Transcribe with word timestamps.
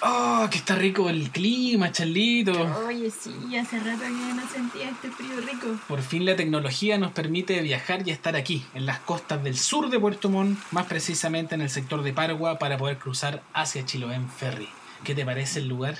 Oh, 0.00 0.46
que 0.50 0.58
está 0.58 0.76
rico 0.76 1.10
el 1.10 1.30
clima, 1.30 1.90
Charlito. 1.90 2.52
Oye, 2.86 3.10
sí, 3.10 3.56
hace 3.56 3.78
rato 3.80 4.02
que 4.02 4.10
no 4.10 4.48
sentía 4.48 4.90
este 4.90 5.10
frío 5.10 5.40
rico. 5.40 5.76
Por 5.88 6.02
fin 6.02 6.24
la 6.24 6.36
tecnología 6.36 6.98
nos 6.98 7.12
permite 7.12 7.60
viajar 7.62 8.06
y 8.06 8.12
estar 8.12 8.36
aquí, 8.36 8.64
en 8.74 8.86
las 8.86 9.00
costas 9.00 9.42
del 9.42 9.58
sur 9.58 9.90
de 9.90 9.98
Puerto 9.98 10.28
Montt, 10.28 10.58
más 10.70 10.86
precisamente 10.86 11.54
en 11.54 11.62
el 11.62 11.70
sector 11.70 12.02
de 12.02 12.12
Pargua, 12.12 12.58
para 12.58 12.78
poder 12.78 12.98
cruzar 12.98 13.42
hacia 13.52 13.84
Chiloé 13.84 14.14
en 14.14 14.28
ferry. 14.28 14.68
¿Qué 15.02 15.14
te 15.14 15.24
parece 15.24 15.60
el 15.60 15.68
lugar? 15.68 15.96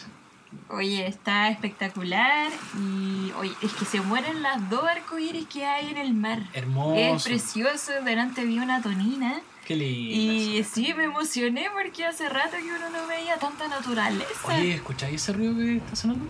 Oye, 0.71 1.07
está 1.07 1.51
espectacular 1.51 2.51
y 2.79 3.33
oye, 3.39 3.53
es 3.62 3.73
que 3.73 3.85
se 3.85 4.01
mueren 4.01 4.43
las 4.43 4.71
dos 4.71 4.85
arcoíris 4.85 5.46
que 5.46 5.67
hay 5.67 5.91
en 5.91 5.99
el 5.99 6.14
mar. 6.14 6.43
Hermoso. 6.55 6.96
Es 6.96 7.25
precioso, 7.25 7.93
delante 8.05 8.44
vi 8.44 8.58
una 8.58 8.80
tonina. 8.80 9.41
Qué 9.68 9.77
lindo. 9.77 10.14
Y 10.14 10.64
sí, 10.64 10.95
me 10.96 11.04
emocioné 11.04 11.67
porque 11.71 12.07
hace 12.07 12.27
rato 12.31 12.57
que 12.57 12.72
uno 12.72 12.89
no 12.89 13.07
veía 13.07 13.36
tanta 13.36 13.68
naturaleza. 13.68 14.31
Oye, 14.44 14.77
¿escucháis 14.77 15.21
ese 15.22 15.35
ruido 15.35 15.57
que 15.57 15.77
está 15.77 15.94
sonando? 15.94 16.25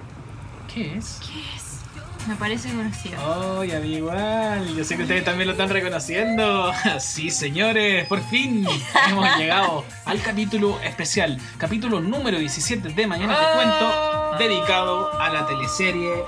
¿Qué 0.74 0.97
es? 0.97 1.20
¿Qué 1.20 1.38
es? 1.55 2.27
Me 2.27 2.34
parece 2.34 2.69
conocido. 2.70 3.16
Oh, 3.24 3.62
ya 3.62 3.78
vi 3.78 3.98
igual. 3.98 4.74
Yo 4.74 4.83
sé 4.83 4.97
que 4.97 5.02
ustedes 5.02 5.24
también 5.24 5.47
lo 5.47 5.52
están 5.52 5.69
reconociendo. 5.69 6.73
Sí, 6.98 7.30
señores, 7.30 8.09
por 8.09 8.20
fin 8.23 8.66
hemos 9.09 9.37
llegado 9.37 9.84
al 10.05 10.20
capítulo 10.20 10.80
especial, 10.80 11.39
capítulo 11.59 12.00
número 12.00 12.41
17 12.41 12.89
de 12.89 13.06
Mañana 13.06 13.39
Te 13.39 13.55
Cuento, 13.55 14.36
dedicado 14.36 15.16
a 15.16 15.28
la 15.28 15.47
teleserie 15.47 16.25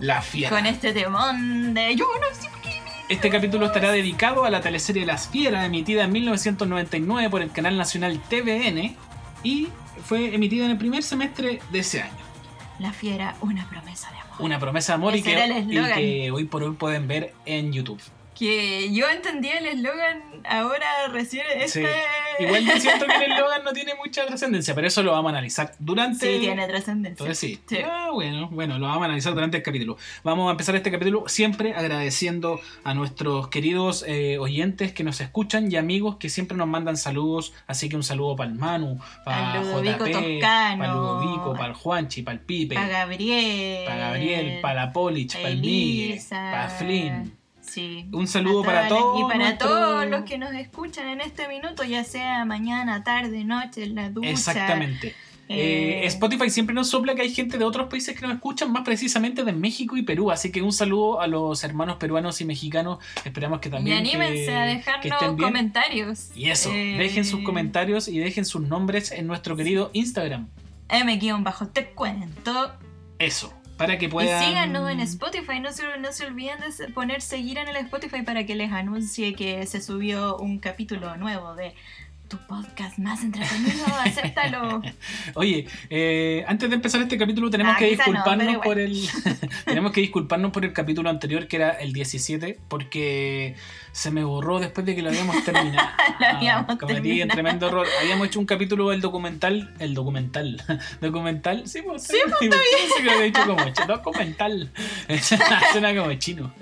La 0.00 0.20
Fiera. 0.20 0.50
Con 0.50 0.66
este 0.66 0.92
temón 0.92 1.72
de 1.72 1.94
Yo 1.94 2.06
no 2.20 2.34
sé. 2.34 2.51
Este 3.08 3.30
capítulo 3.30 3.66
estará 3.66 3.92
dedicado 3.92 4.44
a 4.44 4.50
la 4.50 4.60
teleserie 4.60 5.04
Las 5.04 5.28
Fieras, 5.28 5.66
emitida 5.66 6.04
en 6.04 6.12
1999 6.12 7.30
por 7.30 7.42
el 7.42 7.50
canal 7.50 7.76
nacional 7.76 8.20
TVN 8.28 8.96
y 9.42 9.68
fue 10.04 10.34
emitida 10.34 10.64
en 10.64 10.70
el 10.72 10.78
primer 10.78 11.02
semestre 11.02 11.60
de 11.70 11.78
ese 11.78 12.02
año. 12.02 12.12
La 12.78 12.92
fiera, 12.92 13.36
una 13.40 13.68
promesa 13.68 14.10
de 14.10 14.18
amor. 14.18 14.36
Una 14.38 14.58
promesa 14.58 14.92
de 14.92 14.94
amor 14.94 15.16
y 15.16 15.22
que, 15.22 15.64
y 15.68 15.92
que 15.94 16.30
hoy 16.30 16.44
por 16.44 16.62
hoy 16.62 16.74
pueden 16.74 17.06
ver 17.06 17.34
en 17.44 17.72
YouTube. 17.72 18.00
Que 18.34 18.92
yo 18.92 19.08
entendí 19.08 19.48
el 19.48 19.66
eslogan 19.66 20.22
ahora 20.48 20.86
recién 21.12 21.44
Sí. 21.66 21.80
este... 21.80 21.88
Igual 22.40 22.64
yo 22.64 22.80
siento 22.80 23.06
que 23.06 23.24
el 23.26 23.32
eslogan 23.32 23.62
no 23.62 23.72
tiene 23.72 23.92
mucha 23.94 24.24
trascendencia, 24.26 24.74
pero 24.74 24.86
eso 24.86 25.02
lo 25.02 25.12
vamos 25.12 25.26
a 25.30 25.36
analizar 25.36 25.74
durante. 25.78 26.32
Sí, 26.34 26.40
tiene 26.40 26.66
trascendencia. 26.66 27.22
Entonces 27.22 27.38
sí. 27.38 27.60
Sí. 27.68 27.78
Ah, 27.84 28.08
bueno, 28.12 28.48
bueno, 28.50 28.78
lo 28.78 28.86
vamos 28.86 29.02
a 29.02 29.04
analizar 29.04 29.34
durante 29.34 29.58
el 29.58 29.62
capítulo. 29.62 29.96
Vamos 30.24 30.48
a 30.48 30.52
empezar 30.52 30.74
este 30.74 30.90
capítulo 30.90 31.24
siempre 31.28 31.74
agradeciendo 31.74 32.58
a 32.84 32.94
nuestros 32.94 33.48
queridos 33.48 34.04
eh, 34.08 34.38
oyentes 34.38 34.92
que 34.92 35.04
nos 35.04 35.20
escuchan 35.20 35.70
y 35.70 35.76
amigos 35.76 36.16
que 36.16 36.28
siempre 36.30 36.56
nos 36.56 36.66
mandan 36.66 36.96
saludos. 36.96 37.52
Así 37.66 37.88
que 37.90 37.96
un 37.96 38.02
saludo 38.02 38.34
para 38.34 38.50
el 38.50 38.56
Manu, 38.58 38.98
para 39.24 39.60
Ludovico 39.60 40.06
JP, 40.06 40.12
Toscano. 40.12 40.78
para 40.78 40.92
el 40.92 40.98
Ludovico, 40.98 41.52
para 41.52 41.66
el 41.68 41.74
Juanchi, 41.74 42.22
para 42.22 42.34
el 42.38 42.40
Pipe, 42.40 42.74
Para 42.74 42.88
Gabriel. 42.88 43.84
para 43.84 43.96
Gabriel, 43.98 44.58
para 44.62 44.74
la 44.86 44.92
Polich, 44.92 45.34
para 45.36 45.48
el 45.50 45.60
Migue, 45.60 46.12
Elisa. 46.12 46.36
para 46.50 46.68
Flynn. 46.70 47.36
Sí. 47.72 48.06
Un 48.12 48.28
saludo 48.28 48.62
para 48.62 48.86
todos 48.88 49.20
Y 49.20 49.32
para 49.32 49.56
todos 49.56 50.06
los 50.06 50.24
que 50.24 50.36
nos 50.36 50.52
escuchan 50.52 51.08
en 51.08 51.20
este 51.22 51.48
minuto, 51.48 51.84
ya 51.84 52.04
sea 52.04 52.44
mañana, 52.44 53.02
tarde, 53.02 53.44
noche, 53.44 53.84
en 53.84 53.94
la 53.94 54.10
ducha. 54.10 54.28
Exactamente. 54.28 55.08
Eh, 55.48 56.02
Eh, 56.04 56.06
Spotify 56.06 56.48
siempre 56.50 56.74
nos 56.74 56.88
sopla 56.90 57.14
que 57.14 57.22
hay 57.22 57.32
gente 57.34 57.56
de 57.58 57.64
otros 57.64 57.88
países 57.88 58.14
que 58.18 58.22
nos 58.26 58.34
escuchan, 58.34 58.70
más 58.72 58.82
precisamente 58.84 59.42
de 59.42 59.52
México 59.52 59.96
y 59.96 60.02
Perú. 60.02 60.30
Así 60.30 60.52
que 60.52 60.60
un 60.62 60.72
saludo 60.72 61.20
a 61.22 61.26
los 61.26 61.64
hermanos 61.64 61.96
peruanos 61.96 62.40
y 62.40 62.44
mexicanos. 62.44 62.98
Esperamos 63.24 63.60
que 63.60 63.68
Y 63.68 63.72
también. 63.72 63.98
anímense 63.98 64.46
que- 64.46 64.54
a 64.54 64.64
dejarnos 64.66 65.36
comentarios. 65.40 66.30
Y 66.36 66.50
eso, 66.50 66.70
Eh, 66.72 66.96
dejen 66.98 67.24
sus 67.24 67.40
comentarios 67.42 68.06
y 68.08 68.18
dejen 68.18 68.44
sus 68.44 68.62
nombres 68.62 69.12
en 69.12 69.26
nuestro 69.26 69.56
querido 69.56 69.90
Instagram. 69.94 70.48
M-te 70.88 71.86
cuento. 71.94 72.72
Eso, 73.18 73.52
para 73.82 73.98
que 73.98 74.06
Y 74.06 74.44
síganos 74.46 74.90
en 74.90 75.00
Spotify, 75.00 75.58
no 75.60 75.72
se, 75.72 75.82
no 75.98 76.12
se 76.12 76.26
olviden 76.26 76.58
de 76.60 76.88
poner 76.88 77.20
seguir 77.20 77.58
en 77.58 77.66
el 77.66 77.76
Spotify 77.76 78.22
para 78.22 78.46
que 78.46 78.54
les 78.54 78.70
anuncie 78.70 79.34
que 79.34 79.66
se 79.66 79.80
subió 79.80 80.36
un 80.36 80.60
capítulo 80.60 81.16
nuevo 81.16 81.56
de 81.56 81.74
tu 82.28 82.38
podcast 82.46 82.96
más 82.98 83.24
entretenido, 83.24 83.84
acéptalo. 84.04 84.80
Oye, 85.34 85.66
eh, 85.90 86.44
antes 86.46 86.70
de 86.70 86.76
empezar 86.76 87.02
este 87.02 87.18
capítulo 87.18 87.50
tenemos 87.50 87.74
Ah, 87.74 87.78
que 87.78 87.84
no, 87.84 87.90
disculparnos 87.90 88.56
por 88.58 88.78
el 88.78 89.02
tenemos 89.64 89.90
que 89.90 90.00
disculparnos 90.00 90.52
por 90.52 90.64
el 90.64 90.72
capítulo 90.72 91.10
anterior 91.10 91.48
que 91.48 91.56
era 91.56 91.70
el 91.72 91.92
17 91.92 92.58
porque 92.68 93.56
se 93.92 94.10
me 94.10 94.24
borró 94.24 94.58
después 94.58 94.86
de 94.86 94.94
que 94.96 95.02
lo 95.02 95.10
habíamos 95.10 95.44
terminado. 95.44 95.88
Lo 96.18 96.26
habíamos 96.26 96.76
Cometí 96.78 96.82
un 96.88 97.02
terminado. 97.02 97.30
tremendo 97.34 97.68
error. 97.68 97.86
Habíamos 98.00 98.26
hecho 98.28 98.40
un 98.40 98.46
capítulo 98.46 98.88
del 98.90 99.00
documental, 99.00 99.72
el 99.78 99.94
documental, 99.94 100.62
documental, 101.00 101.66
sí, 101.68 101.82
pues, 101.82 102.02
sí, 102.04 102.16
pues, 102.24 102.36
sí, 102.40 102.48
que 102.98 103.02
lo 103.04 103.12
había 103.12 103.24
dicho 103.24 103.42
como 103.46 103.62
documental. 103.86 104.70
Suena 105.72 105.94
como 105.94 106.12
chino. 106.14 106.52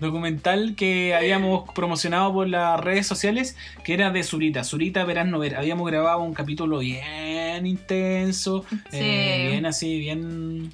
documental 0.00 0.74
que 0.76 1.14
habíamos 1.14 1.68
promocionado 1.74 2.32
por 2.32 2.48
las 2.48 2.80
redes 2.80 3.06
sociales 3.06 3.56
que 3.84 3.94
era 3.94 4.10
de 4.10 4.22
Zurita, 4.22 4.64
Zurita 4.64 5.04
Verás 5.04 5.26
No 5.26 5.38
Ver. 5.38 5.56
Habíamos 5.56 5.86
grabado 5.86 6.20
un 6.22 6.34
capítulo 6.34 6.78
bien 6.78 7.66
intenso, 7.66 8.64
Sí. 8.90 8.98
eh, 8.98 9.48
bien 9.50 9.66
así, 9.66 9.98
bien, 9.98 10.72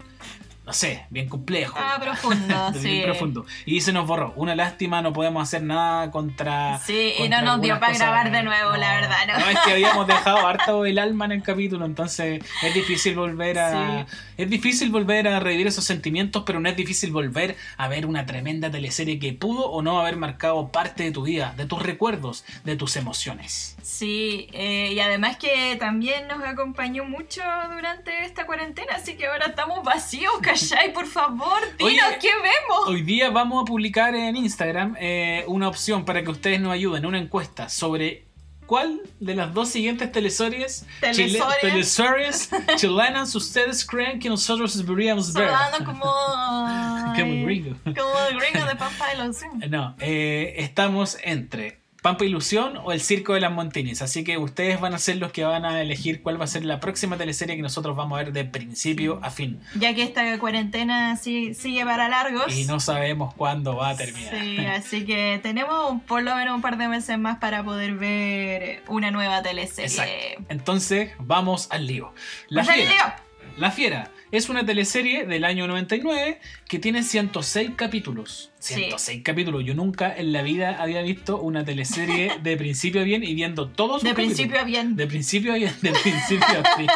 no 0.68 0.74
sé, 0.74 1.06
bien 1.08 1.30
complejo. 1.30 1.78
Ah, 1.80 1.98
profundo, 1.98 2.70
Bien 2.72 2.82
sí. 2.82 3.00
profundo. 3.02 3.46
Y 3.64 3.80
se 3.80 3.90
nos 3.90 4.06
borró. 4.06 4.34
Una 4.36 4.54
lástima, 4.54 5.00
no 5.00 5.14
podemos 5.14 5.42
hacer 5.42 5.62
nada 5.62 6.10
contra. 6.10 6.78
Sí, 6.80 7.14
y 7.18 7.30
no 7.30 7.40
nos 7.40 7.62
dio 7.62 7.80
para 7.80 7.92
cosas. 7.92 8.06
grabar 8.06 8.30
de 8.30 8.42
nuevo, 8.42 8.76
la 8.76 8.96
verdad, 8.96 9.16
¿no? 9.28 9.38
No, 9.38 9.48
es 9.48 9.58
que 9.60 9.72
habíamos 9.72 10.06
dejado 10.06 10.46
harto 10.46 10.84
el 10.84 10.98
alma 10.98 11.24
en 11.24 11.32
el 11.32 11.42
capítulo, 11.42 11.86
entonces 11.86 12.44
es 12.62 12.74
difícil 12.74 13.14
volver 13.14 13.58
a. 13.58 14.06
Es 14.36 14.50
difícil 14.50 14.90
volver 14.90 15.26
a 15.26 15.40
revivir 15.40 15.68
esos 15.68 15.84
sentimientos, 15.84 16.42
pero 16.44 16.60
no 16.60 16.68
es 16.68 16.76
difícil 16.76 17.12
volver 17.12 17.56
a 17.78 17.88
ver 17.88 18.04
una 18.04 18.26
tremenda 18.26 18.70
teleserie 18.70 19.18
que 19.18 19.32
pudo 19.32 19.70
o 19.70 19.80
no 19.80 19.98
haber 20.00 20.16
marcado 20.16 20.68
parte 20.70 21.02
de 21.02 21.12
tu 21.12 21.22
vida, 21.22 21.54
de 21.56 21.64
tus 21.64 21.80
recuerdos, 21.82 22.44
de 22.64 22.76
tus 22.76 22.96
emociones. 22.96 23.74
Sí, 23.82 24.48
eh, 24.52 24.92
y 24.92 25.00
además 25.00 25.38
que 25.38 25.76
también 25.80 26.28
nos 26.28 26.44
acompañó 26.44 27.04
mucho 27.04 27.40
durante 27.74 28.26
esta 28.26 28.44
cuarentena, 28.44 28.92
así 28.96 29.16
que 29.16 29.26
ahora 29.26 29.46
estamos 29.46 29.82
vacíos, 29.82 30.32
¿cachai? 30.60 30.92
Por 30.92 31.06
favor, 31.06 31.58
dinos 31.78 31.92
Oye, 32.08 32.18
qué 32.20 32.30
vemos. 32.34 32.88
Hoy 32.88 33.02
día 33.02 33.30
vamos 33.30 33.62
a 33.62 33.64
publicar 33.64 34.14
en 34.14 34.36
Instagram 34.36 34.96
eh, 34.98 35.44
una 35.46 35.68
opción 35.68 36.04
para 36.04 36.22
que 36.22 36.30
ustedes 36.30 36.60
nos 36.60 36.72
ayuden, 36.72 37.06
una 37.06 37.18
encuesta 37.18 37.68
sobre 37.68 38.24
cuál 38.66 39.00
de 39.18 39.34
las 39.34 39.54
dos 39.54 39.70
siguientes 39.70 40.12
teleseries, 40.12 40.86
chile- 41.12 41.40
Teleseries. 41.60 42.50
chilenas 42.76 43.34
ustedes 43.34 43.84
creen 43.84 44.18
que 44.20 44.28
nosotros 44.28 44.76
deberíamos 44.84 45.32
ver. 45.32 45.48
Sonando 45.48 45.84
como... 45.84 47.12
Qué 47.16 47.24
muy 47.24 47.44
gringo. 47.44 47.76
Como 47.84 48.18
el 48.30 48.38
gringo 48.38 48.66
de 48.66 48.76
Pampa 48.76 49.08
de 49.08 49.16
los 49.16 49.36
No, 49.70 49.96
eh, 50.00 50.54
estamos 50.58 51.16
entre 51.22 51.80
Pampa 52.02 52.24
Ilusión 52.24 52.78
o 52.84 52.92
El 52.92 53.00
Circo 53.00 53.34
de 53.34 53.40
las 53.40 53.50
Montinis. 53.52 54.02
Así 54.02 54.22
que 54.22 54.38
ustedes 54.38 54.80
van 54.80 54.94
a 54.94 54.98
ser 54.98 55.16
los 55.16 55.32
que 55.32 55.44
van 55.44 55.64
a 55.64 55.80
elegir 55.82 56.22
cuál 56.22 56.40
va 56.40 56.44
a 56.44 56.46
ser 56.46 56.64
la 56.64 56.78
próxima 56.78 57.16
teleserie 57.16 57.56
que 57.56 57.62
nosotros 57.62 57.96
vamos 57.96 58.18
a 58.18 58.22
ver 58.22 58.32
de 58.32 58.44
principio 58.44 59.18
a 59.22 59.30
fin. 59.30 59.60
Ya 59.74 59.92
que 59.94 60.02
esta 60.04 60.38
cuarentena 60.38 61.16
sí- 61.16 61.54
sigue 61.54 61.84
para 61.84 62.08
largos. 62.08 62.56
Y 62.56 62.64
no 62.66 62.78
sabemos 62.78 63.34
cuándo 63.34 63.74
va 63.76 63.90
a 63.90 63.96
terminar. 63.96 64.32
Sí, 64.40 64.58
así 64.66 65.04
que 65.04 65.40
tenemos 65.42 65.90
un- 65.90 66.00
por 66.00 66.22
lo 66.22 66.34
menos 66.36 66.54
un 66.54 66.62
par 66.62 66.78
de 66.78 66.86
meses 66.88 67.18
más 67.18 67.38
para 67.38 67.64
poder 67.64 67.94
ver 67.94 68.82
una 68.86 69.10
nueva 69.10 69.42
teleserie. 69.42 69.86
Exacto. 69.86 70.44
Entonces, 70.48 71.10
vamos 71.18 71.66
al 71.70 71.86
lío. 71.86 72.12
La 72.48 72.62
Pues 72.62 72.68
al 72.76 72.80
Fiera. 72.86 72.90
lío. 72.92 73.56
La 73.56 73.70
Fiera 73.72 74.10
es 74.30 74.48
una 74.48 74.64
teleserie 74.64 75.26
del 75.26 75.44
año 75.44 75.66
99 75.66 76.40
que 76.68 76.78
tiene 76.78 77.02
106 77.02 77.72
capítulos. 77.76 78.50
Sí. 78.58 78.74
106 78.74 79.22
capítulos. 79.24 79.64
Yo 79.64 79.74
nunca 79.74 80.14
en 80.14 80.32
la 80.32 80.42
vida 80.42 80.76
había 80.80 81.02
visto 81.02 81.40
una 81.40 81.64
teleserie 81.64 82.38
de 82.42 82.56
principio 82.56 83.00
a 83.00 83.04
bien 83.04 83.24
y 83.24 83.34
viendo 83.34 83.68
todos 83.68 84.02
De 84.02 84.10
capítulos. 84.10 84.36
principio 84.36 84.60
a 84.60 84.64
bien. 84.64 84.96
De 84.96 85.06
principio 85.06 85.52
a 85.52 85.56
bien. 85.56 85.74
De 85.80 85.92
principio 85.92 86.46
a 86.46 86.76
fin. 86.76 86.86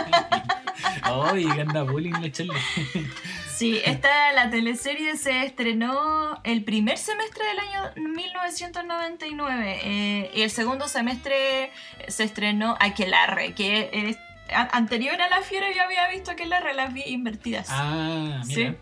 Ay, 1.02 1.44
que 1.44 1.60
anda 1.60 1.82
bullying 1.82 2.12
la 2.20 2.30
chale. 2.30 2.52
Sí, 3.54 3.80
esta, 3.84 4.32
la 4.32 4.50
teleserie 4.50 5.16
se 5.16 5.44
estrenó 5.44 6.40
el 6.42 6.64
primer 6.64 6.98
semestre 6.98 7.44
del 7.46 7.58
año 7.60 7.92
1999 8.14 9.80
eh, 9.84 10.30
y 10.34 10.42
el 10.42 10.50
segundo 10.50 10.88
semestre 10.88 11.70
se 12.08 12.24
estrenó 12.24 12.76
Aquelarre, 12.80 13.52
que 13.52 13.90
es 13.92 14.16
anterior 14.54 15.20
a 15.20 15.28
La 15.28 15.42
Fiera 15.42 15.66
yo 15.74 15.82
había 15.82 16.08
visto 16.08 16.30
Aquelarre, 16.30 16.74
las 16.74 16.92
vi 16.92 17.02
invertidas. 17.06 17.68
Ah, 17.70 18.42
mira. 18.46 18.70
Sí. 18.72 18.76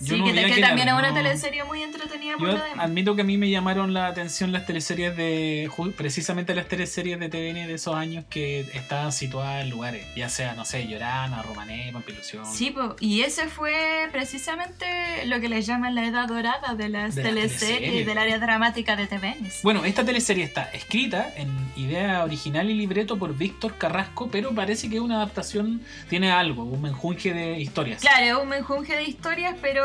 Yo 0.00 0.16
sí, 0.16 0.20
no 0.20 0.26
que, 0.26 0.32
que 0.32 0.60
también 0.60 0.88
es 0.88 0.94
una 0.94 1.08
no. 1.10 1.14
teleserie 1.14 1.64
muy 1.64 1.82
entretenida 1.82 2.36
por 2.36 2.48
Yo 2.48 2.52
lo 2.58 2.64
demás. 2.64 2.84
admito 2.86 3.14
que 3.14 3.22
a 3.22 3.24
mí 3.24 3.38
me 3.38 3.48
llamaron 3.50 3.94
la 3.94 4.06
atención 4.08 4.52
las 4.52 4.66
teleseries 4.66 5.16
de. 5.16 5.70
precisamente 5.96 6.54
las 6.54 6.66
teleseries 6.68 7.18
de 7.20 7.28
TVN 7.28 7.66
de 7.66 7.74
esos 7.74 7.94
años 7.94 8.24
que 8.28 8.60
estaban 8.74 9.12
situadas 9.12 9.62
en 9.64 9.70
lugares, 9.70 10.06
ya 10.16 10.28
sea, 10.28 10.54
no 10.54 10.64
sé, 10.64 10.86
Llorana, 10.88 11.42
Romané, 11.42 11.90
Pampilusión. 11.92 12.44
Sí, 12.46 12.70
po, 12.70 12.96
y 13.00 13.22
ese 13.22 13.46
fue 13.48 14.08
precisamente 14.12 14.86
lo 15.26 15.40
que 15.40 15.48
le 15.48 15.62
llaman 15.62 15.94
la 15.94 16.04
edad 16.06 16.26
dorada 16.28 16.74
de 16.74 16.88
las 16.88 17.14
De 17.14 17.22
las 17.22 17.30
teleseries 17.32 17.60
teleseries. 17.60 18.06
del 18.06 18.18
área 18.18 18.38
dramática 18.38 18.96
de 18.96 19.06
TVN. 19.06 19.48
Bueno, 19.62 19.84
esta 19.84 20.04
teleserie 20.04 20.44
está 20.44 20.64
escrita 20.72 21.32
en 21.36 21.48
idea 21.76 22.24
original 22.24 22.68
y 22.70 22.74
libreto 22.74 23.16
por 23.18 23.36
Víctor 23.36 23.78
Carrasco, 23.78 24.28
pero 24.30 24.52
parece 24.54 24.90
que 24.90 25.00
una 25.00 25.16
adaptación, 25.16 25.82
tiene 26.08 26.30
algo, 26.32 26.64
un 26.64 26.82
menjunje 26.82 27.32
de 27.32 27.60
historias. 27.60 28.00
Claro, 28.00 28.42
un 28.42 28.48
menjunje 28.48 28.96
de 28.96 29.04
historias, 29.04 29.54
pero 29.62 29.83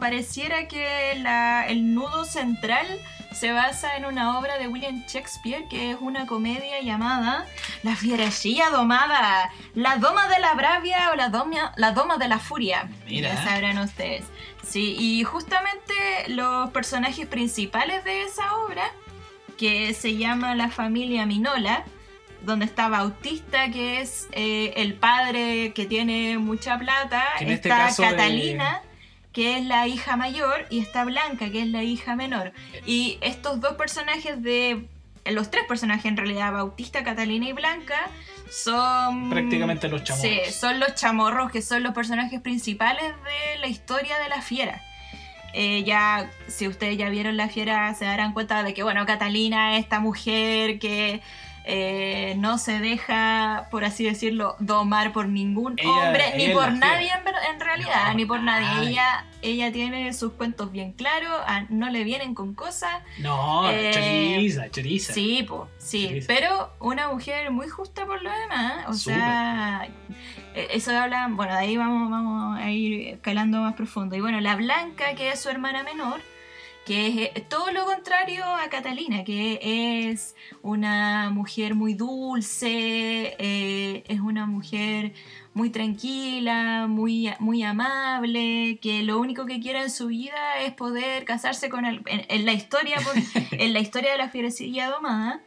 pareciera 0.00 0.68
que 0.68 1.14
la- 1.22 1.66
el 1.66 1.94
nudo 1.94 2.24
central 2.24 2.86
se 3.32 3.52
basa 3.52 3.96
en 3.96 4.04
una 4.04 4.38
obra 4.38 4.58
de 4.58 4.68
William 4.68 5.02
Shakespeare, 5.08 5.66
que 5.68 5.90
es 5.92 5.96
una 6.00 6.26
comedia 6.26 6.80
llamada 6.82 7.46
La 7.82 7.96
fierecilla 7.96 8.70
domada, 8.70 9.50
la 9.74 9.96
doma 9.96 10.28
de 10.28 10.38
la 10.38 10.54
bravia 10.54 11.10
o 11.12 11.16
la 11.16 11.28
doma, 11.30 11.72
la 11.76 11.90
doma 11.92 12.16
de 12.16 12.28
la 12.28 12.38
furia. 12.38 12.88
Mira. 13.06 13.34
Ya 13.34 13.44
sabrán 13.44 13.78
ustedes. 13.78 14.24
Sí, 14.62 14.96
y 14.98 15.24
justamente 15.24 15.94
los 16.28 16.70
personajes 16.70 17.26
principales 17.26 18.04
de 18.04 18.22
esa 18.22 18.54
obra, 18.56 18.84
que 19.58 19.94
se 19.94 20.16
llama 20.16 20.54
La 20.54 20.68
familia 20.70 21.26
Minola, 21.26 21.84
donde 22.44 22.64
está 22.64 22.88
Bautista, 22.88 23.70
que 23.70 24.00
es 24.00 24.28
eh, 24.32 24.72
el 24.76 24.94
padre 24.94 25.72
que 25.74 25.86
tiene 25.86 26.38
mucha 26.38 26.78
plata, 26.78 27.24
en 27.40 27.50
este 27.50 27.68
está 27.68 27.88
de- 27.88 28.10
Catalina, 28.10 28.82
que 29.32 29.58
es 29.58 29.64
la 29.64 29.86
hija 29.86 30.16
mayor, 30.16 30.66
y 30.70 30.80
está 30.80 31.04
Blanca, 31.04 31.50
que 31.50 31.62
es 31.62 31.68
la 31.68 31.82
hija 31.82 32.14
menor. 32.16 32.52
Y 32.86 33.18
estos 33.20 33.60
dos 33.60 33.74
personajes 33.74 34.42
de... 34.42 34.86
Los 35.26 35.50
tres 35.50 35.64
personajes 35.66 36.04
en 36.04 36.18
realidad, 36.18 36.52
Bautista, 36.52 37.02
Catalina 37.02 37.48
y 37.48 37.52
Blanca, 37.52 38.10
son... 38.50 39.30
Prácticamente 39.30 39.88
los 39.88 40.04
chamorros. 40.04 40.30
Sí, 40.30 40.52
son 40.52 40.78
los 40.80 40.94
chamorros, 40.94 41.50
que 41.50 41.62
son 41.62 41.82
los 41.82 41.94
personajes 41.94 42.40
principales 42.42 43.04
de 43.24 43.58
la 43.58 43.66
historia 43.66 44.18
de 44.18 44.28
la 44.28 44.42
fiera. 44.42 44.82
Eh, 45.54 45.82
ya, 45.84 46.30
si 46.48 46.68
ustedes 46.68 46.98
ya 46.98 47.08
vieron 47.08 47.36
la 47.36 47.48
fiera, 47.48 47.94
se 47.94 48.04
darán 48.04 48.34
cuenta 48.34 48.62
de 48.64 48.74
que, 48.74 48.82
bueno, 48.82 49.06
Catalina, 49.06 49.78
esta 49.78 49.98
mujer 49.98 50.78
que 50.78 51.22
eh, 51.66 52.34
no 52.38 52.58
se 52.58 52.78
deja, 52.78 53.68
por 53.70 53.84
así 53.84 54.04
decirlo, 54.04 54.54
domar 54.58 55.12
por 55.12 55.28
ningún 55.28 55.74
Ella- 55.78 55.90
hombre, 55.90 56.24
ella 56.36 56.48
ni 56.48 56.52
por 56.54 56.72
nadie 56.72 57.10
en, 57.50 57.60
realidad, 57.60 58.08
No, 58.08 58.14
ni 58.14 58.24
por 58.26 58.42
nadie. 58.42 58.90
Ella, 58.90 59.24
ella 59.40 59.72
tiene 59.72 60.12
sus 60.12 60.32
cuentos 60.34 60.70
bien 60.72 60.92
claros, 60.92 61.32
a- 61.46 61.62
no 61.70 61.88
le 61.88 62.04
vienen 62.04 62.34
con 62.34 62.54
cosas. 62.54 63.02
No, 63.18 63.70
Eh, 63.70 63.90
choriza, 63.94 64.70
choriza. 64.70 65.12
Sí, 65.14 65.42
po, 65.48 65.68
sí, 65.78 66.20
pero 66.26 66.74
una 66.80 67.08
mujer 67.08 67.50
muy 67.50 67.68
justa 67.68 68.04
por 68.04 68.22
lo 68.22 68.30
demás, 68.30 68.84
o 68.88 68.92
sea, 68.94 69.88
eh, 70.54 70.68
eso 70.72 70.90
habla, 70.96 71.28
bueno, 71.30 71.52
de 71.54 71.58
ahí 71.60 71.76
vamos, 71.76 72.10
vamos 72.10 72.58
a 72.60 72.70
ir 72.70 73.18
calando 73.20 73.60
más 73.62 73.74
profundo. 73.74 74.14
Y 74.16 74.20
bueno, 74.20 74.38
la 74.40 74.54
Blanca, 74.56 75.14
que 75.14 75.30
es 75.30 75.40
su 75.40 75.48
hermana 75.48 75.82
menor, 75.82 76.20
que 76.86 77.06
es 77.06 77.16
eh, 77.34 77.44
todo 77.48 77.70
lo 77.72 77.84
contrario 77.86 78.44
a 78.44 78.68
Catalina, 78.68 79.24
que 79.24 79.58
es 80.10 80.34
una 80.62 81.30
mujer 81.30 81.74
muy 81.74 81.94
dulce, 81.94 83.34
eh, 83.38 84.04
es 84.06 84.20
una 84.20 84.46
mujer 84.46 85.12
muy 85.54 85.70
tranquila, 85.70 86.86
muy, 86.88 87.30
muy 87.38 87.62
amable, 87.62 88.78
que 88.82 89.02
lo 89.02 89.18
único 89.20 89.46
que 89.46 89.60
quiere 89.60 89.82
en 89.82 89.90
su 89.90 90.08
vida 90.08 90.58
es 90.60 90.72
poder 90.74 91.24
casarse 91.24 91.68
con 91.68 91.84
el, 91.86 92.02
en, 92.06 92.26
en 92.28 92.44
la 92.44 92.52
historia 92.52 92.96
por- 92.96 93.14
en 93.58 93.72
la 93.72 93.80
historia 93.80 94.12
de 94.12 94.18
la 94.18 94.28
fierecilla 94.28 94.88
domada. 94.90 95.40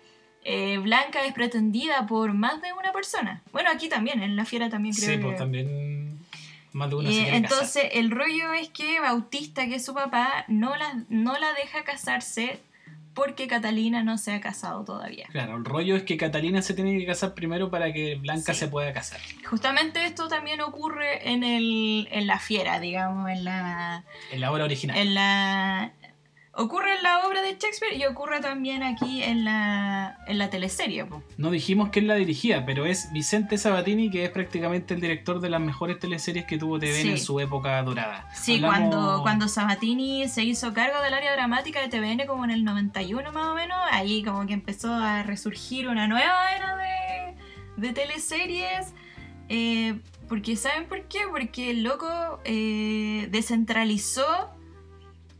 eh, 0.44 0.78
Blanca 0.80 1.26
es 1.26 1.34
pretendida 1.34 2.06
por 2.08 2.34
más 2.34 2.62
de 2.62 2.72
una 2.74 2.92
persona. 2.94 3.44
Bueno, 3.52 3.70
aquí 3.70 3.90
también, 3.90 4.24
en 4.24 4.36
la 4.38 4.46
fiera 4.46 4.70
también 4.70 4.96
creo 4.96 5.10
Sí, 5.10 5.18
que... 5.18 5.24
pues 5.24 5.38
también 5.38 6.07
más 6.78 6.90
de 6.90 6.96
una 6.96 7.12
se 7.12 7.20
casar. 7.20 7.36
entonces 7.36 7.84
el 7.94 8.12
rollo 8.12 8.54
es 8.54 8.70
que 8.70 9.00
Bautista, 9.00 9.66
que 9.68 9.76
es 9.76 9.86
su 9.86 9.94
papá, 9.94 10.46
no 10.48 10.76
la, 10.78 11.04
no 11.10 11.38
la 11.38 11.54
deja 11.54 11.84
casarse 11.84 12.60
porque 13.14 13.48
Catalina 13.48 14.04
no 14.04 14.20
se 14.20 14.32
ha 14.32 14.40
casado 14.42 14.86
todavía. 14.86 15.26
Claro, 15.32 15.58
el 15.58 15.66
rollo 15.66 15.96
es 15.96 16.04
que 16.04 16.18
Catalina 16.18 16.62
se 16.62 16.76
tiene 16.76 17.00
que 17.00 17.06
casar 17.08 17.34
primero 17.34 17.72
para 17.72 17.92
que 17.92 18.14
Blanca 18.16 18.54
Sí. 18.54 18.60
se 18.60 18.68
pueda 18.68 18.94
casar. 18.94 19.20
Justamente 19.44 20.06
esto 20.06 20.28
también 20.28 20.62
ocurre 20.62 21.28
en, 21.32 21.44
el, 21.44 22.08
en 22.12 22.28
la 22.28 22.38
fiera, 22.38 22.80
digamos, 22.80 23.28
en 23.32 23.44
la, 23.44 24.04
En 24.32 24.40
la 24.40 24.52
obra 24.52 24.66
original. 24.66 24.96
en 24.96 25.16
la... 25.16 25.92
Ocurre 26.60 26.96
en 26.98 27.04
la 27.04 27.26
obra 27.28 27.42
de 27.44 27.52
Shakespeare 27.52 27.96
y 27.96 28.06
ocurre 28.06 28.40
también 28.42 28.82
aquí 28.82 29.22
en 29.24 29.46
la, 29.46 30.18
en 30.28 30.38
la 30.40 30.50
teleserie. 30.50 31.06
po. 31.06 31.22
No 31.38 31.52
dijimos 31.52 31.90
quién 31.92 32.08
la 32.08 32.16
dirigía, 32.16 32.66
pero 32.66 32.86
es 32.88 33.12
Vicente 33.14 33.58
Sabatini, 33.60 34.10
que 34.10 34.24
es 34.26 34.32
prácticamente 34.32 34.94
el 34.96 35.02
director 35.02 35.40
de 35.40 35.50
las 35.50 35.62
mejores 35.62 36.00
teleseries 36.00 36.46
que 36.46 36.58
tuvo 36.58 36.80
TVN 36.80 37.02
Sí. 37.04 37.10
en 37.10 37.20
su 37.20 37.40
época 37.40 37.82
dorada. 37.84 38.28
Sí, 38.34 38.56
Hablamos- 38.56 38.76
cuando, 38.90 39.22
cuando 39.22 39.48
Sabatini 39.48 40.28
se 40.28 40.44
hizo 40.44 40.74
cargo 40.74 41.00
del 41.04 41.14
área 41.14 41.34
dramática 41.34 41.80
de 41.80 41.90
TVN 41.90 42.26
como 42.26 42.44
en 42.44 42.50
el 42.52 42.64
91 42.64 43.32
más 43.32 43.46
o 43.48 43.54
menos, 43.54 43.78
ahí 43.92 44.24
como 44.24 44.46
que 44.48 44.54
empezó 44.54 44.92
a 44.94 45.22
resurgir 45.24 45.88
una 45.88 46.08
nueva 46.08 46.52
era 46.56 46.76
de, 46.78 47.36
de 47.88 47.94
teleseries. 47.94 48.94
eh, 49.50 50.00
porque, 50.28 50.56
¿saben 50.58 50.88
por 50.88 51.04
qué? 51.04 51.20
Porque 51.32 51.72
el 51.72 51.84
loco 51.84 52.08
eh, 52.44 53.28
descentralizó 53.32 54.26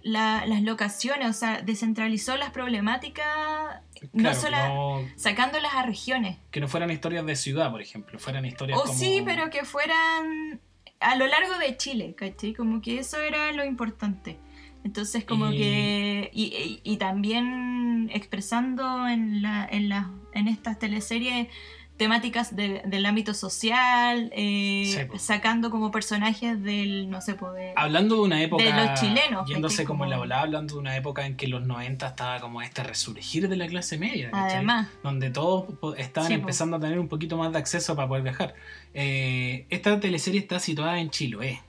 la- 0.08 0.46
las 0.46 0.62
locaciones, 0.62 1.30
o 1.30 1.34
sea, 1.34 1.62
descentralizó 1.62 2.38
las 2.38 2.52
problemáticas, 2.52 3.82
no 4.14 4.34
solo 4.34 4.58
no- 4.58 5.10
sacándolas 5.16 5.74
a 5.76 5.84
regiones. 5.84 6.38
que 6.52 6.60
no 6.62 6.68
fueran 6.68 6.92
historias 6.92 7.26
de 7.26 7.36
ciudad, 7.36 7.72
por 7.72 7.82
ejemplo, 7.82 8.18
fueran 8.20 8.46
historias 8.46 8.80
O 8.80 8.84
como... 8.84 8.94
sí, 8.94 9.22
pero 9.26 9.50
que 9.50 9.64
fueran 9.66 10.60
a 11.00 11.16
lo 11.16 11.28
largo 11.28 11.58
de 11.60 11.78
Chile, 11.78 12.16
¿cachai? 12.18 12.54
Como 12.54 12.82
que 12.82 13.00
eso 13.00 13.20
era 13.20 13.52
lo 13.52 13.64
importante. 13.66 14.38
Entonces, 14.84 15.26
como 15.26 15.52
Y- 15.52 15.58
que. 15.58 16.30
Y, 16.34 16.44
y- 16.46 16.82
y 16.94 16.98
también 16.98 18.10
expresando 18.14 19.08
en, 19.08 19.42
la, 19.42 19.68
en, 19.70 19.90
la, 19.90 20.12
en 20.34 20.48
estas 20.48 20.80
teleseries 20.80 21.48
temáticas 21.98 22.56
de- 22.56 22.82
del 22.86 23.06
ámbito 23.06 23.34
social, 23.34 24.30
eh, 24.36 24.84
Sí, 25.12 25.20
sacando 25.20 25.70
como 25.72 25.92
personajes 25.92 26.62
del, 26.64 27.10
no 27.10 27.22
sé, 27.22 27.34
po, 27.34 27.52
de- 27.52 27.74
Hablando 27.76 28.16
de 28.16 28.22
una 28.22 28.42
época. 28.42 28.64
de 28.64 28.72
los 28.72 29.00
chilenos, 29.00 29.50
Yéndose 29.50 29.84
como 29.84 30.04
en 30.04 30.12
la 30.12 30.18
volada, 30.18 30.44
hablando 30.44 30.76
de 30.76 30.80
una 30.80 30.96
época 30.96 31.26
en 31.26 31.36
que 31.36 31.48
los 31.48 31.66
90 31.66 32.08
estaba 32.08 32.40
como 32.40 32.62
este 32.62 32.84
resurgir 32.84 33.50
de 33.50 33.56
la 33.58 33.68
clase 33.68 33.98
media. 33.98 34.30
¿cachai? 34.32 34.56
Además, 34.58 34.88
Donde 35.04 35.30
todos 35.32 35.66
estaban 35.98 36.30
Sí, 36.30 36.36
po. 36.36 36.42
empezando 36.42 36.78
a 36.78 36.80
tener 36.80 37.00
un 37.00 37.08
poquito 37.08 37.36
más 37.38 37.52
de 37.52 37.58
acceso 37.58 37.96
para 37.96 38.08
poder 38.08 38.24
viajar. 38.24 38.54
Eh, 38.94 39.66
esta 39.70 40.00
teleserie 40.00 40.40
está 40.40 40.60
situada 40.60 41.00
en 41.00 41.10
Chiloé. 41.10 41.62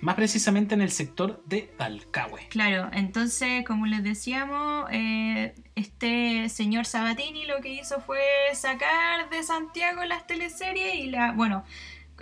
Más 0.00 0.14
precisamente 0.14 0.74
en 0.74 0.80
el 0.80 0.90
sector 0.90 1.42
de 1.46 1.62
Talcahué. 1.76 2.46
Claro, 2.48 2.88
entonces, 2.92 3.64
como 3.66 3.86
les 3.86 4.02
decíamos, 4.02 4.86
eh, 4.90 5.54
este 5.74 6.48
señor 6.48 6.86
Sabatini 6.86 7.44
lo 7.44 7.60
que 7.60 7.74
hizo 7.74 8.00
fue 8.00 8.20
sacar 8.54 9.28
de 9.30 9.42
Santiago 9.42 10.04
las 10.04 10.26
teleseries 10.26 10.94
y 10.94 11.10
la, 11.10 11.32
bueno, 11.32 11.64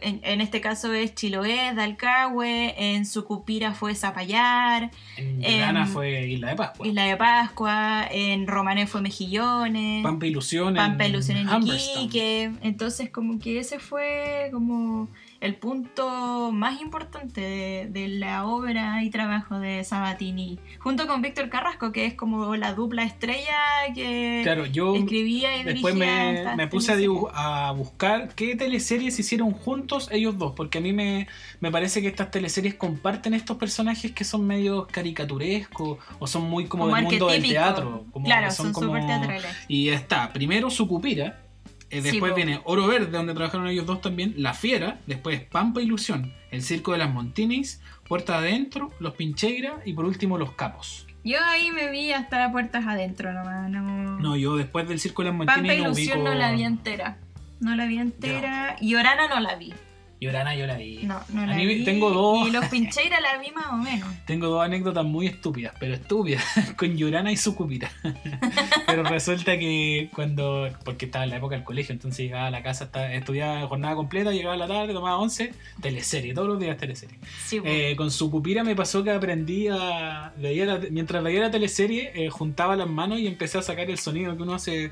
en, 0.01 0.21
en 0.23 0.41
este 0.41 0.61
caso 0.61 0.93
es 0.93 1.15
Chiloé, 1.15 1.73
Dalcahue, 1.75 2.75
en 2.77 3.07
Sucupira 3.07 3.73
fue 3.73 3.95
Zapallar, 3.95 4.91
En 5.17 5.45
Em, 5.45 5.87
fue 5.87 6.29
Isla 6.29 6.51
de 6.51 6.57
Pascua. 6.57 6.87
Isla 6.87 7.05
de 7.05 7.17
Pascua, 7.17 8.09
en 8.11 8.47
Romané 8.47 8.87
fue 8.87 9.03
Mejillones, 9.03 10.03
Pampa 10.03 10.27
Ilusión 10.27 10.75
Pampa 10.75 11.05
en 11.05 11.11
Ilusión 11.11 11.39
en. 11.39 11.67
Iquique, 11.67 12.53
entonces 12.63 13.11
como 13.11 13.39
que 13.39 13.59
ese 13.59 13.79
fue 13.79 14.51
como 14.53 15.09
el 15.41 15.55
punto 15.55 16.51
más 16.53 16.81
importante 16.81 17.41
de, 17.41 17.87
de 17.91 18.09
la 18.09 18.45
obra 18.47 19.05
y 19.05 19.11
trabajo 19.11 19.61
de 19.61 19.85
Sabatini, 19.85 20.59
junto 20.81 21.07
con 21.07 21.23
Víctor 21.23 21.49
Carrasco, 21.49 21.93
que 21.93 22.07
es 22.07 22.15
como 22.15 22.57
la 22.57 22.75
dupla 22.75 23.05
estrella 23.05 23.55
que 23.95 24.41
Claro, 24.43 24.67
yo 24.67 24.97
escribía 24.97 25.57
y 25.59 25.63
después 25.65 25.95
me, 25.95 26.67
puse 26.69 26.93
a, 27.33 27.69
a 27.69 27.73
buscar 27.73 28.35
qué 28.35 28.57
teleseries 28.57 29.19
hicieron 29.19 29.53
juntos 29.53 30.09
ellos 30.11 30.39
dos, 30.39 30.55
porque 30.57 30.79
a 30.79 30.81
mí 30.81 30.93
me, 30.93 31.29
me 31.61 31.71
parece 31.71 32.03
que 32.03 32.09
estas 32.09 32.31
teleseries 32.31 32.75
comparten 32.75 33.33
estos 33.33 33.57
personajes 33.59 34.11
que 34.13 34.25
son 34.25 34.47
medio 34.47 34.89
caricaturescos 34.91 35.99
o 36.19 36.27
son 36.27 36.51
muy 36.51 36.67
como, 36.67 36.85
Como 36.85 36.97
del 36.97 37.05
mundo 37.05 37.29
del 37.29 37.43
teatro. 37.43 38.05
Como 38.11 38.25
claro, 38.27 38.51
son 38.51 38.73
como- 38.73 38.89
súper 38.89 39.07
teatrales. 39.07 39.47
Y 39.69 39.91
está, 39.91 40.33
primero 40.33 40.71
Sucupira, 40.71 41.43
eh, 41.91 42.03
después 42.03 42.35
viene 42.35 42.61
Oro 42.65 42.87
Verde, 42.87 43.11
donde 43.11 43.35
trabajaron 43.35 43.67
ellos 43.69 43.87
dos 43.87 44.01
también, 44.01 44.35
La 44.37 44.55
Fiera, 44.55 44.99
después 45.07 45.41
Pampa 45.41 45.81
Ilusión, 45.81 46.33
El 46.51 46.63
Circo 46.63 46.93
de 46.93 46.99
las 46.99 47.13
Montinis, 47.13 47.81
Puerta 48.07 48.39
Adentro, 48.39 48.91
Los 49.01 49.15
Pincheira 49.15 49.81
y 49.85 49.93
por 49.93 50.05
último 50.05 50.39
Los 50.39 50.53
Capos. 50.53 51.07
Yo 51.25 51.39
ahí 51.43 51.71
me 51.71 51.91
vi 51.91 52.13
hasta 52.13 52.51
puertas 52.53 52.87
adentro 52.87 53.33
nomás, 53.33 53.71
no... 53.71 54.19
No, 54.19 54.37
yo 54.37 54.57
después 54.57 54.89
del 54.89 55.01
Circo 55.01 55.23
de 55.23 55.31
las 55.31 55.39
Pampa 55.39 55.55
Montinis 55.57 55.79
no 55.79 55.85
Ilusión 55.89 56.19
ubico... 56.19 56.33
no 56.33 56.39
la 56.39 56.53
vi 56.53 56.63
entera. 56.63 57.19
No 57.61 57.75
la 57.75 57.87
vi 57.87 57.99
entera. 57.99 58.77
Y 58.81 58.95
Orana 58.95 59.29
no 59.29 59.41
la 59.41 59.57
vi. 59.57 59.75
Llorana 60.21 60.55
yo 60.57 60.67
la 60.67 60.77
vi. 60.77 60.99
No, 61.05 61.21
no 61.29 61.43
A 61.43 61.47
la 61.47 61.55
mí 61.55 61.65
vi. 61.67 61.85
tengo 61.85 62.11
dos. 62.11 62.49
Y 62.49 62.51
los 62.51 62.65
Pincheira 62.71 63.21
la 63.21 63.39
vi 63.39 63.51
más 63.53 63.67
o 63.69 63.77
menos. 63.77 64.09
Tengo 64.27 64.49
dos 64.49 64.65
anécdotas 64.65 65.05
muy 65.05 65.27
estúpidas, 65.27 65.75
pero 65.79 65.95
estúpidas, 65.95 66.43
con 66.77 66.97
Llorana 66.97 67.31
y 67.31 67.37
su 67.37 67.55
cupira. 67.55 67.91
pero 68.87 69.05
resulta 69.05 69.59
que 69.59 70.11
cuando, 70.15 70.69
porque 70.85 71.07
estaba 71.07 71.25
en 71.25 71.31
la 71.31 71.37
época 71.37 71.55
del 71.55 71.65
colegio, 71.65 71.93
entonces 71.93 72.19
llegaba 72.27 72.47
a 72.47 72.51
la 72.51 72.63
casa, 72.63 72.85
estaba- 72.85 73.13
estudiaba 73.13 73.67
jornada 73.69 73.95
completa, 73.95 74.33
llegaba 74.33 74.55
a 74.55 74.59
la 74.59 74.67
tarde, 74.67 74.93
tomaba 74.93 75.19
once, 75.19 75.53
teleserie, 75.81 76.35
todos 76.35 76.49
los 76.49 76.59
días 76.59 76.77
teleserie. 76.77 77.19
Sí, 77.47 77.61
po. 77.61 77.67
Eh, 77.69 77.95
con 77.97 78.11
su 78.11 78.31
cupira 78.31 78.65
me 78.65 78.75
pasó 78.75 79.05
que 79.05 79.11
aprendí 79.13 79.69
a. 79.69 80.33
veía 80.37 80.67
la- 80.67 80.81
mientras 80.91 81.23
veía 81.23 81.41
la 81.43 81.51
teleserie, 81.51 82.11
eh, 82.15 82.29
juntaba 82.29 82.75
las 82.77 82.89
manos 82.89 83.19
y 83.21 83.27
empecé 83.27 83.59
a 83.59 83.63
sacar 83.63 83.89
el 83.89 83.99
sonido 83.99 84.37
que 84.37 84.43
uno 84.43 84.55
hace. 84.55 84.91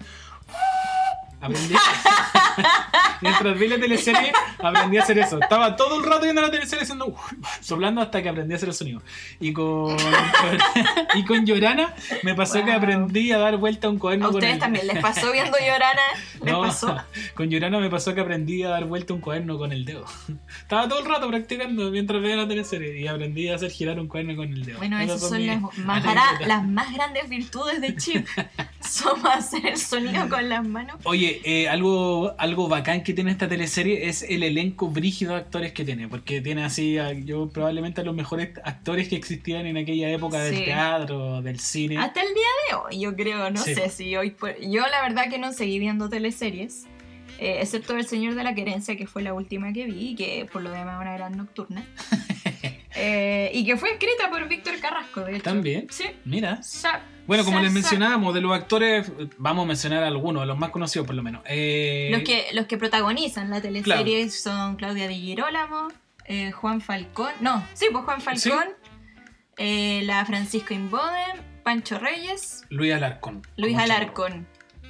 Aprendí. 1.41 1.75
mientras 3.21 3.59
vi 3.59 3.69
la 3.69 3.79
teleserie, 3.79 4.33
aprendí 4.63 4.97
a 4.99 5.03
hacer 5.03 5.19
eso. 5.19 5.39
Estaba 5.41 5.77
todo 5.77 5.99
el 5.99 6.05
rato 6.05 6.23
viendo 6.23 6.43
la 6.43 6.51
teleserie 6.51 6.83
haciendo. 6.85 7.15
soplando 7.61 8.01
hasta 8.01 8.23
que 8.23 8.29
aprendí 8.29 8.55
a 8.55 8.57
hacer 8.57 8.69
el 8.69 8.75
sonido. 8.75 9.03
Y 9.41 9.53
con. 9.53 9.97
y 11.15 11.25
con 11.25 11.47
Llorana 11.47 11.95
me 12.23 12.35
pasó 12.35 12.55
que 12.65 12.67
Wow. 12.67 12.75
aprendí 12.77 13.33
a 13.33 13.39
dar 13.39 13.57
vuelta 13.57 13.87
a 13.87 13.91
un 13.91 13.99
cuaderno 13.99 14.27
a 14.27 14.29
con 14.29 14.37
ustedes 14.37 14.55
el- 14.55 14.61
también 14.61 14.87
les 14.87 14.99
pasó 14.99 15.31
viendo 15.33 15.57
Llorana. 15.59 16.03
¿Les 16.43 16.53
no, 16.53 16.63
pasó? 16.63 16.97
con 17.35 17.49
Llorana 17.51 17.79
me 17.79 17.91
pasó 17.91 18.15
que 18.15 18.21
aprendí 18.21 18.63
a 18.63 18.69
dar 18.69 18.85
vuelta 18.85 19.15
un 19.15 19.21
cuaderno 19.21 19.57
con 19.59 19.73
el 19.73 19.85
dedo. 19.85 20.05
Estaba 20.61 20.89
todo 20.89 21.01
el 21.01 21.07
rato 21.07 21.29
practicando 21.29 21.91
mientras 21.91 22.21
veía 22.21 22.37
la 22.37 22.49
teleserie 22.49 23.01
y 23.01 23.07
aprendí 23.07 23.49
a 23.49 23.57
hacer 23.57 23.71
girar 23.71 23.99
un 24.01 24.09
cuaderno 24.09 24.37
con 24.37 24.53
el 24.53 24.65
dedo. 24.65 24.79
Bueno, 24.79 24.99
Esas 25.01 25.21
son 25.29 25.47
las 25.47 25.61
más, 25.79 26.05
las 26.47 26.67
más 26.67 26.93
grandes 26.93 27.29
virtudes 27.29 27.81
de 27.81 27.97
Chip. 27.97 28.27
Somos 28.81 29.25
hacer 29.27 29.67
el 29.67 29.77
sonido 29.79 30.29
con 30.29 30.49
las 30.49 30.65
manos. 30.67 30.97
Oye, 31.05 31.41
eh, 31.45 31.69
algo, 31.69 32.35
algo 32.39 32.46
bacán 32.55 33.03
que 33.03 33.13
tiene 33.13 33.31
esta 33.31 33.49
teleserie 33.49 34.09
es 34.09 34.23
el 34.23 34.43
elenco 34.43 34.89
brígido 34.89 35.33
de 35.33 35.39
actores 35.41 35.73
que 35.73 35.85
tiene, 35.85 36.09
porque 36.09 36.41
tiene 36.41 36.65
así, 36.65 36.99
a- 36.99 37.13
yo 37.13 37.49
probablemente 37.49 38.01
a 38.01 38.05
los 38.05 38.15
mejores 38.15 38.51
actores 38.65 39.09
que 39.09 39.17
existían 39.17 39.67
en 39.67 39.77
aquella 39.77 40.09
época 40.11 40.41
del 40.43 40.65
teatro, 40.65 41.43
del 41.43 41.59
cine. 41.61 41.99
Hasta 41.99 42.21
el 42.23 42.29
día 42.35 42.45
de 42.71 42.75
hoy, 42.77 43.01
yo 43.01 43.17
creo, 43.17 43.51
no 43.51 43.63
Sí. 43.63 43.75
sé 43.75 43.89
si 43.91 44.17
hoy... 44.17 44.31
por- 44.31 44.59
Yo 44.61 44.83
la 44.87 45.03
verdad 45.03 45.29
que 45.31 45.39
no 45.39 45.53
seguí 45.53 45.79
viendo 45.79 46.09
teleseries, 46.09 46.85
eh, 47.39 47.59
excepto 47.61 47.97
El 47.97 48.07
Señor 48.07 48.35
de 48.35 48.45
la 48.45 48.55
Querencia, 48.55 48.97
que 48.97 49.07
fue 49.07 49.23
la 49.23 49.35
última 49.35 49.73
que 49.73 49.85
vi, 49.87 50.11
y 50.11 50.15
que 50.15 50.47
por 50.53 50.63
lo 50.63 50.71
demás 50.71 50.97
es 50.97 51.01
una 51.03 51.13
gran 51.15 51.37
nocturna. 51.37 51.85
Eh, 52.97 53.51
y 53.53 53.65
que 53.65 53.77
fue 53.77 53.91
escrita 53.93 54.31
por 54.31 54.49
Víctor 54.49 54.79
Carrasco, 54.81 55.21
de 55.21 55.35
hecho. 55.35 55.43
¿También? 55.45 55.87
Sí. 55.91 56.05
Mira. 56.25 56.63
Sa- 56.63 57.03
Bueno, 57.27 57.45
como 57.45 57.59
sa- 57.59 57.63
les 57.65 57.73
mencionábamos, 57.73 58.33
de 58.35 58.41
los 58.41 58.53
actores, 58.55 59.11
vamos 59.39 59.65
a 59.65 59.69
mencionar 59.69 60.03
algunos, 60.05 60.47
los 60.47 60.57
más 60.59 60.71
conocidos 60.71 61.07
por 61.07 61.15
lo 61.17 61.23
menos. 61.23 61.43
Eh, 61.47 62.09
Los 62.13 62.23
que, 62.23 62.47
los 62.53 62.67
que 62.67 62.77
protagonizan 62.79 63.51
la 63.51 63.61
teleserie 63.61 64.31
son 64.31 64.77
Claudia 64.77 65.09
Di 65.09 65.17
Girolamo, 65.21 65.89
eh, 66.25 66.53
Juan 66.53 66.81
Falcón, 66.81 67.33
no, 67.41 67.67
sí, 67.75 67.87
pues 67.93 68.05
Juan 68.05 68.21
Falcón, 68.21 68.69
la 69.59 70.25
Francisco 70.25 70.75
Inboden, 70.75 71.43
Pancho 71.63 71.99
Reyes, 71.99 72.65
Luis 72.69 72.93
Alarcón. 72.95 73.43
Luis. 73.57 73.77
Alarcón. 73.77 74.47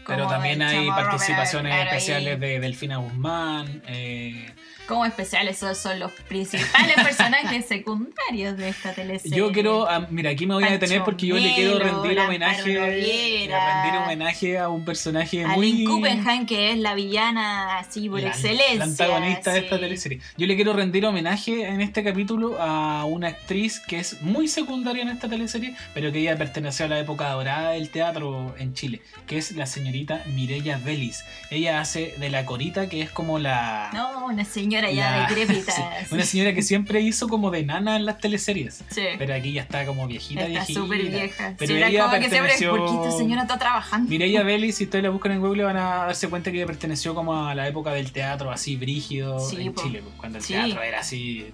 Pero 0.06 0.28
también 0.28 0.62
hay 0.62 0.86
participaciones 0.88 1.72
ahí- 1.72 1.82
especiales 1.88 2.38
de 2.38 2.60
Delfina 2.60 2.98
Guzmán. 2.98 3.82
eh, 3.88 4.54
Como 4.86 5.04
especiales, 5.04 5.56
esos 5.56 5.78
son 5.78 5.98
los 5.98 6.12
principales 6.28 6.94
personajes 7.02 7.66
secundarios 7.66 8.56
de 8.56 8.68
esta 8.68 8.92
teleserie. 8.92 9.36
Yo 9.36 9.50
quiero, 9.50 9.88
ah, 9.90 10.06
mira, 10.10 10.30
aquí 10.30 10.46
me 10.46 10.54
voy 10.54 10.64
a 10.64 10.70
detener 10.70 11.02
porque 11.02 11.26
yo 11.26 11.36
le 11.36 11.54
quiero 11.54 11.78
rendir 11.78 12.18
homenaje, 12.20 12.74
Noguera. 12.74 13.82
rendir 13.82 14.00
homenaje 14.00 14.58
a 14.58 14.68
un 14.68 14.84
personaje 14.84 15.44
A 15.44 15.48
muy 15.48 15.84
Kuppenheim, 15.84 16.46
que 16.46 16.70
es 16.72 16.78
la 16.78 16.94
villana 16.94 17.78
así 17.78 18.08
por 18.08 18.20
la- 18.20 18.28
excelencia. 18.28 18.76
la 18.76 18.84
antagonista 18.84 19.52
de 19.52 19.58
esta 19.60 19.78
teleserie. 19.80 20.20
Yo 20.36 20.46
le 20.46 20.54
quiero 20.54 20.72
rendir 20.72 21.04
homenaje 21.04 21.66
en 21.66 21.80
este 21.80 22.04
capítulo 22.04 22.56
a 22.60 23.04
una 23.06 23.28
actriz 23.28 23.80
que 23.80 23.98
es 23.98 24.22
muy 24.22 24.46
secundaria 24.46 25.02
en 25.02 25.08
esta 25.08 25.28
teleserie, 25.28 25.74
pero 25.94 26.12
que 26.12 26.20
ella 26.20 26.36
perteneció 26.38 26.86
a 26.86 26.88
la 26.88 27.00
época 27.00 27.28
dorada 27.30 27.70
del 27.70 27.90
teatro 27.90 28.54
en 28.58 28.72
Chile, 28.74 29.02
que 29.26 29.38
es 29.38 29.50
la 29.52 29.66
señorita 29.66 30.22
Mireya 30.26 30.78
Vélez. 30.78 31.24
Ella 31.50 31.80
hace 31.80 32.14
de 32.18 32.30
la 32.30 32.44
Corita, 32.46 32.88
que 32.88 33.02
es 33.02 33.10
como 33.10 33.38
la 33.40 33.90
No, 33.92 34.26
una 34.26 34.44
señora 34.44 34.75
ya 34.90 35.10
la- 35.10 35.28
decrépita. 35.28 35.72
sí, 35.72 35.82
una 36.14 36.24
señora 36.24 36.54
que 36.54 36.62
siempre 36.62 37.00
hizo 37.00 37.28
como 37.28 37.50
de 37.50 37.64
nana 37.64 37.96
en 37.96 38.06
las 38.06 38.18
teleseries. 38.18 38.82
Sí. 38.90 39.02
Pero 39.18 39.34
aquí 39.34 39.52
ya 39.52 39.62
está 39.62 39.84
como 39.86 40.06
viejita, 40.06 40.40
Está 40.42 40.50
viejita. 40.50 40.80
súper 40.80 41.02
vieja. 41.08 41.54
Pero 41.58 41.72
sí, 41.74 41.82
ella 41.82 42.02
como 42.04 42.14
que 42.20 42.28
siempre, 42.30 42.68
¿por 42.68 42.84
qué 42.86 42.94
esta 43.08 43.18
señora 43.18 43.42
está 43.42 43.58
trabajando? 43.58 44.08
Mireia 44.10 44.42
Belli, 44.44 44.72
si 44.72 44.84
ustedes 44.84 45.02
la 45.04 45.10
buscan 45.10 45.32
en 45.32 45.40
Google, 45.40 45.64
van 45.64 45.76
a 45.76 46.04
darse 46.06 46.28
cuenta 46.28 46.50
que 46.50 46.58
ella 46.58 46.66
perteneció 46.66 47.14
como 47.14 47.46
a 47.46 47.54
la 47.54 47.66
época 47.68 47.92
del 47.92 48.12
teatro 48.12 48.50
así 48.50 48.76
brígido 48.76 49.38
en 49.58 49.72
po. 49.72 49.82
Chile, 49.82 50.02
cuando 50.16 50.38
el 50.38 50.44
teatro 50.46 50.82
era 50.82 51.00
así 51.00 51.46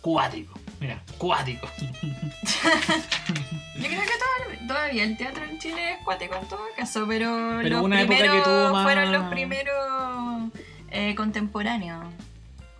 cuático. 0.00 0.58
Mira, 0.80 1.02
cuático. 1.18 1.68
Yo 3.76 3.86
creo 3.86 4.00
que 4.02 4.08
todo- 4.08 4.66
todavía 4.68 5.04
el 5.04 5.16
teatro 5.16 5.44
en 5.44 5.58
Chile 5.58 5.92
es 5.92 6.04
cuático 6.04 6.34
en 6.40 6.46
todo 6.48 6.60
caso, 6.76 7.04
pero, 7.08 7.58
Pero 7.62 7.76
los 7.76 7.84
una 7.84 8.00
época 8.02 8.16
que 8.16 8.22
primeros 8.24 8.44
tuvo 8.44 8.72
más- 8.72 8.84
fueron 8.84 9.12
los 9.12 9.24
primeros 9.30 10.50
eh, 10.90 11.14
contemporáneos. 11.14 12.04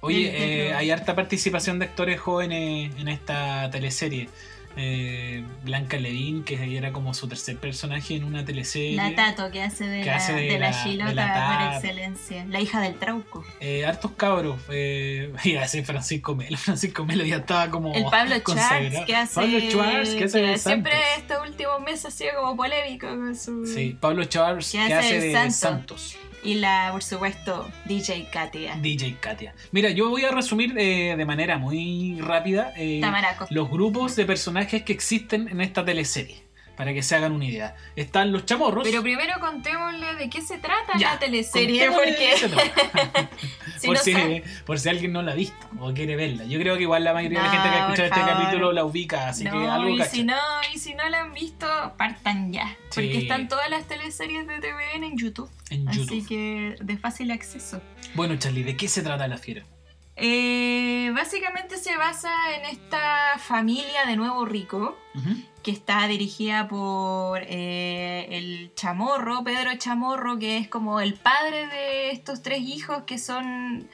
Oye, 0.01 0.69
eh, 0.69 0.75
hay 0.75 0.91
harta 0.91 1.15
participación 1.15 1.79
de 1.79 1.87
actores 1.87 2.19
jóvenes 2.21 2.93
en 2.99 3.09
esta 3.09 3.71
teleserie. 3.71 4.29
Eh, 4.77 5.43
Blanca 5.65 5.99
Levin, 5.99 6.45
que 6.45 6.77
era 6.77 6.93
como 6.93 7.13
su 7.13 7.27
tercer 7.27 7.57
personaje 7.57 8.15
en 8.15 8.23
una 8.25 8.45
teleserie. 8.45 8.95
La 8.97 9.13
Tato, 9.17 9.51
que 9.51 9.61
hace 9.63 9.85
de, 9.85 10.01
Que 10.03 10.07
la, 10.07 10.17
hace 10.17 10.33
de 10.33 10.43
de 10.43 10.59
la 10.61 10.71
la- 10.71 10.85
Chilota 10.85 11.09
de 11.11 11.15
la 11.17 11.59
por 11.69 11.75
excelencia. 11.75 12.45
La 12.49 12.61
hija 12.61 12.81
del 12.81 12.95
Trauco. 12.95 13.45
Eh, 13.59 13.85
hartos 13.85 14.13
cabros. 14.13 14.61
Eh, 14.71 15.33
iba 15.45 15.59
a 15.61 15.63
decir 15.65 15.85
Francisco 15.85 16.37
Melo. 16.37 16.57
Francisco 16.57 17.05
Melo 17.05 17.25
ya 17.25 17.39
estaba 17.39 17.69
como. 17.69 17.93
El 17.93 18.05
Pablo 18.05 18.37
Schwartz, 18.39 19.05
que 19.07 19.17
hace. 19.17 19.35
Pablo 19.35 19.59
Schwartz, 19.61 20.11
que 20.15 20.25
hace 20.25 20.41
de 20.41 20.57
siempre 20.57 20.93
estos 21.19 21.47
últimos 21.49 21.81
meses 21.83 22.05
ha 22.07 22.11
sido 22.13 22.31
como 22.41 22.57
polémico 22.57 23.09
con 23.09 23.35
su. 23.37 23.67
Sí, 23.67 23.97
Pablo 24.01 24.23
Schwartz, 24.25 24.71
Que 24.71 24.87
que 24.87 24.95
hace 24.95 25.21
de 25.21 25.27
de 25.27 25.33
Santos. 25.51 25.57
Santos. 25.57 26.17
Y 26.43 26.55
la, 26.55 26.89
por 26.93 27.03
supuesto, 27.03 27.71
DJ 27.85 28.29
Katia. 28.33 28.77
DJ 28.77 29.17
Katia. 29.21 29.55
Mira, 29.73 29.91
yo 29.91 30.09
voy 30.09 30.25
a 30.25 30.31
resumir 30.31 30.75
eh, 30.79 31.15
de 31.17 31.25
manera 31.25 31.59
muy 31.59 32.19
rápida 32.21 32.73
eh, 32.77 33.01
los 33.51 33.71
grupos 33.71 34.17
de 34.17 34.25
personajes 34.25 34.83
que 34.83 34.93
existen 34.93 35.49
en 35.49 35.61
esta 35.61 35.85
teleserie, 35.85 36.43
para 36.81 36.95
que 36.95 37.03
se 37.03 37.15
hagan 37.15 37.33
una 37.33 37.45
idea. 37.45 37.77
Están 37.95 38.33
los 38.33 38.47
chamorros. 38.47 38.85
Pero 38.89 39.03
primero 39.03 39.35
contémosle 39.39 40.15
de 40.15 40.31
qué 40.31 40.41
se 40.41 40.57
trata 40.57 40.97
Ya, 40.99 41.13
la 41.13 41.19
teleserie, 41.19 41.85
se 41.85 41.91
porque 41.91 42.35
trata. 42.49 43.29
si 43.79 43.87
por, 43.87 43.97
no 43.99 44.03
si, 44.03 44.43
por 44.65 44.79
si 44.81 44.89
alguien 44.89 45.13
no 45.13 45.21
la 45.21 45.33
ha 45.33 45.35
visto 45.35 45.67
o 45.79 45.93
quiere 45.93 46.17
verla. 46.17 46.45
Yo 46.47 46.59
creo 46.59 46.77
que 46.79 46.85
igual 46.85 47.05
la 47.05 47.13
mayoría 47.13 47.41
de 47.43 47.45
la 47.49 47.51
gente 47.53 47.69
que 47.69 47.75
ha 47.75 47.81
escuchado 47.85 48.09
este 48.09 48.21
favor. 48.21 48.35
capítulo 48.35 48.73
la 48.73 48.85
ubica, 48.87 49.29
así 49.29 49.45
que 49.45 49.51
algo 49.51 49.91
y 49.91 50.03
si 50.05 50.25
no, 50.25 50.39
y 50.75 50.79
si 50.79 50.95
no 50.95 51.07
la 51.11 51.21
han 51.21 51.35
visto, 51.35 51.67
partan 51.99 52.51
ya. 52.51 52.75
Porque 52.95 53.13
Sí. 53.13 53.19
están 53.19 53.47
todas 53.49 53.69
las 53.69 53.87
teleseries 53.87 54.47
de 54.47 54.59
TVN 54.61 55.05
en 55.05 55.19
YouTube. 55.19 55.51
En 55.69 55.87
Así 55.87 56.25
que 56.27 56.77
de 56.81 56.97
fácil 56.97 57.31
acceso. 57.31 57.83
Bueno, 58.15 58.37
Charlie, 58.37 58.63
¿de 58.65 58.75
qué 58.79 58.89
se 58.89 59.03
trata 59.03 59.29
la 59.29 59.37
fiera? 59.37 59.65
Eh, 60.23 61.11
básicamente 61.15 61.77
se 61.79 61.97
basa 61.97 62.31
en 62.55 62.67
esta 62.67 63.39
familia 63.39 64.05
de 64.07 64.17
nuevo 64.17 64.45
rico 64.45 64.99
Ujú. 65.15 65.31
Que 65.63 65.71
está 65.71 66.07
dirigida 66.07 66.69
por 66.69 67.43
eh, 67.43 68.27
el 68.31 68.73
Chamorro, 68.75 69.45
Pedro 69.45 69.75
Chamorro, 69.77 70.39
que 70.39 70.57
es 70.59 70.69
como 70.69 71.01
el 71.01 71.15
padre 71.15 71.67
de 71.67 72.11
estos 72.11 72.43
tres 72.43 72.61
hijos 72.61 73.03
que 73.05 73.19
son 73.19 73.87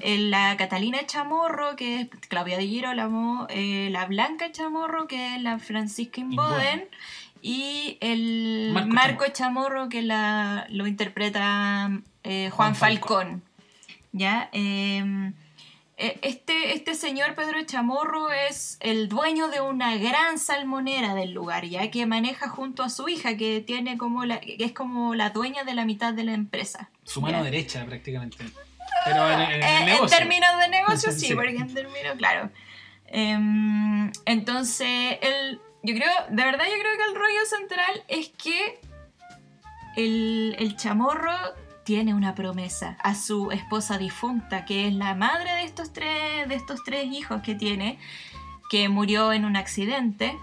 eh, 0.00 0.18
la 0.18 0.56
Catalina 0.56 1.06
Chamorro, 1.06 1.74
que 1.76 2.02
es 2.02 2.08
Claudia 2.28 2.58
Di 2.58 2.68
Girolamo, 2.68 3.46
eh, 3.48 3.88
la 3.90 4.04
Blanca 4.06 4.52
Chamorro, 4.52 5.06
que 5.06 5.36
es 5.36 5.42
la 5.42 5.58
Francisca 5.58 6.20
Inboden, 6.20 6.84
y 7.40 7.96
el 8.00 8.70
Marco 8.72 8.88
Marco, 8.92 9.24
Chamorro, 9.32 9.88
que 9.88 10.02
la, 10.02 10.66
lo 10.68 10.86
interpreta 10.86 11.90
Juan, 12.24 12.50
Juan 12.50 12.74
Falcón. 12.74 13.18
Falcón. 13.18 13.42
¿Ya? 14.12 14.50
Eh, 15.98 16.18
Este, 16.22 16.74
este 16.74 16.94
señor 16.94 17.34
Pedro 17.34 17.62
Chamorro 17.64 18.30
es 18.30 18.76
el 18.80 19.08
dueño 19.08 19.48
de 19.48 19.60
una 19.62 19.96
gran 19.96 20.38
salmonera 20.38 21.14
del 21.14 21.32
lugar, 21.32 21.64
ya 21.64 21.90
que 21.90 22.04
maneja 22.06 22.48
junto 22.48 22.82
a 22.82 22.90
su 22.90 23.08
hija, 23.08 23.36
que 23.36 23.60
tiene 23.62 23.96
como 23.96 24.24
la, 24.24 24.40
que 24.40 24.56
es 24.64 24.72
como 24.72 25.14
la 25.14 25.30
dueña 25.30 25.64
de 25.64 25.74
la 25.74 25.84
mitad 25.86 26.12
de 26.12 26.24
la 26.24 26.34
empresa. 26.34 26.90
Su 27.04 27.20
mano 27.22 27.38
Ya. 27.38 27.44
derecha, 27.44 27.84
prácticamente. 27.86 28.44
Pero 29.04 29.30
en, 29.30 29.40
en 29.40 29.50
el 29.52 29.62
Eh, 29.62 29.76
en 29.78 29.84
negocio. 29.86 30.18
términos 30.18 30.50
de 30.60 30.68
negocio, 30.68 31.12
sí, 31.12 31.26
Sí. 31.28 31.34
porque 31.34 31.56
en 31.56 31.72
términos, 31.72 32.16
claro. 32.18 32.50
Em, 33.06 34.12
entonces, 34.26 35.18
el, 35.22 35.60
yo 35.82 35.94
creo, 35.94 36.10
de 36.28 36.44
verdad 36.44 36.64
yo 36.66 36.78
creo 36.80 36.96
que 36.98 37.04
el 37.04 37.14
rollo 37.14 37.46
central 37.46 38.04
es 38.08 38.28
que 38.30 38.80
el, 39.96 40.56
el 40.58 40.76
chamorro 40.76 41.32
tiene 41.86 42.14
una 42.14 42.34
promesa 42.34 42.98
a 43.00 43.14
su 43.14 43.52
esposa 43.52 43.96
difunta, 43.96 44.64
que 44.64 44.88
es 44.88 44.94
la 44.94 45.14
madre 45.14 45.52
de 45.52 45.62
estos 45.62 45.92
tres, 45.92 46.48
de 46.48 46.56
estos 46.56 46.82
tres 46.82 47.06
hijos 47.06 47.42
que 47.42 47.54
tiene, 47.54 48.00
que 48.68 48.88
murió 48.88 49.32
en 49.32 49.44
un 49.44 49.54
accidente. 49.54 50.36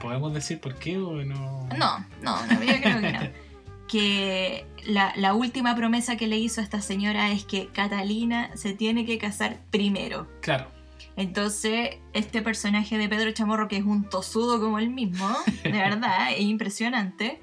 ¿Podemos 0.00 0.32
decir 0.32 0.60
por 0.60 0.76
qué 0.76 0.96
o 0.96 1.12
no? 1.24 1.68
No, 1.76 2.06
no, 2.22 2.46
no, 2.46 2.62
yo 2.64 2.80
creo 2.80 3.00
que 3.02 3.12
no. 3.12 3.20
que 3.86 4.66
la, 4.86 5.12
la 5.14 5.34
última 5.34 5.76
promesa 5.76 6.16
que 6.16 6.26
le 6.26 6.38
hizo 6.38 6.62
a 6.62 6.64
esta 6.64 6.80
señora 6.80 7.30
es 7.32 7.44
que 7.44 7.68
Catalina 7.68 8.50
se 8.56 8.72
tiene 8.72 9.04
que 9.04 9.18
casar 9.18 9.58
primero. 9.70 10.26
Claro. 10.40 10.68
Entonces, 11.16 11.98
este 12.14 12.40
personaje 12.40 12.96
de 12.96 13.10
Pedro 13.10 13.30
Chamorro, 13.32 13.68
que 13.68 13.76
es 13.76 13.84
un 13.84 14.08
tosudo 14.08 14.58
como 14.58 14.78
él 14.78 14.88
mismo, 14.88 15.36
de 15.62 15.70
verdad, 15.72 16.32
es 16.32 16.40
impresionante, 16.40 17.42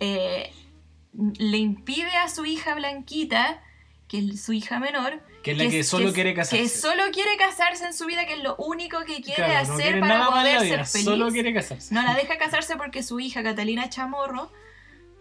eh, 0.00 0.50
le 1.38 1.56
impide 1.58 2.16
a 2.16 2.28
su 2.28 2.44
hija 2.44 2.74
Blanquita, 2.74 3.62
que 4.08 4.18
es 4.18 4.42
su 4.42 4.52
hija 4.52 4.78
menor, 4.78 5.20
Que 5.42 5.52
es 5.52 5.58
la 5.58 5.68
que, 5.68 5.82
solo 5.84 6.12
quiere 6.12 6.34
casarse. 6.34 6.62
que 6.62 6.68
solo 6.68 7.02
quiere 7.12 7.36
casarse 7.36 7.84
en 7.86 7.92
su 7.94 8.06
vida, 8.06 8.26
que 8.26 8.34
es 8.34 8.42
lo 8.42 8.54
único 8.56 9.00
que 9.04 9.22
quiere 9.22 9.44
Claro, 9.44 9.66
no 9.68 9.74
hacer 9.74 9.84
quiere 9.92 10.00
para 10.00 10.26
poder 10.26 10.62
vida, 10.62 10.76
ser 10.76 10.86
feliz. 10.86 11.04
Solo 11.04 11.28
quiere 11.30 11.52
casarse. 11.54 11.94
No 11.94 12.02
la 12.02 12.14
deja 12.14 12.36
casarse 12.38 12.76
porque 12.76 13.02
su 13.02 13.18
hija 13.20 13.42
Catalina 13.42 13.88
Chamorro 13.88 14.52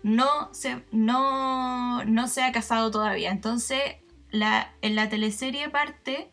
no 0.03 0.53
se, 0.53 0.83
no, 0.91 2.03
no 2.05 2.27
se 2.27 2.43
ha 2.43 2.51
casado 2.51 2.91
todavía. 2.91 3.31
Entonces, 3.31 3.79
la, 4.29 4.73
en 4.81 4.95
la 4.95 5.09
teleserie 5.09 5.69
parte 5.69 6.29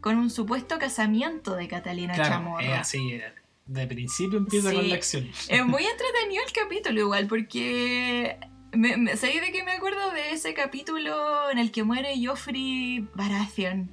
con 0.00 0.18
un 0.18 0.30
supuesto 0.30 0.78
casamiento 0.78 1.54
de 1.56 1.66
Catalina 1.68 2.14
Claro, 2.14 2.30
Chamorro. 2.30 2.60
es 2.64 2.72
así. 2.78 3.20
De 3.66 3.86
principio 3.86 4.38
empieza 4.38 4.70
Sí. 4.70 4.76
con 4.76 4.88
la 4.88 4.94
acción. 4.94 5.30
Es 5.48 5.64
muy 5.66 5.84
entretenido 5.86 6.42
el 6.46 6.52
capítulo 6.52 7.00
igual, 7.00 7.26
porque... 7.26 8.38
Me, 8.72 8.96
me- 8.96 9.16
¿Sabéis 9.16 9.40
de 9.42 9.52
qué 9.52 9.62
me 9.64 9.72
acuerdo 9.72 10.10
de 10.12 10.32
ese 10.32 10.54
capítulo 10.54 11.50
en 11.50 11.58
el 11.58 11.70
que 11.70 11.82
muere 11.84 12.14
Joffrey 12.24 13.06
Baratheon? 13.14 13.90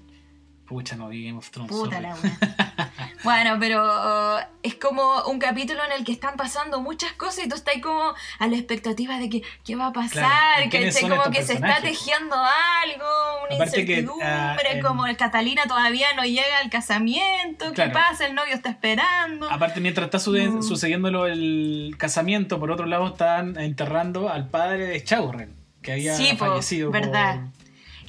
Pucha, 0.70 0.96
no 0.96 1.10
vi 1.10 1.26
Game 1.26 1.38
of 1.40 1.50
Thrones. 1.50 1.72
Puta 1.72 2.00
la. 2.00 2.16
Bueno, 3.24 3.58
pero 3.60 4.40
es 4.64 4.76
como 4.76 5.24
un 5.24 5.40
capítulo 5.40 5.84
en 5.84 5.92
el 5.92 6.06
que 6.06 6.14
están 6.14 6.38
pasando 6.38 6.80
muchas 6.80 7.12
cosas 7.14 7.46
y 7.46 7.50
tú 7.50 7.56
estás 7.56 7.76
como 7.84 8.14
a 8.40 8.48
la 8.48 8.56
expectativa 8.56 9.18
de 9.20 9.30
que 9.30 9.42
qué 9.66 9.76
va 9.76 9.88
a 9.88 9.94
pasar, 9.94 10.66
¿y 10.66 10.70
que 10.70 10.90
como 11.02 11.24
que 11.30 11.44
se 11.44 11.54
está 11.56 11.82
tejiendo 11.82 12.36
algo, 12.36 13.06
una 13.46 13.56
Aparte 13.56 13.82
incertidumbre, 13.82 14.26
ah, 14.26 14.56
como 14.82 15.06
el 15.06 15.18
Catalina 15.18 15.64
todavía 15.68 16.08
no 16.16 16.24
llega 16.24 16.60
al 16.64 16.70
casamiento, 16.70 17.74
Claro. 17.74 17.92
¿qué 17.92 17.94
pasa? 18.00 18.26
El 18.26 18.36
novio 18.36 18.54
está 18.56 18.70
esperando. 18.70 19.52
Aparte, 19.52 19.82
mientras 19.82 20.06
está 20.06 20.20
sude- 20.20 20.48
No. 20.50 20.62
sucediéndolo 20.64 21.28
el 21.28 21.96
casamiento, 21.98 22.58
por 22.58 22.72
otro 22.72 22.86
lado 22.86 23.08
están 23.08 23.60
enterrando 23.60 24.30
al 24.30 24.48
padre 24.48 24.86
de 24.86 25.04
Chaurren, 25.04 25.54
que 25.82 25.92
había 25.92 26.16
Sí, 26.16 26.30
po, 26.40 26.46
fallecido. 26.46 26.90
por- 26.92 27.02
verdad. 27.02 27.42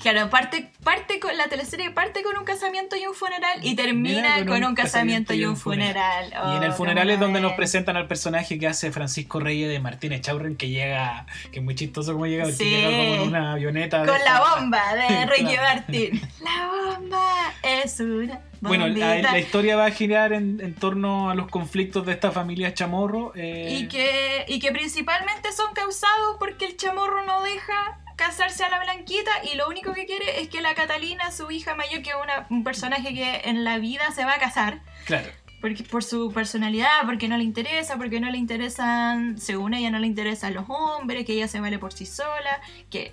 Claro, 0.01 0.31
parte, 0.31 0.71
parte 0.83 1.21
con 1.21 1.37
la 1.37 1.49
teleserie 1.49 1.91
parte 1.91 2.23
con 2.23 2.37
un 2.39 2.45
casamiento 2.45 2.97
y 2.97 3.07
un 3.07 3.15
funeral 3.15 3.59
y 3.63 3.75
termina 3.77 4.47
con, 4.47 4.65
un 4.65 4.75
casamiento 4.75 5.35
y 5.35 5.45
un 5.45 5.57
funeral. 5.59 6.31
Y 6.31 6.33
en 6.33 6.39
Oh, 6.41 6.55
el 6.63 6.71
qué 6.71 6.73
funeral 6.73 7.11
es 7.11 7.21
donde 7.21 7.41
nos 7.41 7.53
presentan 7.53 7.97
al 7.99 8.07
personaje 8.09 8.59
que 8.59 8.67
hace 8.67 8.93
Francisco 8.93 9.41
Reyes 9.41 9.69
de 9.69 9.79
Martínez 9.79 10.23
Chaurren, 10.23 10.57
que 10.57 10.69
llega, 10.71 11.27
que 11.53 11.59
es 11.59 11.65
muy 11.65 11.75
chistoso 11.75 12.13
como 12.15 12.27
llega, 12.27 12.47
Sí. 12.47 12.65
llega 12.65 12.89
como 12.89 13.15
en 13.15 13.21
una 13.29 13.53
avioneta. 13.53 14.01
de 14.01 14.07
Con 14.09 14.19
la 14.25 14.41
bomba 14.41 14.95
de 14.95 15.27
Ricky. 15.27 15.57
Martin. 15.57 16.21
La 16.41 16.71
bomba 16.95 17.55
es 17.63 18.01
una 18.01 18.41
Bueno, 18.61 18.87
la 18.89 19.39
historia 19.39 19.77
va 19.77 19.85
a 19.87 19.91
girar 19.91 20.33
en, 20.33 20.61
en 20.63 20.75
torno 20.75 21.29
a 21.31 21.35
los 21.35 21.49
conflictos 21.49 22.07
de 22.07 22.13
esta 22.13 22.31
familia 22.33 22.73
Chamorro. 22.73 23.33
eh, 23.37 23.77
y, 23.81 23.89
que, 23.89 24.47
y 24.49 24.59
que 24.61 24.73
principalmente 24.73 25.53
son 25.53 25.75
causados 25.75 26.37
porque 26.39 26.65
el 26.65 26.77
chamorro 26.79 27.25
no 27.27 27.43
deja 27.43 27.99
casarse 28.21 28.63
a 28.65 28.69
la 28.69 28.79
blanquita 28.81 29.31
y 29.51 29.57
lo 29.57 29.67
único 29.69 29.93
que 29.95 30.05
quiere 30.07 30.41
es 30.43 30.49
que 30.49 30.61
la 30.61 30.75
Catalina, 30.75 31.33
su 31.33 31.51
hija 31.51 31.75
mayor, 31.75 32.03
que 32.03 32.11
es 32.11 32.17
una- 32.23 32.47
un 32.51 32.63
personaje 32.63 33.15
que 33.15 33.41
en 33.45 33.65
la 33.65 33.79
vida 33.79 34.11
se 34.15 34.25
va 34.25 34.35
a 34.35 34.39
casar, 34.39 34.81
Claro. 35.07 35.29
porque 35.63 35.83
por 35.85 36.05
su 36.05 36.31
personalidad, 36.33 37.01
porque 37.07 37.29
no 37.29 37.37
le 37.39 37.45
interesa, 37.45 37.97
porque 37.97 38.21
no 38.21 38.31
le 38.31 38.39
interesan, 38.39 39.39
según 39.39 39.75
ella 39.75 39.91
no 39.91 39.99
le 39.99 40.07
interesan 40.07 40.53
los 40.55 40.65
hombres, 40.69 41.25
que 41.25 41.33
ella 41.33 41.49
se 41.49 41.61
vale 41.61 41.79
por 41.79 41.93
sí 41.95 42.05
sola, 42.07 42.61
que, 42.91 43.13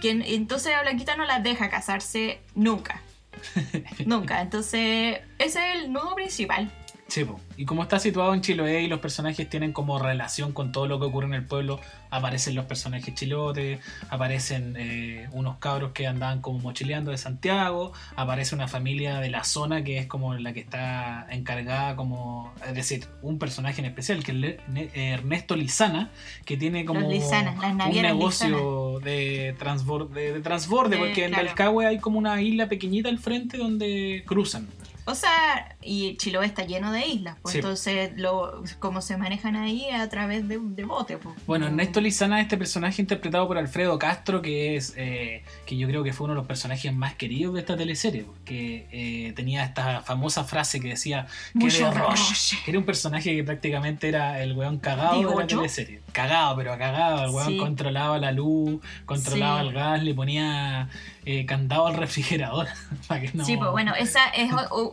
que 0.00 0.10
entonces 0.10 0.74
a 0.74 0.80
Blanquita 0.82 1.16
no 1.16 1.24
la 1.26 1.38
deja 1.40 1.68
casarse 1.68 2.40
nunca. 2.54 3.02
nunca. 4.06 4.40
Entonces, 4.40 5.20
ese 5.38 5.58
es 5.70 5.76
el 5.76 5.92
nudo 5.92 6.14
principal. 6.14 6.70
Sí, 7.10 7.24
po. 7.24 7.40
y 7.56 7.64
como 7.64 7.82
está 7.82 7.98
situado 7.98 8.32
en 8.34 8.40
Chiloé 8.40 8.82
y 8.82 8.86
los 8.86 9.00
personajes 9.00 9.50
tienen 9.50 9.72
como 9.72 9.98
relación 9.98 10.52
con 10.52 10.70
todo 10.70 10.86
lo 10.86 11.00
que 11.00 11.06
ocurre 11.06 11.26
en 11.26 11.34
el 11.34 11.44
pueblo, 11.44 11.80
aparecen 12.08 12.54
los 12.54 12.66
personajes 12.66 13.12
chilotes, 13.16 13.80
aparecen 14.10 14.76
eh, 14.78 15.28
unos 15.32 15.58
cabros 15.58 15.90
que 15.90 16.06
andaban 16.06 16.40
como 16.40 16.60
mochileando 16.60 17.10
de 17.10 17.18
Santiago, 17.18 17.92
aparece 18.14 18.54
una 18.54 18.68
familia 18.68 19.18
de 19.18 19.28
la 19.28 19.42
zona 19.42 19.82
que 19.82 19.98
es 19.98 20.06
como 20.06 20.34
la 20.34 20.52
que 20.52 20.60
está 20.60 21.26
encargada 21.30 21.96
como, 21.96 22.54
es 22.64 22.74
decir, 22.74 23.06
un 23.22 23.40
personaje 23.40 23.80
en 23.80 23.86
especial, 23.86 24.22
que 24.22 24.60
es 24.72 24.88
Ernesto 24.94 25.56
Lizana, 25.56 26.10
que 26.44 26.56
tiene 26.56 26.84
como 26.84 27.00
Los 27.00 27.10
Lizanas, 27.10 27.58
las 27.76 27.88
un 27.88 28.02
negocio 28.02 29.00
de 29.02 29.56
transborde, 29.58 30.20
de, 30.20 30.32
de 30.34 30.40
transborde, 30.42 30.96
De- 30.96 31.02
porque 31.02 31.24
en 31.24 31.30
claro. 31.30 31.44
Belcahue 31.46 31.86
hay 31.86 31.98
como 31.98 32.18
una 32.20 32.40
isla 32.40 32.68
pequeñita 32.68 33.08
al 33.08 33.18
frente 33.18 33.58
donde 33.58 34.22
cruzan. 34.26 34.68
O 35.06 35.14
sea, 35.14 35.76
y 35.82 36.16
Chiloé 36.16 36.46
está 36.46 36.64
lleno 36.64 36.92
de 36.92 37.06
islas, 37.06 37.36
pues 37.42 37.52
Sí. 37.52 37.58
entonces 37.58 38.12
lo, 38.16 38.62
como 38.78 39.00
se 39.00 39.16
manejan 39.16 39.56
ahí 39.56 39.90
a 39.90 40.08
través 40.08 40.46
de, 40.46 40.58
de 40.60 40.84
bote. 40.84 41.16
Pues. 41.16 41.34
Bueno, 41.46 41.66
Ernesto 41.66 42.00
Lizana 42.00 42.38
es 42.38 42.44
este 42.44 42.56
personaje 42.58 43.00
interpretado 43.02 43.46
por 43.48 43.58
Alfredo 43.58 43.98
Castro, 43.98 44.42
que 44.42 44.76
es 44.76 44.94
eh, 44.96 45.42
que 45.66 45.76
yo 45.76 45.88
creo 45.88 46.04
que 46.04 46.12
fue 46.12 46.24
uno 46.26 46.34
de 46.34 46.38
los 46.40 46.46
personajes 46.46 46.92
más 46.94 47.14
queridos 47.14 47.54
de 47.54 47.60
esta 47.60 47.76
teleserie, 47.76 48.26
que 48.44 48.86
eh, 48.92 49.32
tenía 49.34 49.64
esta 49.64 50.02
famosa 50.02 50.44
frase 50.44 50.80
que 50.80 50.88
decía 50.88 51.26
que 51.58 51.66
era, 51.66 51.90
roche. 51.90 52.58
que 52.64 52.70
era 52.70 52.78
un 52.78 52.84
personaje 52.86 53.34
que 53.34 53.42
prácticamente 53.44 54.08
era 54.08 54.42
el 54.42 54.56
weón 54.56 54.78
cagado 54.78 55.16
Digo 55.18 55.30
de 55.32 55.36
la 55.38 55.46
yo. 55.46 55.56
teleserie. 55.58 56.00
Cagado, 56.12 56.56
pero 56.56 56.76
cagado. 56.78 57.24
El 57.24 57.30
weón 57.30 57.48
Sí. 57.48 57.56
controlaba 57.58 58.18
la 58.18 58.32
luz, 58.32 58.80
controlaba 59.06 59.60
Sí. 59.62 59.66
el 59.68 59.72
gas, 59.74 60.02
le 60.02 60.14
ponía 60.14 60.88
eh, 61.24 61.44
candado 61.46 61.86
al 61.86 61.94
refrigerador. 61.96 62.66
para 63.08 63.20
que 63.20 63.30
no... 63.34 63.44
Sí, 63.44 63.56
pues 63.56 63.70
bueno, 63.70 63.94
esa 63.94 64.28
es 64.30 64.50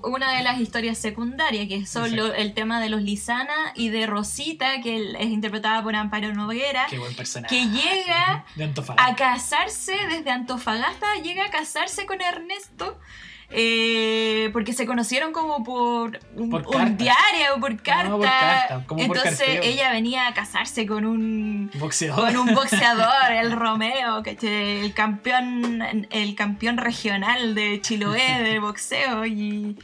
una 0.08 0.36
de 0.36 0.44
las 0.44 0.60
historias 0.60 0.98
secundarias, 0.98 1.68
que 1.68 1.86
son 1.86 2.16
lo- 2.16 2.34
el 2.34 2.54
tema 2.54 2.80
de 2.82 2.90
los 2.90 3.02
Lizana 3.02 3.74
y 3.76 3.90
de 3.90 4.06
Rosita, 4.08 4.82
que 4.82 5.12
es 5.20 5.28
interpretada 5.28 5.84
por 5.84 5.96
Amparo 5.96 6.34
Noguera, 6.34 6.86
Qué 6.90 6.98
buen 6.98 7.16
personaje. 7.16 7.56
que 7.56 7.66
llega 7.68 8.46
De 8.56 8.72
a 8.98 9.16
casarse 9.16 9.96
desde 10.10 10.32
Antofagasta, 10.32 11.06
llega 11.24 11.46
a 11.46 11.50
casarse 11.50 12.06
con 12.06 12.22
Ernesto. 12.22 13.00
Eh, 13.50 14.50
porque 14.52 14.74
se 14.74 14.86
conocieron 14.86 15.32
como 15.32 15.64
por 15.64 16.20
un, 16.36 16.50
Por 16.50 16.76
un 16.76 16.98
diario 16.98 17.56
o 17.56 17.60
por 17.60 17.82
carta. 17.82 18.12
por 18.12 18.22
carta, 18.22 18.84
como 18.86 19.08
por 19.08 19.18
Entonces 19.18 19.48
carteo. 19.48 19.64
ella 19.64 19.92
venía 19.92 20.28
a 20.28 20.34
casarse 20.34 20.86
con 20.86 21.06
un 21.06 21.72
Boxeador. 21.76 22.26
con 22.26 22.38
un 22.38 22.54
boxeador, 22.54 23.32
el 23.32 23.52
Romeo, 23.58 24.22
que 24.22 24.38
el 24.84 24.94
campeón, 24.94 26.08
el 26.10 26.36
campeón 26.36 26.78
regional 26.78 27.56
de 27.56 27.80
Chiloé 27.82 28.44
de 28.44 28.60
boxeo 28.60 29.26
y, 29.26 29.78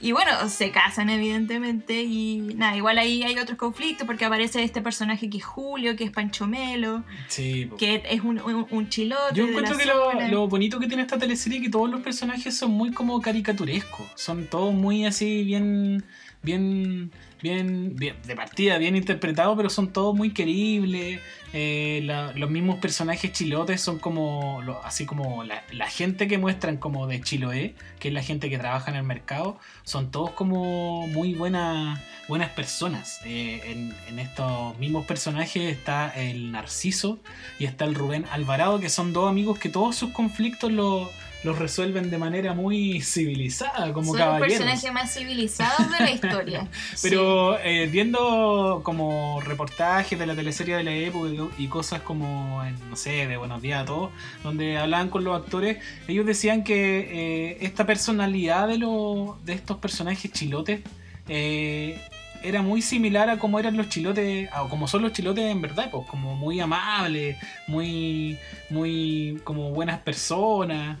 y 0.00 0.12
bueno, 0.12 0.48
se 0.48 0.70
casan 0.70 1.10
evidentemente 1.10 2.02
y 2.02 2.38
nada, 2.54 2.76
igual 2.76 2.98
ahí 2.98 3.24
hay 3.24 3.36
otros 3.38 3.58
conflictos 3.58 4.06
porque 4.06 4.24
aparece 4.24 4.62
este 4.62 4.80
personaje 4.80 5.28
que 5.28 5.38
es 5.38 5.44
Julio, 5.44 5.96
que 5.96 6.04
es 6.04 6.10
Pancho 6.10 6.46
Melo, 6.46 7.02
Sí, 7.26 7.68
que 7.78 8.02
es 8.08 8.20
un, 8.20 8.40
un, 8.40 8.66
un 8.70 8.88
chilote. 8.88 9.34
Yo 9.34 9.48
encuentro 9.48 9.76
que 9.76 9.86
lo, 9.86 10.12
lo 10.28 10.46
bonito 10.48 10.78
que 10.78 10.86
tiene 10.86 11.02
esta 11.02 11.18
teleserie 11.18 11.58
es 11.58 11.64
que 11.64 11.70
todos 11.70 11.90
los 11.90 12.00
personajes 12.00 12.56
son 12.56 12.70
muy 12.70 12.92
como 12.92 13.20
caricaturescos. 13.20 14.06
Son 14.14 14.46
todos 14.46 14.72
muy 14.72 15.04
así, 15.04 15.42
bien, 15.42 16.04
bien, 16.42 17.10
bien, 17.42 17.94
bien 17.96 18.16
de 18.26 18.36
partida, 18.36 18.78
bien 18.78 18.96
interpretados, 18.96 19.56
pero 19.56 19.70
son 19.70 19.92
todos 19.92 20.14
muy 20.14 20.30
queribles. 20.30 21.20
Eh, 21.52 22.02
los 22.34 22.50
mismos 22.50 22.78
personajes 22.78 23.32
chilotes 23.32 23.80
son 23.80 23.98
como, 23.98 24.62
así 24.84 25.06
como 25.06 25.44
la, 25.44 25.62
gente 25.88 26.28
que 26.28 26.36
muestran 26.38 26.76
como 26.76 27.06
de 27.06 27.20
Chiloé, 27.20 27.74
que 27.98 28.08
es 28.08 28.14
la 28.14 28.22
gente 28.22 28.50
que 28.50 28.58
trabaja 28.58 28.90
en 28.90 28.96
el 28.98 29.04
mercado, 29.04 29.58
son 29.84 30.10
todos 30.10 30.32
como 30.32 31.06
muy 31.08 31.34
buenas, 31.34 32.00
buenas 32.28 32.50
personas. 32.50 33.20
Eh, 33.24 33.62
en, 33.64 33.94
en 34.08 34.18
estos 34.18 34.78
mismos 34.78 35.06
personajes 35.06 35.72
está 35.72 36.10
el 36.10 36.52
Narciso, 36.52 37.18
y 37.58 37.64
está 37.64 37.84
el 37.86 37.94
Rubén 37.94 38.26
Alvarado, 38.30 38.78
que 38.80 38.90
son 38.90 39.12
dos 39.12 39.28
amigos 39.28 39.58
que 39.58 39.68
todos 39.68 39.96
sus 39.96 40.10
conflictos 40.10 40.70
lo- 40.70 41.10
los 41.44 41.58
resuelven 41.58 42.10
de 42.10 42.18
manera 42.18 42.52
muy 42.52 43.00
civilizada, 43.00 43.92
como 43.92 44.08
Son 44.12 44.18
los 44.18 44.26
caballeros. 44.26 44.52
personajes 44.64 44.92
más 44.92 45.14
civilizados 45.14 45.90
de 45.90 45.98
la 46.04 46.10
historia. 46.12 46.68
Pero 47.02 47.58
eh, 47.60 47.86
viendo 47.86 48.80
como 48.82 49.40
reportajes 49.40 50.18
de 50.18 50.26
la 50.26 50.34
teleserie 50.34 50.76
de 50.76 50.82
la 50.84 50.92
época 50.94 51.30
y- 51.56 51.66
cosas 51.68 52.00
como, 52.02 52.62
en, 52.64 52.74
no 52.90 52.96
sé, 52.96 53.26
de 53.28 53.36
Buenos 53.36 53.62
Días 53.62 53.82
a 53.82 53.84
todos, 53.84 54.10
donde 54.42 54.78
hablaban 54.78 55.10
con 55.10 55.22
los 55.22 55.36
actores, 55.40 55.78
ellos 56.08 56.26
decían 56.26 56.64
que 56.64 57.50
eh, 57.52 57.58
esta 57.60 57.86
personalidad 57.86 58.66
de, 58.66 58.78
los 58.78 59.44
de 59.44 59.52
estos 59.52 59.76
personajes 59.78 60.32
chilotes 60.32 60.80
eh, 61.28 62.00
era 62.42 62.62
muy 62.62 62.82
similar 62.82 63.30
a 63.30 63.38
cómo 63.38 63.58
eran 63.58 63.76
los 63.76 63.88
chilotes, 63.88 64.48
o 64.60 64.68
como 64.68 64.88
son 64.88 65.02
los 65.02 65.12
chilotes 65.12 65.44
en 65.44 65.60
verdad, 65.60 65.88
pues 65.90 66.06
como 66.08 66.34
muy 66.36 66.58
amables, 66.60 67.36
muy, 67.66 68.38
muy 68.70 69.40
como 69.44 69.70
buenas 69.70 70.00
personas. 70.00 70.98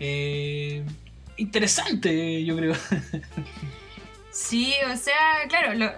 Eh, 0.00 0.84
interesante, 1.36 2.44
yo 2.44 2.56
creo. 2.56 2.74
Sí, 4.30 4.72
o 4.92 4.96
sea, 4.96 5.46
claro, 5.48 5.74
lo- 5.74 5.92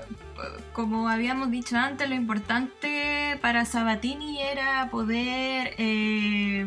como 0.72 1.08
habíamos 1.08 1.50
dicho 1.50 1.76
antes, 1.76 2.08
lo 2.08 2.14
importante 2.14 3.38
para 3.42 3.64
Sabatini 3.66 4.40
era 4.40 4.88
poder 4.90 5.74
eh, 5.76 6.66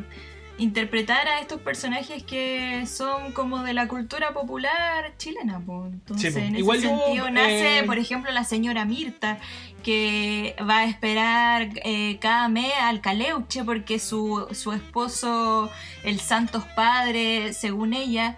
interpretar 0.58 1.28
a 1.28 1.40
estos 1.40 1.60
personajes 1.62 2.24
que 2.24 2.86
son 2.86 3.32
como 3.32 3.64
de 3.64 3.74
la 3.74 3.88
cultura 3.88 4.34
popular 4.34 5.14
chilena. 5.18 5.60
po. 5.60 5.86
Entonces, 5.86 6.34
Sí, 6.34 6.40
en 6.40 6.56
Igual 6.56 6.78
ese 6.80 6.88
yo, 6.90 7.00
sentido 7.00 7.30
nace, 7.32 7.80
eh, 7.80 7.84
por 7.84 7.98
ejemplo, 7.98 8.32
la 8.32 8.44
señora 8.44 8.86
Mirta, 8.86 9.40
que 9.84 10.56
va 10.70 10.80
a 10.80 10.86
esperar 10.86 11.70
eh, 11.84 12.18
cada 12.22 12.48
mes 12.50 12.72
al 12.82 13.02
Caleuche 13.02 13.64
porque 13.64 14.00
su, 14.00 14.48
su 14.52 14.72
esposo, 14.74 15.72
el 16.04 16.20
Santos 16.20 16.64
Padre, 16.76 17.54
según 17.54 17.94
ella, 17.94 18.38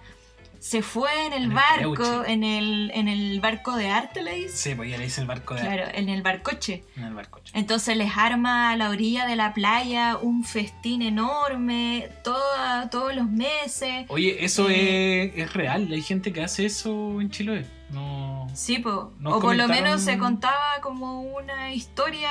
se 0.67 0.81
fue 0.81 1.11
en 1.27 1.33
el 1.33 1.43
En 1.43 1.49
el 1.51 1.55
barco, 1.55 2.25
en 2.25 2.43
el, 2.43 2.89
en 2.95 3.07
el 3.07 3.39
barco 3.39 3.75
de 3.75 3.89
arte, 3.89 4.23
le 4.23 4.33
dice. 4.35 4.57
Sí, 4.57 4.73
pues 4.73 4.89
ya 4.89 4.97
le 4.97 5.05
hice 5.05 5.21
el 5.21 5.27
barco 5.27 5.53
de 5.53 5.61
Claro, 5.61 5.83
en 5.93 6.09
el 6.09 6.23
barcoche. 6.23 6.83
en 6.97 7.03
el 7.03 7.13
barco. 7.13 7.39
Entonces 7.53 7.95
les 7.95 8.17
arma 8.17 8.71
a 8.71 8.75
la 8.75 8.89
orilla 8.89 9.27
de 9.27 9.35
la 9.35 9.53
playa 9.53 10.17
un 10.17 10.43
festín 10.43 11.03
enorme 11.03 12.09
toda, 12.23 12.89
todos 12.89 13.15
los 13.15 13.29
meses. 13.29 14.05
Oye, 14.07 14.43
eso 14.43 14.67
Eh, 14.69 15.25
es, 15.35 15.43
es 15.45 15.53
real. 15.53 15.87
Hay 15.91 16.01
gente 16.01 16.33
que 16.33 16.41
hace 16.41 16.65
eso 16.65 17.21
en 17.21 17.29
Chiloé. 17.29 17.65
No. 17.95 18.47
Sí, 18.53 18.79
po. 18.79 19.11
O 19.23 19.39
por 19.39 19.55
lo 19.55 19.67
menos 19.67 20.01
se 20.01 20.17
contaba 20.17 20.79
como 20.81 21.21
una 21.21 21.73
historia 21.73 22.29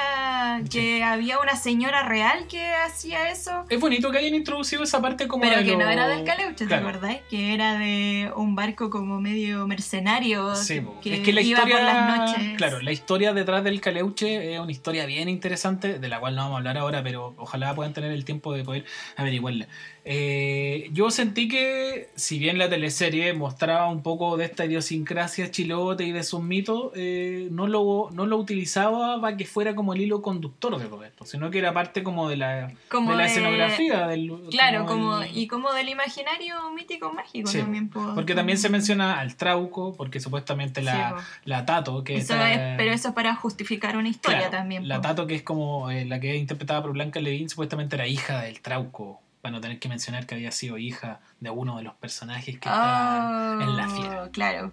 que 0.70 1.03
había 1.05 1.38
una 1.38 1.57
señora 1.57 2.03
real 2.03 2.46
que 2.48 2.72
hacía 2.74 3.31
eso. 3.31 3.64
Es 3.68 3.79
bonito 3.81 4.11
que 4.11 4.18
hayan 4.18 4.35
introducido 4.35 4.83
esa 4.85 5.03
parte 5.03 5.27
como 5.29 5.42
Pero 5.42 5.59
de 5.59 5.64
que 5.64 5.72
lo- 5.72 5.79
no 5.81 5.88
era 5.90 6.09
del 6.09 6.24
Caleuche, 6.24 6.55
¿te 6.55 6.66
Claro. 6.66 6.88
acordáis? 6.88 7.20
Que 7.29 7.53
era 7.55 7.79
de 7.79 8.31
un 8.37 8.55
barco 8.55 8.88
como 8.90 9.20
medio 9.20 9.66
mercenario 9.66 10.55
Sí, 10.57 10.81
po. 10.81 10.98
que, 11.00 11.14
es 11.16 11.20
que 11.20 11.33
la 11.33 11.40
iba 11.42 11.59
historia, 11.61 11.77
por 11.77 11.85
las 11.85 12.16
noches. 12.16 12.57
claro, 12.57 12.81
la 12.81 12.92
historia 12.92 13.33
detrás 13.35 13.64
del 13.64 13.81
Caleuche 13.81 14.55
es 14.55 14.61
una 14.61 14.72
historia 14.72 15.05
bien 15.07 15.29
interesante, 15.29 15.98
de 15.98 16.09
la 16.09 16.20
cual 16.20 16.37
no 16.37 16.42
vamos 16.42 16.55
a 16.55 16.59
hablar 16.59 16.79
ahora, 16.79 17.03
pero 17.03 17.35
ojalá 17.37 17.74
puedan 17.74 17.92
tener 17.92 18.12
el 18.12 18.24
tiempo 18.24 18.53
de 18.55 18.64
poder 18.64 18.85
averiguarla. 19.16 19.66
Eh, 20.07 20.90
yo 20.93 21.11
sentí 21.11 21.49
que, 21.49 22.11
si 22.14 22.38
bien 22.38 22.59
la 22.59 22.69
teleserie 22.69 23.33
mostraba 23.33 23.88
un 23.88 24.03
poco 24.03 24.37
de 24.37 24.45
esta 24.45 24.67
idiosincrasia 24.67 25.51
chilote 25.51 26.05
y 26.05 26.12
de 26.12 26.23
sus 26.23 26.43
mitos, 26.43 26.93
eh, 26.95 27.49
no, 27.51 27.67
lo, 27.67 28.11
no 28.12 28.27
lo 28.27 28.37
utilizaba 28.37 29.19
para 29.21 29.37
que 29.37 29.47
fuera 29.47 29.75
como 29.75 29.95
el 29.95 30.03
hilo 30.03 30.21
conductor 30.21 30.79
de 30.79 30.87
todo 30.87 31.05
esto, 31.05 31.25
sino 31.25 31.51
que 31.51 31.59
era 31.59 31.73
parte 31.73 32.03
como 32.03 32.29
de 32.29 32.37
la, 32.37 32.71
Como 32.90 33.12
de 33.12 33.17
la 33.17 33.23
de- 33.23 33.29
escenografía. 33.31 34.07
Del, 34.07 34.31
Claro, 34.51 34.85
como, 34.85 35.23
y 35.25 35.47
como 35.49 35.73
del 35.73 35.88
imaginario 35.88 36.71
mítico 36.73 37.12
mágico 37.12 37.49
Sí, 37.51 37.59
también. 37.61 37.88
po. 37.88 38.12
Porque 38.14 38.35
también 38.35 38.59
se 38.59 38.69
menciona 38.69 39.19
al 39.21 39.37
Trauco, 39.37 39.95
porque 39.97 40.21
supuestamente 40.21 40.83
la, 40.83 41.19
Sí, 41.19 41.25
la 41.47 41.64
Tato, 41.64 42.05
que 42.05 42.17
Eso 42.17 42.35
está- 42.35 42.53
es- 42.53 42.77
pero 42.77 42.93
eso 42.93 43.09
es 43.09 43.14
para 43.14 43.35
justificar 43.35 43.97
una 43.97 44.09
historia 44.11 44.38
Claro, 44.38 44.53
también. 44.59 44.87
La 44.87 44.97
po. 44.97 45.03
Tato, 45.03 45.27
que 45.27 45.35
es 45.37 45.43
como 45.43 45.90
eh, 45.90 46.05
la 46.05 46.21
que 46.21 46.35
es 46.35 46.40
interpretada 46.40 46.83
por 46.83 46.93
Blanca 46.93 47.21
Levin, 47.21 47.49
supuestamente 47.49 47.97
era 47.97 48.07
hija 48.07 48.43
del 48.43 48.61
Trauco. 48.61 49.21
Para 49.44 49.52
no 49.57 49.61
tener 49.61 49.78
que 49.78 49.90
mencionar 49.90 50.24
que 50.26 50.35
había 50.37 50.50
sido 50.52 50.78
hija 50.78 51.20
de 51.38 51.50
uno 51.50 51.76
de 51.76 51.83
los 51.83 51.92
personajes 51.96 52.59
que 52.59 52.66
está 52.66 53.59
en 53.61 53.76
la 53.76 53.88
Oh, 53.88 53.90
fiera. 53.94 54.28
Claro. 54.33 54.72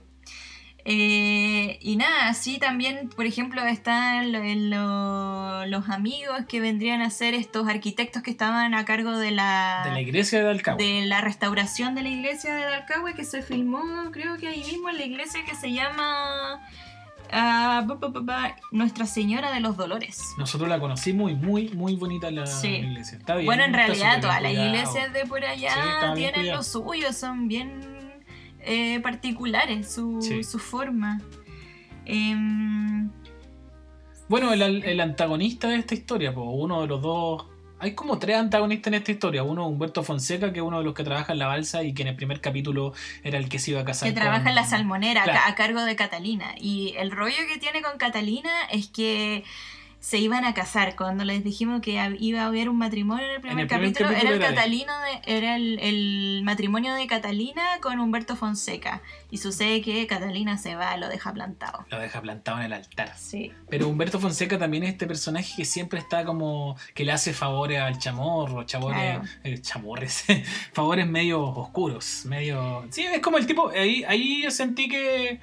Eh, 0.86 1.78
y 1.82 1.98
nada, 1.98 2.30
así 2.30 2.58
también, 2.58 3.10
por 3.10 3.26
ejemplo, 3.26 3.62
están 3.66 4.32
lo- 4.32 4.40
en 4.42 4.70
lo- 4.70 5.66
los 5.66 5.90
amigos 5.90 6.46
que 6.48 6.62
vendrían 6.62 7.02
a 7.02 7.10
ser 7.10 7.34
estos 7.34 7.68
arquitectos 7.68 8.24
que 8.24 8.32
estaban 8.32 8.74
a 8.74 8.86
cargo 8.86 9.18
de 9.18 9.32
la, 9.32 9.82
De 9.84 9.92
la 9.92 10.00
iglesia 10.00 10.42
de 10.42 10.50
Alcagua. 10.50 10.82
de 10.82 11.06
la 11.06 11.20
restauración 11.20 11.94
de 11.94 12.04
la 12.04 12.10
iglesia 12.10 12.56
de 12.56 12.62
Dalcahue 12.64 13.14
que 13.14 13.26
se 13.26 13.42
filmó, 13.42 13.84
creo 14.14 14.38
que 14.38 14.48
ahí 14.48 14.64
mismo 14.64 14.88
en 14.90 14.96
la 15.00 15.04
iglesia 15.04 15.42
que 15.46 15.54
se 15.54 15.74
llama 15.74 16.62
Nuestra 18.72 19.06
Señora 19.06 19.52
de 19.52 19.60
los 19.62 19.78
Dolores. 19.78 20.22
Nosotros 20.38 20.70
la 20.70 20.80
conocimos 20.80 21.32
y 21.32 21.36
muy, 21.36 21.70
muy 21.70 21.96
bonita 21.96 22.30
la 22.32 22.46
Sí. 22.46 22.68
iglesia. 22.68 23.18
Está 23.18 23.36
bien, 23.36 23.46
bueno, 23.46 23.64
en 23.64 23.74
realidad 23.74 24.20
todas 24.22 24.42
las 24.42 24.52
iglesias 24.52 25.14
de 25.14 25.26
por 25.26 25.44
allá 25.44 25.72
Sí, 25.74 25.80
tienen 26.16 26.42
cuidado. 26.42 26.58
lo 26.58 26.64
suyo, 26.64 27.14
son 27.14 27.48
bien 27.48 27.90
eh, 28.64 29.00
particulares 29.02 29.92
su, 29.92 30.22
Sí. 30.22 30.44
su 30.44 30.60
forma. 30.60 31.20
Em, 32.06 33.10
Bueno, 34.30 34.54
el, 34.54 34.62
el 34.62 35.00
antagonista 35.02 35.68
de 35.68 35.78
esta 35.78 35.94
historia, 35.94 36.34
po, 36.34 36.44
uno 36.44 36.82
de 36.82 36.88
los 36.88 37.02
dos. 37.02 37.48
Hay 37.82 37.94
como 37.96 38.20
tres 38.20 38.38
antagonistas 38.38 38.88
en 38.88 38.94
esta 38.94 39.12
historia. 39.12 39.44
Uno, 39.44 39.68
Humberto 39.68 40.04
Fonseca, 40.04 40.54
que 40.54 40.60
es 40.60 40.64
uno 40.66 40.78
de 40.78 40.84
los 40.84 40.94
que 40.94 41.04
trabaja 41.04 41.34
en 41.34 41.40
la 41.40 41.48
balsa 41.48 41.84
y 41.84 41.94
que 41.94 42.04
en 42.04 42.10
el 42.10 42.16
primer 42.16 42.40
capítulo 42.40 42.94
era 43.24 43.38
el 43.40 43.50
que 43.50 43.58
se 43.60 43.72
iba 43.72 43.82
a 43.82 43.86
casar 43.86 44.08
que 44.08 44.14
trabaja 44.16 44.40
con- 44.42 44.50
en 44.50 44.56
la 44.56 44.66
salmonera 44.66 45.24
Claro. 45.24 45.40
a 45.48 45.56
cargo 45.56 45.84
de 45.84 45.96
Catalina. 45.96 46.54
Y 46.60 46.94
el 46.98 47.12
rollo 47.12 47.38
que 47.52 47.60
tiene 47.60 47.82
con 47.82 47.98
Catalina 47.98 48.52
es 48.72 48.88
que 48.88 49.44
se 50.02 50.18
iban 50.18 50.44
a 50.46 50.54
casar. 50.56 50.96
Cuando 50.96 51.24
les 51.24 51.44
dijimos 51.44 51.80
que 51.82 51.92
iba 52.20 52.42
a 52.42 52.46
haber 52.48 52.68
un 52.70 52.78
matrimonio 52.80 53.24
en 53.24 53.32
el 53.36 53.40
primer, 53.42 53.60
el 53.62 53.68
primer 53.68 53.94
capítulo, 53.94 54.10
era, 54.10 54.20
el, 54.32 54.36
era 54.36 54.50
de- 54.50 54.56
Catalino 54.56 54.94
de- 55.00 55.22
era 55.38 55.56
el, 55.56 55.80
el 55.80 56.42
matrimonio 56.44 56.94
de 56.96 57.06
Catalina 57.08 57.62
con 57.82 58.00
Humberto 58.00 58.36
Fonseca. 58.36 59.02
Y 59.30 59.38
sucede 59.38 59.82
que 59.82 60.06
Catalina 60.08 60.58
se 60.58 60.76
va, 60.76 60.98
lo 60.98 61.08
deja 61.08 61.32
plantado. 61.32 61.86
Lo 61.90 62.00
deja 62.00 62.20
plantado 62.20 62.58
en 62.58 62.66
el 62.66 62.74
altar. 62.74 63.14
Sí. 63.16 63.52
Pero 63.70 63.88
Humberto 63.88 64.20
Fonseca 64.20 64.58
también 64.58 64.84
es 64.84 64.90
este 64.90 65.06
personaje 65.08 65.54
que 65.56 65.66
siempre 65.66 66.00
está 66.00 66.26
como. 66.26 66.76
que 66.96 67.06
le 67.06 67.12
hace 67.12 67.32
favores 67.32 67.80
al 67.80 67.98
chamorro, 68.00 68.64
chamorres, 68.64 69.00
Claro. 69.00 69.24
eh, 69.44 69.62
chamorres, 69.62 70.26
favores 70.74 71.08
medio 71.08 71.42
oscuros, 71.44 72.26
medio. 72.26 72.86
Sí, 72.90 73.04
es 73.06 73.20
como 73.22 73.38
el 73.38 73.46
tipo. 73.46 73.70
Ahí, 73.70 74.04
ahí 74.06 74.42
yo 74.44 74.50
sentí 74.52 74.90
que. 74.90 75.40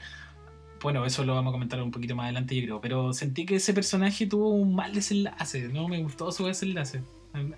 Bueno, 0.82 1.04
eso 1.04 1.24
lo 1.24 1.34
vamos 1.34 1.50
a 1.50 1.52
comentar 1.52 1.82
un 1.82 1.90
poquito 1.90 2.14
más 2.14 2.24
adelante, 2.24 2.54
yo 2.54 2.62
creo. 2.64 2.80
Pero 2.80 3.12
sentí 3.12 3.44
que 3.46 3.56
ese 3.56 3.72
personaje 3.74 4.26
tuvo 4.26 4.50
un 4.50 4.74
mal 4.74 4.94
desenlace. 4.94 5.68
No 5.68 5.88
me 5.88 6.02
gustó 6.02 6.30
su 6.32 6.46
desenlace. 6.46 7.02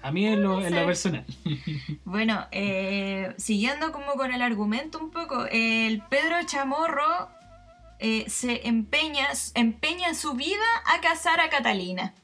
A- 0.03 0.11
mí 0.11 0.27
en 0.27 0.43
lo, 0.43 0.59
en 0.59 0.71
lo 0.73 0.79
ser. 0.79 0.87
personal. 0.87 1.25
Bueno, 2.05 2.47
eh, 2.51 3.33
siguiendo 3.39 3.93
como 3.93 4.13
con 4.15 4.33
el 4.33 4.43
argumento 4.43 4.99
un 4.99 5.11
poco, 5.11 5.47
el 5.51 6.03
Pedro 6.11 6.37
Chamorro 6.45 7.29
eh, 7.99 8.25
se 8.29 8.67
empeña, 8.67 9.29
empeña 9.55 10.15
su 10.15 10.35
vida 10.35 10.65
a 10.87 11.01
casar 11.01 11.41
a 11.41 11.49
Catalina. 11.51 12.15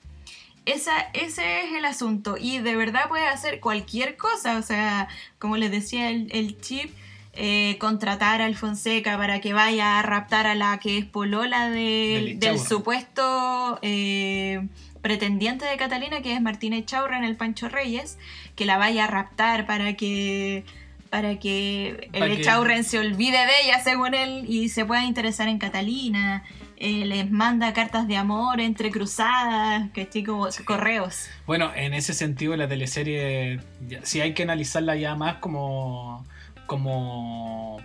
Esa, 0.65 0.99
ese 1.13 1.61
es 1.65 1.73
el 1.75 1.85
asunto. 1.85 2.37
Y 2.39 2.59
de 2.59 2.75
verdad 2.75 3.09
puede 3.09 3.29
hacer 3.29 3.61
cualquier 3.61 4.17
cosa. 4.17 4.59
O 4.59 4.63
sea, 4.63 5.09
como 5.39 5.57
les 5.57 5.71
decía 5.71 6.11
el, 6.11 6.29
el 6.33 6.61
chip, 6.61 6.91
eh, 7.37 7.77
contratar 7.79 8.43
al 8.43 8.57
Fonseca 8.57 9.17
para 9.19 9.41
que 9.41 9.53
vaya 9.53 9.99
a 9.99 10.03
raptar 10.03 10.47
a 10.47 10.55
la 10.55 10.79
que 10.79 10.99
es 10.99 11.05
polola 11.05 11.69
de- 11.71 12.35
Del 12.39 12.59
supuesto 12.59 13.79
eh, 13.83 14.67
pretendiente 15.03 15.65
de 15.65 15.77
Catalina, 15.77 16.21
que 16.23 16.35
es 16.35 16.41
Martina 16.41 16.77
Echaurra 16.77 17.17
en 17.19 17.25
el 17.25 17.37
Pancho 17.37 17.69
Reyes, 17.69 18.19
que 18.55 18.65
la 18.65 18.77
vaya 18.79 19.05
a 19.05 19.07
raptar 19.07 19.67
para 19.67 19.95
que 19.95 20.65
para 21.11 21.39
que 21.39 22.11
el 22.13 22.33
Echaurren 22.33 22.83
se 22.83 22.99
olvide 22.99 23.39
de 23.39 23.53
ella, 23.65 23.81
según 23.83 24.13
él, 24.15 24.45
y 24.49 24.69
se 24.69 24.85
pueda 24.85 25.05
interesar 25.05 25.47
en 25.49 25.59
Catalina. 25.59 26.43
Eh, 26.79 27.05
les 27.07 27.31
manda 27.31 27.73
cartas 27.73 28.07
de 28.09 28.17
amor 28.17 28.61
entre 28.61 28.91
cruzadas, 28.91 29.89
que 29.93 30.25
como 30.25 30.51
Sí. 30.51 30.65
correos. 30.65 31.29
Bueno, 31.47 31.71
en 31.75 31.95
ese 31.95 32.13
sentido 32.13 32.55
la 32.57 32.69
teleserie 32.69 33.61
sí 34.03 34.21
hay 34.21 34.35
que 34.35 34.43
analizarla 34.43 34.97
ya 34.97 35.15
más 35.15 35.37
como 35.37 36.27
como 36.67 37.81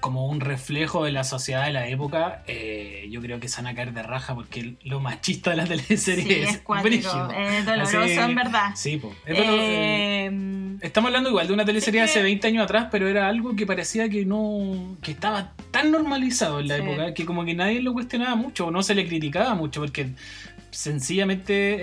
como 0.00 0.26
un 0.26 0.40
reflejo 0.40 1.02
de 1.06 1.12
la 1.12 1.24
sociedad 1.24 1.64
de 1.64 1.72
la 1.72 1.88
época, 1.88 2.42
eh, 2.46 3.08
yo 3.10 3.22
creo 3.22 3.40
que 3.40 3.48
se 3.48 3.56
van 3.62 3.68
a 3.68 3.74
caer 3.74 3.94
de 3.94 4.02
raja 4.02 4.34
porque 4.34 4.74
lo 4.84 5.00
machista 5.00 5.48
de 5.48 5.56
la 5.56 5.64
teleserie 5.66 6.24
Sí, 6.26 6.32
es, 6.42 6.50
es 6.56 6.82
brígido. 6.82 7.30
es 7.30 7.64
doloroso 7.64 8.00
Así- 8.00 8.12
en 8.18 8.34
verdad. 8.34 8.70
Sí, 8.74 8.98
po. 8.98 9.14
Es 9.24 9.38
eh, 9.38 10.26
Eh, 10.26 10.76
Estamos 10.82 11.08
hablando 11.08 11.30
igual 11.30 11.46
de 11.46 11.54
una 11.54 11.64
teleserie 11.64 12.02
Es 12.02 12.10
que- 12.12 12.18
hace 12.18 12.22
20 12.22 12.46
años 12.48 12.64
atrás, 12.64 12.88
pero 12.90 13.08
era 13.08 13.28
algo 13.28 13.56
que 13.56 13.64
parecía 13.64 14.10
que 14.10 14.26
no. 14.26 14.94
que 15.00 15.12
estaba 15.12 15.54
tan 15.70 15.90
normalizado 15.90 16.60
en 16.60 16.68
la 16.68 16.76
Sí. 16.76 16.82
época 16.82 17.14
que 17.14 17.24
como 17.24 17.46
que 17.46 17.54
nadie 17.54 17.80
lo 17.80 17.94
cuestionaba 17.94 18.34
mucho 18.36 18.66
o 18.66 18.70
no 18.70 18.82
se 18.82 18.94
le 18.94 19.06
criticaba 19.06 19.54
mucho, 19.54 19.80
porque 19.80 20.10
sencillamente 20.70 21.76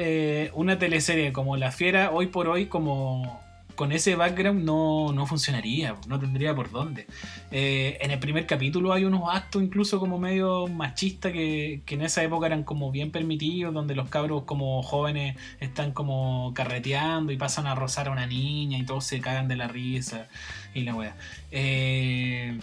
eh, 0.45 0.51
una 0.53 0.77
teleserie 0.77 1.33
como 1.33 1.57
La 1.57 1.71
Fiera, 1.71 2.11
hoy 2.11 2.27
por 2.27 2.47
hoy, 2.47 2.67
como 2.67 3.40
con 3.81 3.91
ese 3.91 4.15
background 4.15 4.63
no, 4.63 5.11
no 5.11 5.25
funcionaría, 5.25 5.95
no 6.07 6.19
tendría 6.19 6.53
por 6.53 6.69
dónde. 6.69 7.07
Eh, 7.49 7.97
en 8.01 8.11
el 8.11 8.19
primer 8.19 8.45
capítulo 8.45 8.93
hay 8.93 9.05
unos 9.05 9.23
actos 9.33 9.63
incluso 9.63 9.99
como 9.99 10.19
medio 10.19 10.67
machistas 10.67 11.33
que, 11.33 11.81
que 11.83 11.95
en 11.95 12.03
esa 12.03 12.21
época 12.21 12.45
eran 12.45 12.63
como 12.63 12.91
bien 12.91 13.09
permitidos, 13.09 13.73
donde 13.73 13.95
los 13.95 14.07
cabros 14.07 14.43
como 14.43 14.83
jóvenes 14.83 15.35
están 15.59 15.93
como 15.93 16.53
carreteando 16.53 17.31
y 17.31 17.37
pasan 17.37 17.65
a 17.65 17.73
rozar 17.73 18.09
a 18.09 18.11
una 18.11 18.27
niña 18.27 18.77
y 18.77 18.85
todos 18.85 19.03
se 19.03 19.19
cagan 19.19 19.47
de 19.47 19.55
la 19.55 19.67
risa 19.67 20.27
y 20.75 20.81
la 20.81 20.93
wea. 20.93 21.15
Eh, 21.49 22.59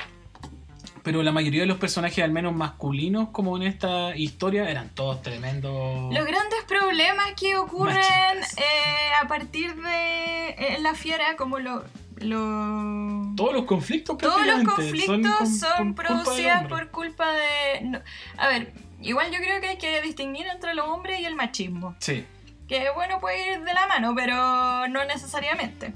pero 1.02 1.22
la 1.22 1.32
mayoría 1.32 1.60
de 1.62 1.66
los 1.66 1.78
personajes, 1.78 2.22
al 2.24 2.30
menos 2.32 2.54
masculinos, 2.54 3.28
como 3.30 3.56
en 3.56 3.62
esta 3.64 4.16
historia, 4.16 4.68
eran 4.70 4.88
todos 4.90 5.22
tremendos. 5.22 6.12
Los 6.14 6.26
grandes 6.26 6.62
problemas 6.66 7.32
que 7.38 7.56
ocurren 7.56 7.96
eh, 8.56 9.10
a 9.22 9.26
partir 9.28 9.74
de 9.74 10.48
eh, 10.50 10.78
la 10.80 10.94
fiera, 10.94 11.36
como 11.36 11.58
lo... 11.58 11.84
lo- 12.16 13.34
Todos 13.36 13.52
los 13.54 13.64
conflictos 13.64 14.18
Todos 14.18 14.46
los 14.46 14.62
conflictos 14.64 15.36
con- 15.38 15.46
son, 15.54 15.94
por 15.94 16.06
producidos 16.06 16.64
por 16.68 16.90
culpa 16.90 17.30
de... 17.32 17.80
no, 17.82 18.00
a 18.36 18.48
ver, 18.48 18.72
igual 19.00 19.30
yo 19.30 19.38
creo 19.38 19.60
que 19.60 19.68
hay 19.68 19.78
que 19.78 20.00
distinguir 20.02 20.46
entre 20.46 20.74
los 20.74 20.86
hombres 20.88 21.20
y 21.20 21.24
el 21.24 21.34
machismo. 21.34 21.94
Sí. 22.00 22.24
Que 22.68 22.90
bueno, 22.94 23.18
puede 23.20 23.52
ir 23.54 23.60
de 23.64 23.72
la 23.72 23.86
mano, 23.86 24.14
pero 24.14 24.88
no 24.88 25.04
necesariamente. 25.06 25.92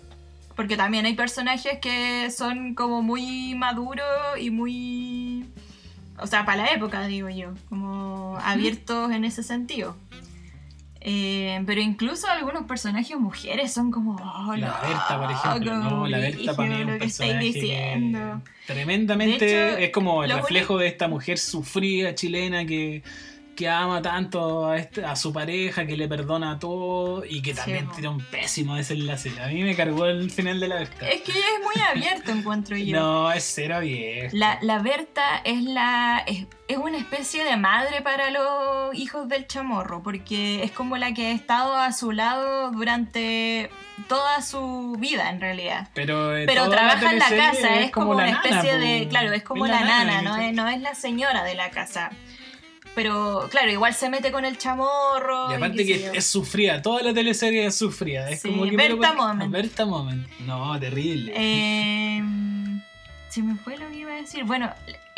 Porque 0.55 0.77
también 0.77 1.07
hay 1.07 1.15
personajes 1.15 1.79
que 1.81 2.31
son 2.31 2.75
como 2.75 3.03
muy 3.03 3.55
maduros 3.55 4.05
y 4.39 4.51
muy... 4.51 5.47
O 6.19 6.27
sea, 6.27 6.45
para 6.45 6.65
la 6.65 6.73
época, 6.73 7.07
digo 7.07 7.29
yo. 7.29 7.55
Como 7.69 8.39
abiertos 8.43 9.11
en 9.11 9.25
ese 9.25 9.43
sentido. 9.43 9.97
Eh, 11.05 11.61
pero 11.67 11.81
incluso 11.81 12.29
algunos 12.29 12.63
personajes 12.63 13.19
mujeres 13.19 13.73
son 13.73 13.91
como. 13.91 14.15
Oh, 14.15 14.55
la 14.55 14.81
Berta, 14.81 15.21
por 15.21 15.33
ejemplo. 15.33 15.75
No, 15.75 16.07
la 16.07 16.19
Berta 16.19 16.55
para 16.55 16.69
mí 16.69 16.81
es 16.81 16.87
un 16.87 16.99
personaje 16.99 17.39
diciendo. 17.39 18.43
tremendamente 18.69 19.73
hecho, 19.73 19.79
es 19.79 19.91
como 19.91 20.23
el 20.23 20.31
reflejo 20.31 20.79
de 20.79 20.87
esta 20.87 21.09
mujer 21.09 21.39
sufrida 21.39 22.15
chilena 22.15 22.65
que, 22.67 23.03
que 23.63 23.69
ama 23.69 24.03
tanto 24.03 24.67
a, 24.67 24.77
este- 24.77 25.05
a 25.05 25.15
su 25.15 25.33
pareja, 25.33 25.87
que 25.87 25.97
le 25.97 26.09
perdona 26.09 26.59
todo 26.59 27.25
y 27.25 27.41
que 27.43 27.51
Sí, 27.53 27.57
también 27.61 27.87
po. 27.87 27.93
tiene 27.95 28.09
un 28.09 28.21
pésimo 28.25 28.75
desenlace. 28.75 29.31
A 29.41 29.47
mí 29.49 29.63
me 29.63 29.75
cargó 29.77 30.07
el 30.07 30.31
final 30.31 30.59
de 30.61 30.69
la 30.69 30.77
Berta. 30.77 31.09
Es 31.09 31.23
que 31.23 31.31
es 31.33 31.61
muy 31.63 31.83
abierto, 31.89 32.31
encuentro 32.39 32.77
yo. 32.77 32.97
No, 32.99 33.31
es 33.33 33.45
cero 33.45 33.81
viejo. 33.81 34.31
La, 34.37 34.59
la 34.63 34.79
Berta 34.81 35.39
es 35.45 35.63
la 35.63 36.25
es, 36.27 36.47
es 36.69 36.77
una 36.77 36.99
especie 36.99 37.45
de 37.45 37.57
madre 37.57 38.03
para 38.03 38.31
los 38.31 38.95
hijos 38.95 39.29
del 39.29 39.47
chamorro, 39.47 40.03
porque 40.03 40.65
es 40.65 40.73
como 40.73 40.97
la 40.97 41.13
que 41.15 41.27
ha 41.29 41.33
estado 41.33 41.77
a 41.77 41.93
su 41.93 42.11
lado 42.13 42.71
durante 42.73 43.71
toda 44.09 44.43
su 44.43 44.97
vida 44.99 45.31
en 45.31 45.41
realidad. 45.41 45.89
Pero, 45.95 46.37
eh, 46.37 46.47
Pero 46.47 46.69
trabaja 46.69 47.13
en 47.13 47.19
la 47.21 47.29
casa, 47.29 47.81
es 47.81 47.91
como, 47.93 48.11
una 48.13 48.27
la 48.27 48.33
nana, 48.33 48.43
especie 48.49 48.79
de, 48.79 49.09
claro, 49.09 49.33
es 49.33 49.43
como 49.45 49.67
la, 49.67 49.81
nana, 49.85 50.23
no 50.23 50.31
¿cachai? 50.31 50.49
es, 50.49 50.55
no 50.55 50.69
es 50.69 50.81
la 50.81 50.95
señora 50.95 51.45
de 51.45 51.55
la 51.55 51.71
casa. 51.71 52.11
Pero 52.95 53.49
claro, 53.51 53.71
igual 53.71 53.95
se 53.95 54.11
mete 54.11 54.31
con 54.31 54.45
el 54.45 54.59
chamorro. 54.59 55.51
Y 55.51 55.55
aparte 55.55 55.79
sé 55.79 55.87
que 55.87 56.11
es 56.19 56.27
sufrida, 56.27 56.83
toda 56.83 57.03
la 57.03 57.15
teleserie 57.15 57.67
es 57.67 57.75
sufrida. 57.75 58.29
Es 58.31 58.43
Sí, 58.43 58.49
como 58.51 58.65
que 58.65 58.77
Berta 58.77 59.15
Moment. 59.15 59.51
Berta 59.51 59.87
Moment. 59.87 60.29
No, 60.41 60.79
terrible. 60.79 61.33
Eh, 61.35 62.23
se 63.29 63.43
me 63.43 63.55
fue 63.57 63.79
lo 63.79 63.89
que 63.91 63.97
iba 63.97 64.13
a 64.13 64.17
decir. 64.17 64.45
Bueno, 64.45 64.71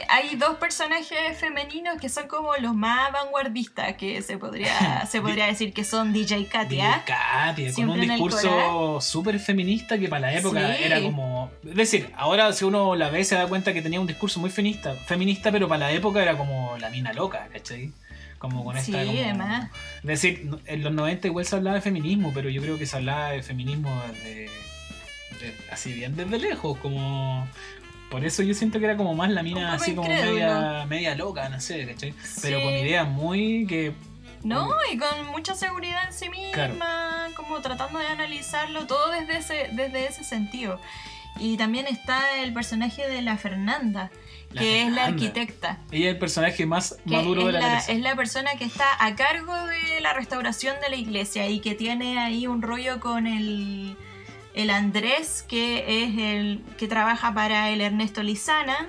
hay 0.08 0.36
dos 0.36 0.56
personajes 0.56 1.36
femeninos 1.38 2.00
que 2.00 2.08
son 2.08 2.28
como 2.28 2.54
los 2.56 2.74
más 2.74 3.12
vanguardistas, 3.12 3.94
que 3.94 4.22
se 4.22 4.38
podría, 4.38 5.06
se 5.10 5.20
podría 5.20 5.46
decir 5.46 5.72
que 5.72 5.84
son 5.84 6.12
DJ 6.12 6.46
Katia. 6.46 7.02
De 7.06 7.12
Katia, 7.12 7.72
con 7.74 7.90
un 7.90 8.00
discurso 8.00 9.00
súper 9.00 9.38
feminista 9.40 9.98
que 9.98 10.08
para 10.08 10.20
la 10.22 10.34
época 10.34 10.74
Sí. 10.76 10.82
era 10.84 11.00
como. 11.02 11.50
Es 11.68 11.74
decir, 11.74 12.10
ahora 12.16 12.52
si 12.52 12.64
uno 12.64 12.94
la 12.96 13.10
ve 13.10 13.24
se 13.24 13.34
da 13.34 13.46
cuenta 13.46 13.72
que 13.72 13.82
tenía 13.82 14.00
un 14.00 14.06
discurso 14.06 14.40
muy 14.40 14.50
feminista, 14.50 14.94
feminista 14.94 15.50
pero 15.52 15.68
para 15.68 15.86
la 15.86 15.92
época 15.92 16.22
era 16.22 16.36
como 16.36 16.76
la 16.78 16.90
mina 16.90 17.12
loca, 17.12 17.48
¿cachai? 17.52 17.92
Como 18.38 18.62
con 18.64 18.76
esta. 18.76 19.00
Sí, 19.02 19.06
como- 19.08 19.18
además. 19.22 19.70
Es 19.98 20.02
decir, 20.04 20.50
en 20.66 20.82
los 20.82 20.92
90 20.92 21.28
igual 21.28 21.46
se 21.46 21.56
hablaba 21.56 21.76
de 21.76 21.80
feminismo, 21.82 22.32
pero 22.34 22.48
yo 22.50 22.60
creo 22.60 22.78
que 22.78 22.86
se 22.86 22.96
hablaba 22.96 23.30
de 23.30 23.42
feminismo 23.42 23.90
desde. 24.12 24.50
de- 25.40 25.54
así 25.70 25.92
bien 25.92 26.14
desde 26.16 26.38
lejos, 26.38 26.78
como. 26.78 27.48
Por 28.10 28.24
eso 28.24 28.42
yo 28.42 28.54
siento 28.54 28.78
que 28.78 28.84
era 28.84 28.96
como 28.96 29.14
más 29.14 29.30
la 29.30 29.42
mina 29.42 29.72
así 29.74 29.94
como 29.94 30.08
media, 30.08 30.84
media 30.88 31.14
loca, 31.14 31.48
no 31.48 31.60
sé, 31.60 31.86
¿cachai? 31.86 32.14
Pero 32.42 32.62
con 32.62 32.72
ideas 32.72 33.08
muy 33.08 33.66
que 33.66 33.92
No, 34.44 34.68
y 34.92 34.96
con 34.98 35.26
mucha 35.32 35.54
seguridad 35.54 36.06
en 36.06 36.12
sí 36.12 36.28
misma, 36.28 36.52
Claro. 36.52 37.34
como 37.36 37.60
tratando 37.60 37.98
de 37.98 38.06
analizarlo 38.06 38.86
todo 38.86 39.10
desde 39.10 39.38
ese, 39.38 39.68
desde 39.72 40.06
ese 40.06 40.22
sentido. 40.22 40.80
Y 41.40 41.56
también 41.56 41.86
está 41.88 42.40
el 42.42 42.52
personaje 42.52 43.08
de 43.08 43.20
la 43.20 43.36
Fernanda, 43.36 44.12
La 44.52 44.60
que 44.60 44.82
es 44.82 44.92
la 44.92 45.06
arquitecta. 45.06 45.78
ella 45.90 46.06
es 46.10 46.12
el 46.12 46.18
personaje 46.20 46.64
más 46.66 46.96
maduro 47.06 47.46
de 47.46 47.52
la, 47.54 47.60
la, 47.60 47.78
es 47.78 47.98
la 48.00 48.14
persona 48.14 48.52
que 48.56 48.64
está 48.64 48.84
a 49.04 49.16
cargo 49.16 49.52
de 49.66 50.00
la 50.00 50.12
restauración 50.12 50.76
de 50.80 50.90
la 50.90 50.96
iglesia 50.96 51.48
y 51.48 51.58
que 51.58 51.74
tiene 51.74 52.20
ahí 52.20 52.46
un 52.46 52.62
rollo 52.62 53.00
con 53.00 53.26
el, 53.26 53.96
el 54.54 54.70
Andrés, 54.70 55.44
que 55.48 56.04
es 56.04 56.16
el 56.18 56.62
que 56.78 56.88
trabaja 56.88 57.34
para 57.34 57.70
el 57.70 57.80
Ernesto 57.80 58.22
Lizana. 58.22 58.86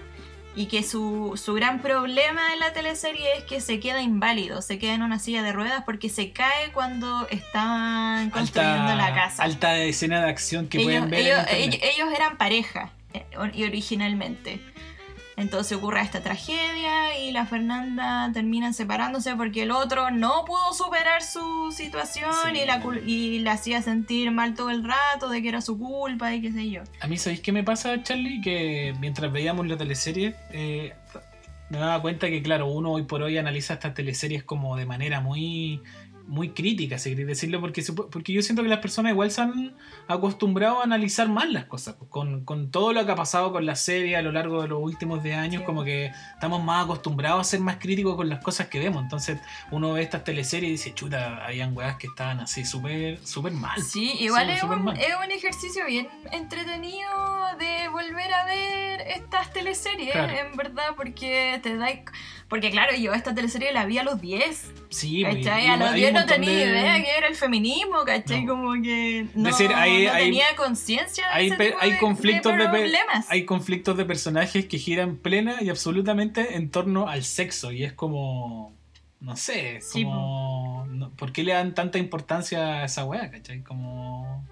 Y 0.57 0.67
que 0.67 0.83
su, 0.83 1.33
su 1.35 1.53
gran 1.53 1.81
problema 1.81 2.53
en 2.53 2.59
la 2.59 2.71
teleserie 2.71 3.27
es 3.37 3.43
que 3.43 3.59
se 3.59 3.81
queda 3.81 4.01
inválido, 4.01 4.61
se 4.61 4.79
queda 4.79 4.93
en 4.93 5.01
una 5.01 5.19
silla 5.19 5.43
de 5.43 5.51
ruedas 5.51 5.83
porque 5.85 6.07
se 6.07 6.31
cae 6.31 6.71
cuando 6.71 7.27
estaban 7.29 8.29
construyendo 8.29 8.95
la 8.95 9.13
casa. 9.13 9.43
Alta 9.43 9.77
escena 9.79 10.21
de 10.23 10.29
acción 10.29 10.69
que 10.69 10.77
ellos, 10.77 10.85
pueden 10.87 11.09
ver. 11.09 11.19
ellos- 11.19 11.45
ellos- 11.51 11.75
ellos 11.81 12.07
eran 12.15 12.37
pareja 12.37 12.91
eh, 13.13 13.25
originalmente. 13.37 14.61
Entonces 15.37 15.77
ocurre 15.77 16.01
esta 16.01 16.21
tragedia 16.21 17.19
y 17.19 17.31
la 17.31 17.45
Fernanda 17.45 18.29
terminan 18.33 18.73
separándose 18.73 19.35
porque 19.35 19.63
el 19.63 19.71
otro 19.71 20.09
no 20.11 20.45
pudo 20.45 20.73
superar 20.73 21.21
su 21.21 21.71
situación 21.73 22.31
Sí. 22.53 22.59
y, 22.61 22.65
la, 22.65 22.81
cul- 22.81 23.03
y 23.05 23.39
la 23.39 23.53
hacía 23.53 23.81
sentir 23.81 24.31
mal 24.31 24.53
todo 24.55 24.69
el 24.69 24.83
rato 24.83 25.27
de 25.29 25.41
que 25.41 25.49
era 25.49 25.59
su 25.61 25.77
culpa 25.77 26.33
y 26.33 26.41
qué 26.41 26.51
sé 26.51 26.69
yo. 26.69 26.83
A 27.01 27.07
mí, 27.07 27.17
¿sabéis 27.17 27.41
qué 27.41 27.51
me 27.51 27.63
pasa, 27.63 28.01
Charlie? 28.01 28.39
Que 28.41 28.95
mientras 28.99 29.31
veíamos 29.31 29.67
la 29.67 29.75
teleserie, 29.75 30.35
eh, 30.51 30.93
me 31.69 31.79
daba 31.79 32.01
cuenta 32.01 32.27
que, 32.27 32.41
claro, 32.41 32.67
uno 32.67 32.91
hoy 32.91 33.03
por 33.03 33.21
hoy 33.23 33.37
analiza 33.37 33.73
estas 33.73 33.93
teleseries 33.93 34.43
como 34.43 34.77
de 34.77 34.85
manera 34.85 35.19
muy 35.19 35.81
muy 36.27 36.49
crítica, 36.49 36.97
si 36.97 37.11
queréis 37.11 37.27
decirlo, 37.27 37.61
porque, 37.61 37.81
se 37.81 37.93
porque 37.93 38.33
yo 38.33 38.41
siento 38.41 38.63
que 38.63 38.69
las 38.69 38.79
personas 38.79 39.11
igual 39.11 39.29
se 39.31 39.41
han 39.41 39.75
acostumbrado 40.07 40.79
a 40.79 40.83
analizar 40.83 41.27
más 41.29 41.49
las 41.49 41.65
cosas, 41.65 41.95
pues, 41.97 42.09
con, 42.09 42.43
con 42.45 42.71
todo 42.71 42.93
lo 42.93 43.05
que 43.05 43.11
ha 43.11 43.15
pasado 43.15 43.51
con 43.51 43.65
la 43.65 43.75
serie 43.75 44.15
a 44.15 44.21
lo 44.21 44.31
largo 44.31 44.61
de 44.61 44.67
los 44.69 44.81
últimos 44.81 45.23
10 45.23 45.37
años, 45.37 45.61
Sí. 45.61 45.65
como 45.65 45.83
que 45.83 46.11
estamos 46.33 46.63
más 46.63 46.85
acostumbrados 46.85 47.41
a 47.41 47.43
ser 47.43 47.59
más 47.59 47.77
críticos 47.77 48.15
con 48.15 48.27
las 48.29 48.43
cosas 48.43 48.67
que 48.67 48.79
vemos, 48.79 49.03
entonces 49.03 49.39
uno 49.71 49.93
ve 49.93 50.01
estas 50.01 50.23
teleseries 50.23 50.69
y 50.69 50.71
dice, 50.73 50.93
chuta, 50.93 51.45
habían 51.45 51.75
weas 51.77 51.97
que 51.97 52.07
estaban 52.07 52.39
así 52.39 52.65
súper 52.65 53.19
súper 53.25 53.53
mal. 53.53 53.81
Sí, 53.81 54.13
igual 54.19 54.49
es, 54.49 54.63
un, 54.63 54.83
mal. 54.83 54.97
es 54.97 55.13
un 55.23 55.31
ejercicio 55.31 55.85
bien 55.85 56.07
entretenido 56.31 57.09
de 57.59 57.87
volver 57.89 58.33
a 58.33 58.45
ver 58.45 59.01
estas 59.07 59.51
teleseries, 59.53 60.11
Claro. 60.11 60.33
en 60.33 60.55
verdad, 60.57 60.95
porque 60.95 61.59
te 61.61 61.75
da... 61.77 61.87
Porque 62.47 62.69
claro, 62.69 62.95
yo 62.95 63.13
esta 63.13 63.33
teleserie 63.33 63.71
la 63.73 63.85
vi 63.85 63.97
a 63.97 64.03
los 64.03 64.21
10. 64.21 64.71
Sí, 64.89 65.23
pues, 65.25 65.37
¿Cachai? 65.37 65.65
y 65.65 65.67
A 65.67 65.77
los 65.77 65.89
hay 65.89 65.99
10 66.01 66.11
un 66.11 66.14
no 66.21 66.25
tenía 66.25 66.49
de- 66.51 66.65
idea 66.65 67.03
que 67.03 67.17
era 67.17 67.27
el 67.27 67.35
feminismo, 67.35 68.03
¿cachai? 68.05 68.43
No. 68.45 68.55
Como 68.55 68.73
que 68.81 69.27
no, 69.35 69.49
decir, 69.49 69.71
hay- 69.73 70.05
no 70.05 70.13
hay- 70.13 70.23
tenía 70.25 70.55
conciencia 70.55 71.27
de 71.27 71.33
hay, 71.33 71.49
tipo 71.51 71.63
hay 71.79 71.91
de- 71.91 71.97
conflictos 71.99 72.57
de, 72.57 72.67
problemas. 72.67 73.25
hay 73.29 73.45
conflictos 73.45 73.97
de 73.97 74.05
personajes 74.05 74.65
que 74.65 74.77
giran 74.77 75.17
plena 75.17 75.61
y 75.61 75.69
absolutamente 75.69 76.55
en 76.55 76.69
torno 76.69 77.07
al 77.07 77.23
sexo 77.23 77.71
y 77.71 77.83
es 77.83 77.93
como 77.93 78.73
no 79.21 79.35
sé 79.37 79.79
Sí, 79.81 80.03
como 80.03 80.85
no- 80.89 81.09
¿por 81.11 81.31
qué 81.31 81.43
le 81.43 81.53
dan 81.53 81.73
tanta 81.73 81.97
importancia 81.97 82.81
a 82.81 82.85
esa 82.85 83.05
weá? 83.05 83.31
¿cachai? 83.31 83.61
como 83.63 84.45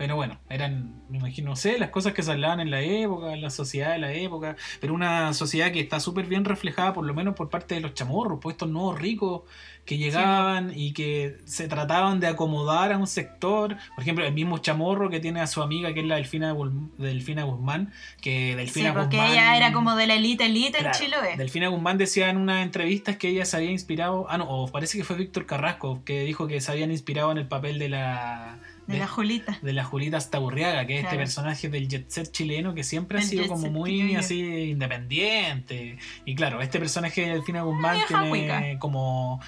pero 0.00 0.16
bueno, 0.16 0.38
eran, 0.48 0.94
me 1.10 1.18
imagino, 1.18 1.50
no 1.50 1.56
sé, 1.56 1.78
las 1.78 1.90
cosas 1.90 2.14
que 2.14 2.22
se 2.22 2.32
hablaban 2.32 2.58
en 2.58 2.70
la 2.70 2.80
época, 2.80 3.34
en 3.34 3.42
la 3.42 3.50
sociedad 3.50 3.92
de 3.92 3.98
la 3.98 4.10
época, 4.14 4.56
pero 4.80 4.94
una 4.94 5.34
sociedad 5.34 5.70
que 5.72 5.80
está 5.80 6.00
súper 6.00 6.24
bien 6.24 6.46
reflejada, 6.46 6.94
por 6.94 7.04
lo 7.04 7.12
menos 7.12 7.34
por 7.34 7.50
parte 7.50 7.74
de 7.74 7.82
los 7.82 7.92
chamorros, 7.92 8.38
pues 8.40 8.54
estos 8.54 8.70
nuevos 8.70 8.98
ricos 8.98 9.42
que 9.84 9.98
llegaban 9.98 10.72
y 10.74 10.92
que 10.92 11.36
se 11.44 11.68
trataban 11.68 12.18
de 12.18 12.28
acomodar 12.28 12.92
a 12.92 12.96
un 12.96 13.06
sector. 13.06 13.76
Por 13.94 14.02
ejemplo, 14.02 14.24
el 14.24 14.32
mismo 14.32 14.56
chamorro 14.58 15.10
que 15.10 15.20
tiene 15.20 15.40
a 15.40 15.46
su 15.46 15.62
amiga, 15.62 15.92
que 15.92 16.00
es 16.00 16.06
la 16.06 16.16
Delfina, 16.16 16.54
Delfina 16.96 17.42
Guzmán, 17.42 17.92
que 18.22 18.52
Sí, 18.52 18.56
Delfina 18.56 18.94
porque 18.94 19.16
Guzmán... 19.16 19.32
ella 19.32 19.56
era 19.56 19.72
como 19.72 19.96
de 19.96 20.06
la 20.06 20.14
elite 20.14 20.46
elite 20.46 20.78
Claro, 20.78 20.96
en 20.96 21.04
Chiloé. 21.04 21.36
Delfina 21.36 21.68
Guzmán 21.68 21.98
decía 21.98 22.30
en 22.30 22.38
unas 22.38 22.62
entrevistas 22.62 23.16
que 23.16 23.28
ella 23.28 23.44
se 23.44 23.56
había 23.56 23.70
inspirado, 23.70 24.26
ah 24.30 24.38
no, 24.38 24.48
o 24.48 24.68
parece 24.68 24.96
que 24.96 25.04
fue 25.04 25.16
Víctor 25.16 25.44
Carrasco, 25.44 26.02
que 26.04 26.22
dijo 26.22 26.46
que 26.46 26.60
se 26.62 26.72
habían 26.72 26.90
inspirado 26.90 27.32
en 27.32 27.36
el 27.38 27.48
papel 27.48 27.78
de 27.78 27.90
la... 27.90 28.58
De 28.86 28.98
la 28.98 29.06
Julita. 29.06 29.58
de 29.62 29.72
la 29.72 29.84
Julita 29.84 30.18
Staburriaga, 30.20 30.84
que 30.86 30.98
es 30.98 31.04
este 31.04 31.16
personaje 31.16 31.68
del 31.68 31.86
jet 31.88 32.10
set 32.10 32.30
chileno 32.32 32.74
que 32.74 32.82
siempre 32.82 33.18
ha 33.18 33.22
sido 33.22 33.46
como 33.46 33.68
muy 33.70 34.16
así 34.16 34.40
independiente. 34.70 35.96
Y 36.24 36.34
claro, 36.34 36.60
este 36.60 36.78
personaje 36.78 37.22
de 37.22 37.28
Delfina 37.30 37.62
Guzmán 37.62 37.98
tiene 38.08 38.78
como 38.78 39.40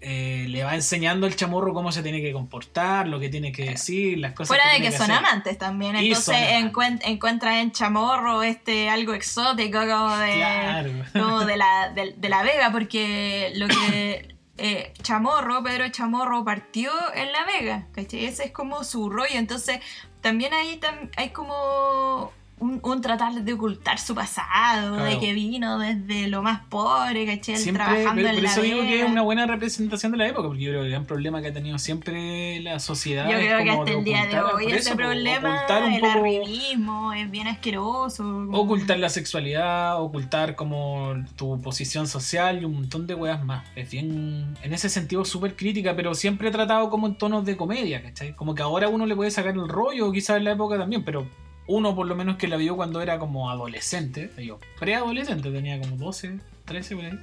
eh, 0.00 0.46
le 0.48 0.64
va 0.64 0.74
enseñando 0.74 1.26
al 1.26 1.36
chamorro 1.36 1.72
cómo 1.74 1.92
se 1.92 2.02
tiene 2.02 2.20
que 2.20 2.32
comportar, 2.32 3.06
lo 3.06 3.20
que 3.20 3.28
tiene 3.28 3.52
que 3.52 3.66
decir, 3.70 4.18
las 4.18 4.32
cosas 4.32 4.48
Fuera 4.48 4.64
de 4.72 4.76
tiene 4.78 4.90
que 4.90 4.96
son 4.96 5.10
hacer. 5.10 5.16
amantes 5.24 5.58
también, 5.58 5.94
Y 5.96 6.08
entonces 6.08 6.24
son 6.24 6.34
amantes. 6.34 6.72
encuen- 6.72 7.00
encuentra 7.04 7.60
en 7.60 7.70
Chamorro 7.72 8.42
este 8.42 8.88
algo 8.90 9.14
exótico 9.14 9.78
como 9.80 10.16
de, 10.16 10.34
Claro. 10.34 10.92
como 11.12 11.44
de, 11.44 11.56
la, 11.56 11.92
de, 11.94 12.14
de 12.16 12.28
la 12.28 12.42
Vega, 12.42 12.70
porque 12.72 13.52
lo 13.54 13.68
que 13.68 14.31
eh, 14.58 14.92
Chamorro, 15.02 15.62
Pedro 15.62 15.88
Chamorro 15.88 16.44
partió 16.44 16.90
en 17.14 17.32
La 17.32 17.44
Vega, 17.44 17.86
¿cachai? 17.92 18.26
Ese 18.26 18.44
es 18.44 18.52
como 18.52 18.84
su 18.84 19.10
rollo, 19.10 19.34
entonces 19.34 19.80
también 20.20 20.52
ahí 20.52 20.78
hay 21.16 21.30
como 21.30 22.32
un, 22.62 22.80
un 22.82 23.00
tratar 23.00 23.32
de 23.34 23.52
ocultar 23.52 23.98
su 23.98 24.14
pasado, 24.14 24.96
de 24.96 25.18
que 25.18 25.32
vino 25.32 25.78
desde 25.78 26.28
lo 26.28 26.42
más 26.42 26.60
pobre, 26.68 27.26
¿cachai? 27.26 27.56
Siempre, 27.56 27.84
Trabajando 27.84 28.22
por, 28.22 28.30
en 28.30 28.34
por 28.36 28.42
la 28.44 28.50
eso 28.50 28.62
digo 28.62 28.80
que 28.82 29.00
es 29.02 29.10
una 29.10 29.22
buena 29.22 29.46
representación 29.46 30.12
de 30.12 30.18
la 30.18 30.28
época, 30.28 30.48
porque 30.48 30.62
yo 30.62 30.70
creo 30.70 30.80
que 30.82 30.86
el 30.86 30.92
gran 30.92 31.04
problema 31.06 31.42
que 31.42 31.48
ha 31.48 31.52
tenido 31.52 31.78
siempre 31.78 32.60
la 32.60 32.78
sociedad 32.78 33.28
Yo 33.28 33.36
es 33.36 33.46
creo 33.46 33.58
que 33.58 33.68
como 33.68 33.82
hasta 33.82 33.92
el 33.94 34.04
día 34.04 34.26
de 34.26 34.40
hoy 34.40 34.66
ese 34.66 34.76
eso, 34.76 34.96
problema, 34.96 35.64
un 35.68 35.92
el 35.92 36.00
poco 36.00 36.12
arribismo, 36.12 37.12
es 37.12 37.30
bien 37.30 37.48
asqueroso. 37.48 38.22
como- 38.22 38.58
ocultar 38.60 38.98
la 38.98 39.08
sexualidad, 39.08 40.00
ocultar 40.00 40.54
como 40.54 41.14
tu 41.36 41.60
posición 41.60 42.06
social 42.06 42.62
y 42.62 42.64
un 42.64 42.74
montón 42.74 43.06
de 43.06 43.14
weas 43.14 43.44
más. 43.44 43.64
Es 43.74 43.90
bien, 43.90 44.56
en 44.62 44.72
ese 44.72 44.88
sentido, 44.88 45.24
súper 45.24 45.56
crítica, 45.56 45.96
pero 45.96 46.14
siempre 46.14 46.50
tratado 46.50 46.90
como 46.90 47.06
en 47.06 47.16
tonos 47.16 47.44
de 47.44 47.56
comedia, 47.56 48.02
¿cachai? 48.02 48.34
Como 48.34 48.54
que 48.54 48.62
ahora 48.62 48.88
uno 48.88 49.06
le 49.06 49.16
puede 49.16 49.30
sacar 49.30 49.54
el 49.54 49.68
rollo, 49.68 50.12
quizás 50.12 50.36
en 50.36 50.44
la 50.44 50.52
época 50.52 50.78
también, 50.78 51.04
pero 51.04 51.26
uno 51.76 51.94
por 51.96 52.06
lo 52.06 52.14
menos 52.14 52.36
que 52.36 52.48
la 52.48 52.56
vio 52.56 52.76
cuando 52.76 53.00
era 53.00 53.18
como 53.18 53.50
adolescente, 53.50 54.30
yo, 54.38 54.58
preadolescente, 54.78 55.50
tenía 55.50 55.80
como 55.80 55.96
12, 55.96 56.38
13 56.64 56.96
por 56.96 57.04
ahí. 57.04 57.18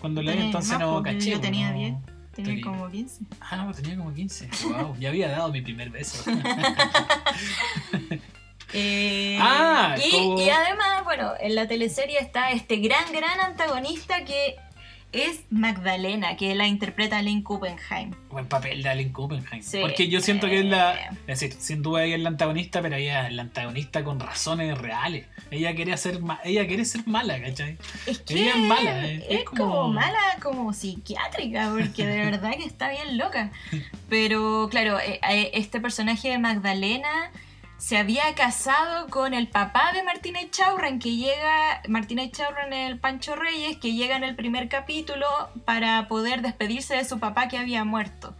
Cuando 0.00 0.22
la 0.22 0.32
vi 0.32 0.42
entonces 0.42 0.72
más, 0.72 0.80
no 0.80 0.94
porque 0.94 1.12
caché. 1.14 1.30
yo 1.30 1.36
pues, 1.38 1.42
tenía 1.50 1.70
no- 1.72 1.78
10, 1.78 1.94
tenía 2.32 2.50
tenía- 2.50 2.64
como 2.64 2.90
15. 2.90 3.24
Ah, 3.40 3.56
no, 3.56 3.72
tenía 3.74 3.96
como 3.96 4.14
15. 4.14 4.48
Wow, 4.64 4.96
ya 4.98 5.08
había 5.10 5.28
dado 5.30 5.52
mi 5.52 5.60
primer 5.60 5.90
beso. 5.90 6.24
Eh, 8.72 9.36
Ah, 9.40 9.96
y, 9.98 10.10
como- 10.12 10.40
y 10.40 10.48
además, 10.48 11.02
bueno, 11.02 11.32
en 11.40 11.56
la 11.56 11.66
teleserie 11.66 12.18
está 12.20 12.52
este 12.52 12.76
gran, 12.76 13.04
gran 13.12 13.40
antagonista 13.40 14.24
que 14.24 14.54
es 15.12 15.40
Magdalena, 15.50 16.36
que 16.36 16.54
la 16.54 16.66
interpreta 16.66 17.20
Lynn 17.22 17.42
Kuppenheim. 17.42 18.12
Buen 18.30 18.46
papel 18.46 18.82
de 18.82 18.88
Allen 18.88 19.12
Kuppenheim. 19.12 19.62
Sí. 19.62 19.78
Porque 19.80 20.08
yo 20.08 20.20
siento 20.20 20.46
que 20.46 20.60
es 20.60 20.64
la. 20.64 20.94
Eh. 20.94 21.08
Es 21.26 21.40
decir, 21.40 21.52
sin 21.60 21.82
duda 21.82 22.04
ella 22.04 22.16
es 22.16 22.22
la 22.22 22.28
antagonista, 22.28 22.80
pero 22.82 22.96
ella 22.96 23.26
es 23.26 23.32
la 23.32 23.42
antagonista 23.42 24.04
con 24.04 24.20
razones 24.20 24.78
reales. 24.78 25.26
Ella 25.50 25.74
quería 25.74 25.96
ser 25.96 26.20
ma- 26.20 26.40
ella 26.44 26.66
quiere 26.66 26.84
ser 26.84 27.06
mala, 27.06 27.40
¿cachai? 27.40 27.76
Es 28.06 28.20
que 28.20 28.34
Ella 28.34 28.50
es 28.50 28.56
mala, 28.58 29.06
eh, 29.08 29.26
es, 29.28 29.38
es 29.40 29.44
como... 29.44 29.64
como- 29.74 29.88
mala, 29.88 30.18
como 30.42 30.72
psiquiátrica, 30.72 31.70
porque 31.76 32.06
de 32.06 32.16
verdad 32.30 32.52
que 32.52 32.64
está 32.64 32.90
bien 32.90 33.18
loca. 33.18 33.50
Pero 34.08 34.68
claro, 34.70 34.98
eh, 35.00 35.20
eh, 35.28 35.50
este 35.54 35.80
personaje 35.80 36.28
de 36.30 36.38
Magdalena 36.38 37.30
se 37.80 37.96
había 37.96 38.34
casado 38.34 39.08
con 39.08 39.32
el 39.32 39.48
papá 39.48 39.92
de 39.94 40.02
Martina 40.02 40.40
Echaurren, 40.42 40.98
que 40.98 41.16
llega, 41.16 41.80
Martina 41.88 42.22
Echaurren 42.22 42.74
el 42.74 42.98
Pancho 42.98 43.36
Reyes, 43.36 43.78
que 43.78 43.94
llega 43.94 44.16
en 44.16 44.22
el 44.22 44.36
primer 44.36 44.68
capítulo 44.68 45.26
para 45.64 46.06
poder 46.06 46.42
despedirse 46.42 46.94
de 46.96 47.06
su 47.06 47.18
papá 47.18 47.48
que 47.48 47.56
había 47.56 47.84
muerto. 47.84 48.36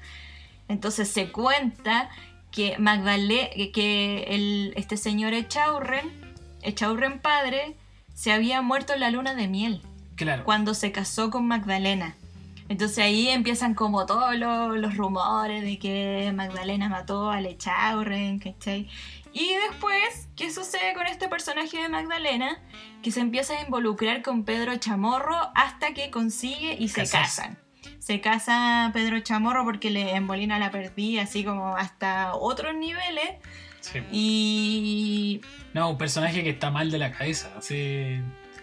Entonces 0.69 1.09
se 1.09 1.33
cuenta 1.33 2.11
que 2.51 2.77
Magdalena, 2.79 3.49
que 3.73 4.25
el, 4.29 4.75
este 4.77 4.99
señor 4.99 5.33
Echaurren, 5.33 6.11
Echaurren 6.61 7.19
padre, 7.19 7.77
se 8.13 8.33
había 8.33 8.61
muerto 8.61 8.93
en 8.93 9.01
la 9.01 9.11
luna 9.11 9.35
de 9.35 9.49
miel 9.49 9.81
Claro. 10.17 10.45
cuando 10.45 10.75
se 10.75 10.93
casó 10.93 11.31
con 11.31 11.49
Magdalena. 11.49 12.15
Entonces 12.69 12.99
ahí 12.99 13.29
empiezan 13.29 13.75
como 13.75 14.05
todos 14.07 14.37
los, 14.37 14.77
los 14.77 14.97
rumores 14.97 15.65
de 15.65 15.79
que 15.79 16.31
Magdalena 16.35 16.89
mató 16.89 17.31
a 17.31 17.41
Lechaurren, 17.41 18.39
¿cachai? 18.39 18.87
Y 19.33 19.55
después, 19.69 20.29
¿qué 20.37 20.51
sucede 20.53 20.93
con 20.95 21.07
este 21.07 21.29
personaje 21.29 21.79
de 21.79 21.89
Magdalena? 21.89 22.61
Que 23.03 23.11
se 23.13 23.21
empieza 23.21 23.55
a 23.55 23.63
involucrar 23.63 24.23
con 24.23 24.45
Pedro 24.45 24.77
Chamorro 24.77 25.37
hasta 25.55 25.95
que 25.95 26.11
consigue 26.11 26.77
y 26.79 26.89
se 26.89 27.09
casan. 27.09 27.59
Se 27.99 28.21
casa 28.21 28.91
Pedro 28.93 29.21
Chamorro 29.21 29.65
porque 29.65 29.91
le 29.91 30.15
embolina 30.15 30.59
la 30.59 30.71
perdí 30.71 31.19
así 31.19 31.45
como 31.45 31.77
hasta 31.77 32.35
otros 32.35 32.75
niveles. 32.75 33.31
Sí. 33.81 34.01
Y 34.11 35.41
No, 35.73 35.91
un 35.91 35.99
personaje 35.99 36.43
que 36.43 36.51
está 36.51 36.71
mal 36.71 36.91
de 36.91 36.99
la 36.99 37.13
cabeza. 37.13 37.51
Así. 37.57 38.21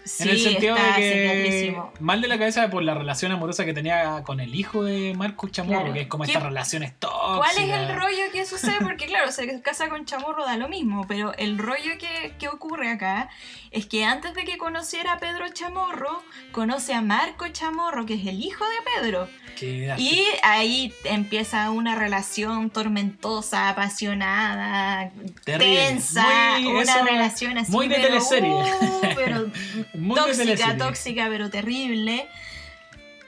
Sí, 0.08 0.24
en 0.24 0.30
el 0.30 0.40
sentido 0.40 0.76
de 0.76 0.82
que. 0.96 1.78
Mal 2.00 2.22
de 2.22 2.28
la 2.28 2.38
cabeza 2.38 2.70
por 2.70 2.84
la 2.84 2.94
relación 2.94 3.32
amorosa 3.32 3.66
que 3.66 3.74
tenía 3.74 4.24
con 4.24 4.40
el 4.40 4.56
hijo 4.56 4.84
de 4.84 5.14
Marcus 5.16 5.52
Chamorro, 5.52 5.80
Claro. 5.80 5.94
que 5.94 6.02
es 6.02 6.08
como 6.08 6.24
¿Qué- 6.24 6.32
estas 6.32 6.44
relaciones 6.44 6.94
tóxicas. 7.00 7.38
¿Cuál 7.38 7.58
es 7.58 7.70
el 7.90 7.96
rollo 7.96 8.32
que 8.32 8.46
sucede? 8.46 8.78
Porque 8.82 9.06
claro, 9.06 9.32
se 9.32 9.62
casa 9.62 9.90
con 9.90 10.06
Chamorro 10.06 10.46
da 10.46 10.58
lo 10.58 10.70
mismo, 10.70 11.06
pero 11.08 11.34
el 11.38 11.58
rollo 11.58 11.92
que, 12.00 12.34
que 12.40 12.48
ocurre 12.48 12.90
acá 12.90 13.30
es 13.72 13.86
que 13.86 14.06
antes 14.06 14.34
de 14.34 14.44
que 14.46 14.58
conociera 14.58 15.14
a 15.14 15.18
Pedro 15.20 15.46
Chamorro, 15.50 16.24
conoce 16.52 16.94
a 16.94 17.02
Marco 17.02 17.48
Chamorro, 17.50 18.06
que 18.06 18.14
es 18.16 18.26
el 18.28 18.42
hijo 18.42 18.64
de 18.66 19.02
Pedro. 19.02 19.28
Que- 19.58 19.94
Y 19.98 20.24
ahí 20.44 20.94
empieza 21.04 21.72
una 21.72 21.96
relación 21.96 22.70
tormentosa, 22.70 23.70
apasionada, 23.70 25.12
Terrible. 25.44 25.76
tensa, 25.88 26.26
Muy- 26.60 26.68
una 26.68 27.04
relación 27.04 27.58
así. 27.58 27.72
muy 27.72 27.88
de 27.88 27.96
pero, 27.96 28.08
teleserie. 28.08 28.50
uh, 28.52 29.02
pero 29.16 29.46
Muy 29.98 30.16
tóxica, 30.16 30.78
tóxica, 30.78 31.28
pero 31.30 31.50
terrible. 31.50 32.28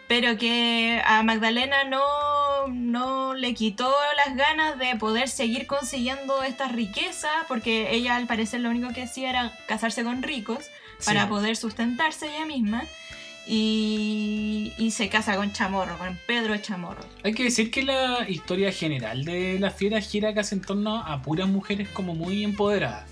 Pero 0.08 0.38
que 0.38 1.02
a 1.06 1.22
Magdalena 1.22 1.84
no, 1.84 2.68
no 2.68 3.34
le 3.36 3.54
quitó 3.54 3.94
las 4.26 4.36
ganas 4.36 4.80
de 4.80 4.96
poder 4.96 5.30
seguir 5.30 5.68
consiguiendo 5.68 6.42
estas 6.42 6.72
riquezas, 6.72 7.32
porque 7.48 7.94
ella 7.94 8.16
al 8.16 8.26
parecer 8.26 8.62
lo 8.62 8.70
único 8.70 8.92
que 8.94 9.04
hacía 9.04 9.30
era 9.30 9.54
casarse 9.68 10.04
con 10.04 10.24
ricos 10.24 10.66
para 11.06 11.24
Sí. 11.24 11.30
poder 11.30 11.56
sustentarse 11.58 12.28
ella 12.36 12.46
misma. 12.46 12.86
Y, 13.52 14.74
y 14.78 14.92
se 14.92 15.10
casa 15.10 15.36
con 15.36 15.52
Chamorro, 15.54 15.98
con 15.98 16.18
Pedro 16.28 16.56
Chamorro. 16.58 17.02
Hay 17.24 17.34
que 17.34 17.44
decir 17.46 17.72
que 17.72 17.82
la 17.82 18.30
historia 18.30 18.72
general 18.72 19.26
de 19.26 19.58
la 19.60 19.72
fiera 19.72 20.00
gira 20.02 20.34
casi 20.36 20.56
en 20.56 20.62
torno 20.62 20.98
a 21.04 21.22
puras 21.24 21.48
mujeres 21.48 21.90
como 21.90 22.14
muy 22.14 22.44
empoderadas. 22.44 23.10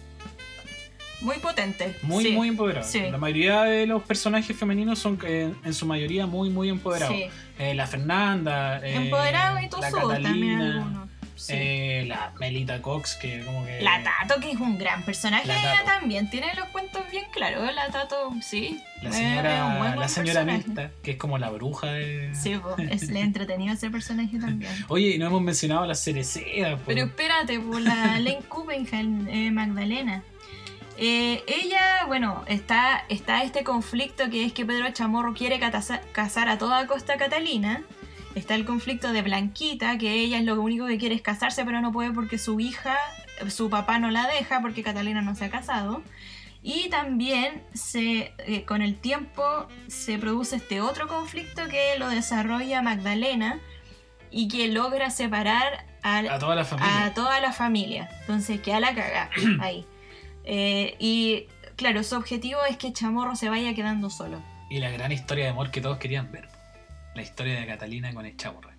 Muy 1.22 1.38
potente. 1.40 1.96
Muy, 2.04 2.24
sí. 2.24 2.32
muy 2.32 2.48
empoderadas. 2.50 2.92
Sí. 2.92 3.02
La 3.10 3.18
mayoría 3.18 3.64
de 3.64 3.88
los 3.88 4.04
personajes 4.04 4.56
femeninos 4.56 5.00
son 5.00 5.20
eh, 5.26 5.52
en 5.64 5.74
su 5.74 5.86
mayoría 5.86 6.28
muy, 6.28 6.50
muy 6.50 6.70
empoderados. 6.70 7.16
Sí. 7.16 7.26
Eh, 7.60 7.74
la 7.74 7.88
Fernanda, 7.88 8.80
eh, 8.86 8.96
Empoderado 8.96 9.60
y 9.60 9.64
la 9.64 9.70
tosudo 9.70 10.10
también 10.10 10.60
Catalina, 10.60 11.08
eh, 11.50 12.06
la 12.08 12.34
Melita 12.40 12.82
Cox, 12.82 13.16
que 13.16 13.44
como 13.46 13.66
que... 13.66 13.82
La 13.82 14.04
Tato, 14.04 14.40
que 14.40 14.52
es 14.52 14.60
un 14.60 14.78
gran 14.78 15.04
personaje, 15.04 15.48
La 15.48 15.58
ella 15.58 15.84
también 15.86 16.30
tiene 16.30 16.54
los 16.56 16.68
cuentos 16.70 17.04
bien 17.12 17.26
claros. 17.32 17.74
La 17.74 17.88
Tato, 17.90 18.32
sí. 18.42 18.80
La 19.02 19.10
es- 19.10 19.16
señora, 19.16 19.66
un 19.66 19.78
buen, 19.78 19.90
buen 19.90 20.00
la 20.00 20.08
señora 20.08 20.46
que 21.04 21.12
es 21.12 21.18
como 21.18 21.38
la 21.38 21.50
bruja 21.50 21.92
de... 21.94 22.32
Sí, 22.36 22.58
po, 22.58 22.76
es 22.90 23.10
le 23.10 23.22
entretenido 23.22 23.74
ese 23.74 23.90
personaje 23.90 24.38
también. 24.40 24.72
Oye, 24.88 25.16
y 25.16 25.18
no 25.18 25.28
hemos 25.28 25.42
mencionado 25.42 25.84
a 25.84 25.88
la 25.88 25.96
Cereceda. 25.96 26.78
Pero 26.86 27.06
espérate, 27.06 27.60
por 27.60 27.82
la 27.82 27.96
Lane 28.20 28.42
Kuppenheim, 28.48 29.28
eh, 29.28 29.52
Magdalena. 29.52 30.24
Eh, 30.98 31.44
ella, 31.48 32.06
bueno, 32.08 32.44
está, 32.48 33.06
está 33.08 33.44
este 33.44 33.64
conflicto 33.64 34.30
que 34.30 34.46
es 34.46 34.54
que 34.54 34.66
Pedro 34.66 34.90
Chamorro 34.92 35.34
quiere 35.34 35.60
casar 35.60 36.50
a 36.50 36.58
toda 36.58 36.88
costa 36.88 37.14
a 37.14 37.18
Catalina. 37.18 37.84
Está 38.34 38.56
el 38.56 38.66
conflicto 38.66 39.14
de 39.14 39.22
Blanquita, 39.22 39.98
que 39.98 40.14
ella 40.14 40.38
es 40.40 40.46
lo 40.46 40.60
único 40.62 40.86
que 40.88 40.98
quiere 40.98 41.16
es 41.16 41.22
casarse, 41.22 41.66
pero 41.66 41.82
no 41.82 41.92
puede 41.92 42.12
porque 42.12 42.38
su 42.38 42.60
hija, 42.60 42.96
su 43.50 43.70
papá 43.70 44.00
no 44.00 44.12
la 44.12 44.28
deja 44.28 44.62
porque 44.62 44.84
Catalina 44.84 45.22
no 45.22 45.36
se 45.36 45.46
ha 45.46 45.50
casado. 45.50 46.04
Y 46.64 46.90
también 46.90 47.64
se, 47.74 48.34
eh, 48.40 48.64
con 48.66 48.82
el 48.82 48.96
tiempo 48.96 49.68
se 49.88 50.18
produce 50.18 50.58
este 50.58 50.82
otro 50.82 51.08
conflicto 51.08 51.68
que 51.68 51.98
lo 51.98 52.10
desarrolla 52.10 52.82
Magdalena 52.82 53.60
y 54.32 54.48
que 54.48 54.68
logra 54.68 55.10
separar 55.10 55.86
al, 56.02 56.28
A 56.28 56.40
toda 56.40 56.56
la 56.56 56.66
familia. 56.66 57.06
a 57.06 57.14
toda 57.14 57.40
la 57.40 57.54
familia. 57.54 58.10
Entonces 58.22 58.60
queda 58.62 58.80
la 58.80 58.94
caga 58.94 59.30
ahí. 59.62 59.86
Eh, 60.50 60.96
y 60.98 61.48
claro, 61.76 62.02
su 62.04 62.16
objetivo 62.16 62.62
es 62.70 62.78
que 62.78 62.94
Chamorro 62.94 63.36
se 63.36 63.50
vaya 63.50 63.74
quedando 63.76 64.10
solo. 64.10 64.42
Y 64.70 64.80
la 64.80 64.90
gran 64.90 65.12
historia 65.12 65.44
de 65.44 65.50
amor 65.52 65.72
que 65.72 65.82
todos 65.82 65.98
querían 65.98 66.32
ver. 66.32 66.48
La 67.16 67.22
historia 67.22 67.60
de 67.60 67.68
Catalina 67.68 68.14
con 68.14 68.26
Echaurra. 68.26 68.77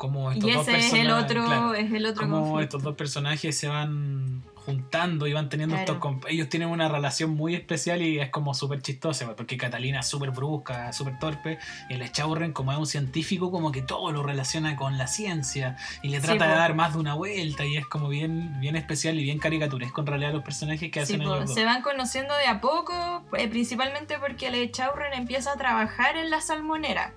Cómo 0.00 0.30
estos 0.32 0.48
Y 0.48 0.52
dos 0.54 0.66
ese 0.66 0.78
es 0.78 0.92
el 0.94 1.10
otro, 1.10 1.44
claro, 1.44 1.74
es 1.74 1.92
el 1.92 2.06
otro 2.06 2.22
cómo 2.22 2.36
conflicto. 2.40 2.60
estos 2.62 2.82
dos 2.84 2.96
personajes 2.96 3.54
se 3.58 3.68
van 3.68 4.42
juntando 4.64 5.26
y 5.26 5.34
van 5.34 5.50
teniendo 5.50 5.74
Claro. 5.76 5.92
estos... 5.94 6.30
Ellos 6.30 6.48
tienen 6.48 6.68
una 6.70 6.88
relación 6.88 7.30
muy 7.32 7.54
especial 7.54 8.00
y 8.00 8.18
es 8.18 8.30
como 8.30 8.54
súper 8.54 8.80
chistosa, 8.80 9.34
porque 9.36 9.58
Catalina 9.58 10.00
es 10.00 10.06
súper 10.06 10.30
brusca, 10.30 10.90
súper 10.94 11.18
torpe, 11.18 11.58
y 11.90 11.94
el 11.94 12.02
Echaurren 12.02 12.52
como 12.54 12.72
es 12.72 12.78
un 12.78 12.86
científico 12.86 13.50
como 13.50 13.72
que 13.72 13.82
todo 13.82 14.10
lo 14.10 14.22
relaciona 14.22 14.74
con 14.76 14.96
la 14.96 15.06
ciencia 15.06 15.76
y 16.02 16.08
le 16.08 16.20
Sí, 16.20 16.26
trata 16.28 16.46
de 16.46 16.52
po. 16.54 16.58
dar 16.60 16.74
más 16.74 16.94
de 16.94 16.98
una 17.00 17.12
vuelta 17.12 17.66
y 17.66 17.76
es 17.76 17.86
como 17.86 18.08
bien, 18.08 18.58
bien 18.58 18.76
especial 18.76 19.18
y 19.18 19.24
bien 19.24 19.38
caricaturesco 19.38 20.00
en 20.00 20.06
realidad 20.06 20.32
los 20.32 20.42
personajes 20.44 20.90
que 20.90 21.04
Sí, 21.04 21.14
hacen 21.14 21.26
po, 21.26 21.34
ellos 21.34 21.46
dos. 21.48 21.54
se 21.54 21.64
van 21.66 21.82
conociendo 21.82 22.34
de 22.36 22.46
a 22.46 22.62
poco, 22.62 23.22
eh, 23.36 23.48
principalmente 23.48 24.18
porque 24.18 24.46
el 24.46 24.72
Chaurren 24.72 25.12
empieza 25.12 25.52
a 25.52 25.56
trabajar 25.56 26.16
en 26.16 26.30
la 26.30 26.40
salmonera 26.40 27.12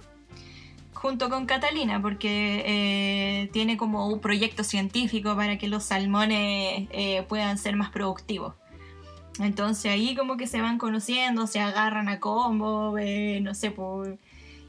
junto 1.04 1.30
con 1.30 1.46
Catalina, 1.46 2.02
porque 2.02 2.64
eh, 2.66 3.50
tiene 3.52 3.76
como 3.76 4.08
un 4.08 4.22
proyecto 4.22 4.64
científico 4.64 5.36
para 5.36 5.58
que 5.58 5.68
los 5.68 5.84
salmones 5.84 6.88
eh, 6.92 7.26
puedan 7.28 7.58
ser 7.58 7.76
más 7.76 7.92
productivos. 7.92 8.54
Entonces 9.38 9.92
ahí 9.92 10.16
como 10.16 10.38
que 10.38 10.48
se 10.48 10.62
van 10.62 10.78
conociendo, 10.78 11.46
se 11.46 11.60
agarran 11.60 12.08
a 12.08 12.22
combo, 12.22 12.98
eh, 12.98 13.42
no 13.42 13.54
sé, 13.54 13.76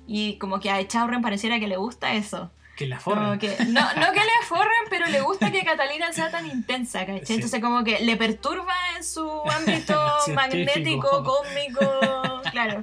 y 0.08 0.36
como 0.38 0.58
que 0.58 0.70
a 0.70 0.84
Chaurren 0.84 1.22
pareciera 1.22 1.60
que 1.60 1.68
le 1.68 1.76
gusta 1.76 2.14
eso. 2.14 2.50
Que 2.76 2.88
la 2.88 2.98
que, 2.98 3.56
no, 3.68 3.80
no 3.94 4.12
que 4.12 4.20
le 4.20 4.46
forren, 4.48 4.84
pero 4.90 5.06
le 5.06 5.20
gusta 5.20 5.52
que 5.52 5.62
Catalina 5.62 6.12
sea 6.12 6.32
tan 6.32 6.46
intensa, 6.46 7.06
¿cachai? 7.06 7.24
Sí. 7.24 7.34
Entonces 7.34 7.60
como 7.60 7.84
que 7.84 8.00
le 8.00 8.16
perturba 8.16 8.74
en 8.96 9.04
su 9.04 9.24
ámbito 9.56 9.96
magnético, 10.34 11.22
cósmico, 11.22 12.42
claro. 12.50 12.82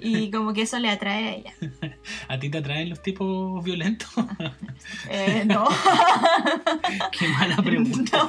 Y 0.00 0.30
como 0.30 0.52
que 0.52 0.62
eso 0.62 0.78
le 0.78 0.88
atrae 0.90 1.24
a 1.28 1.34
ella. 1.34 1.52
¿A 2.28 2.38
ti 2.38 2.48
te 2.50 2.58
atraen 2.58 2.88
los 2.90 3.02
tipos 3.02 3.62
violentos? 3.64 4.08
Eh, 5.10 5.42
no, 5.46 5.66
Qué 7.18 7.26
mala 7.28 7.56
pregunta. 7.56 8.28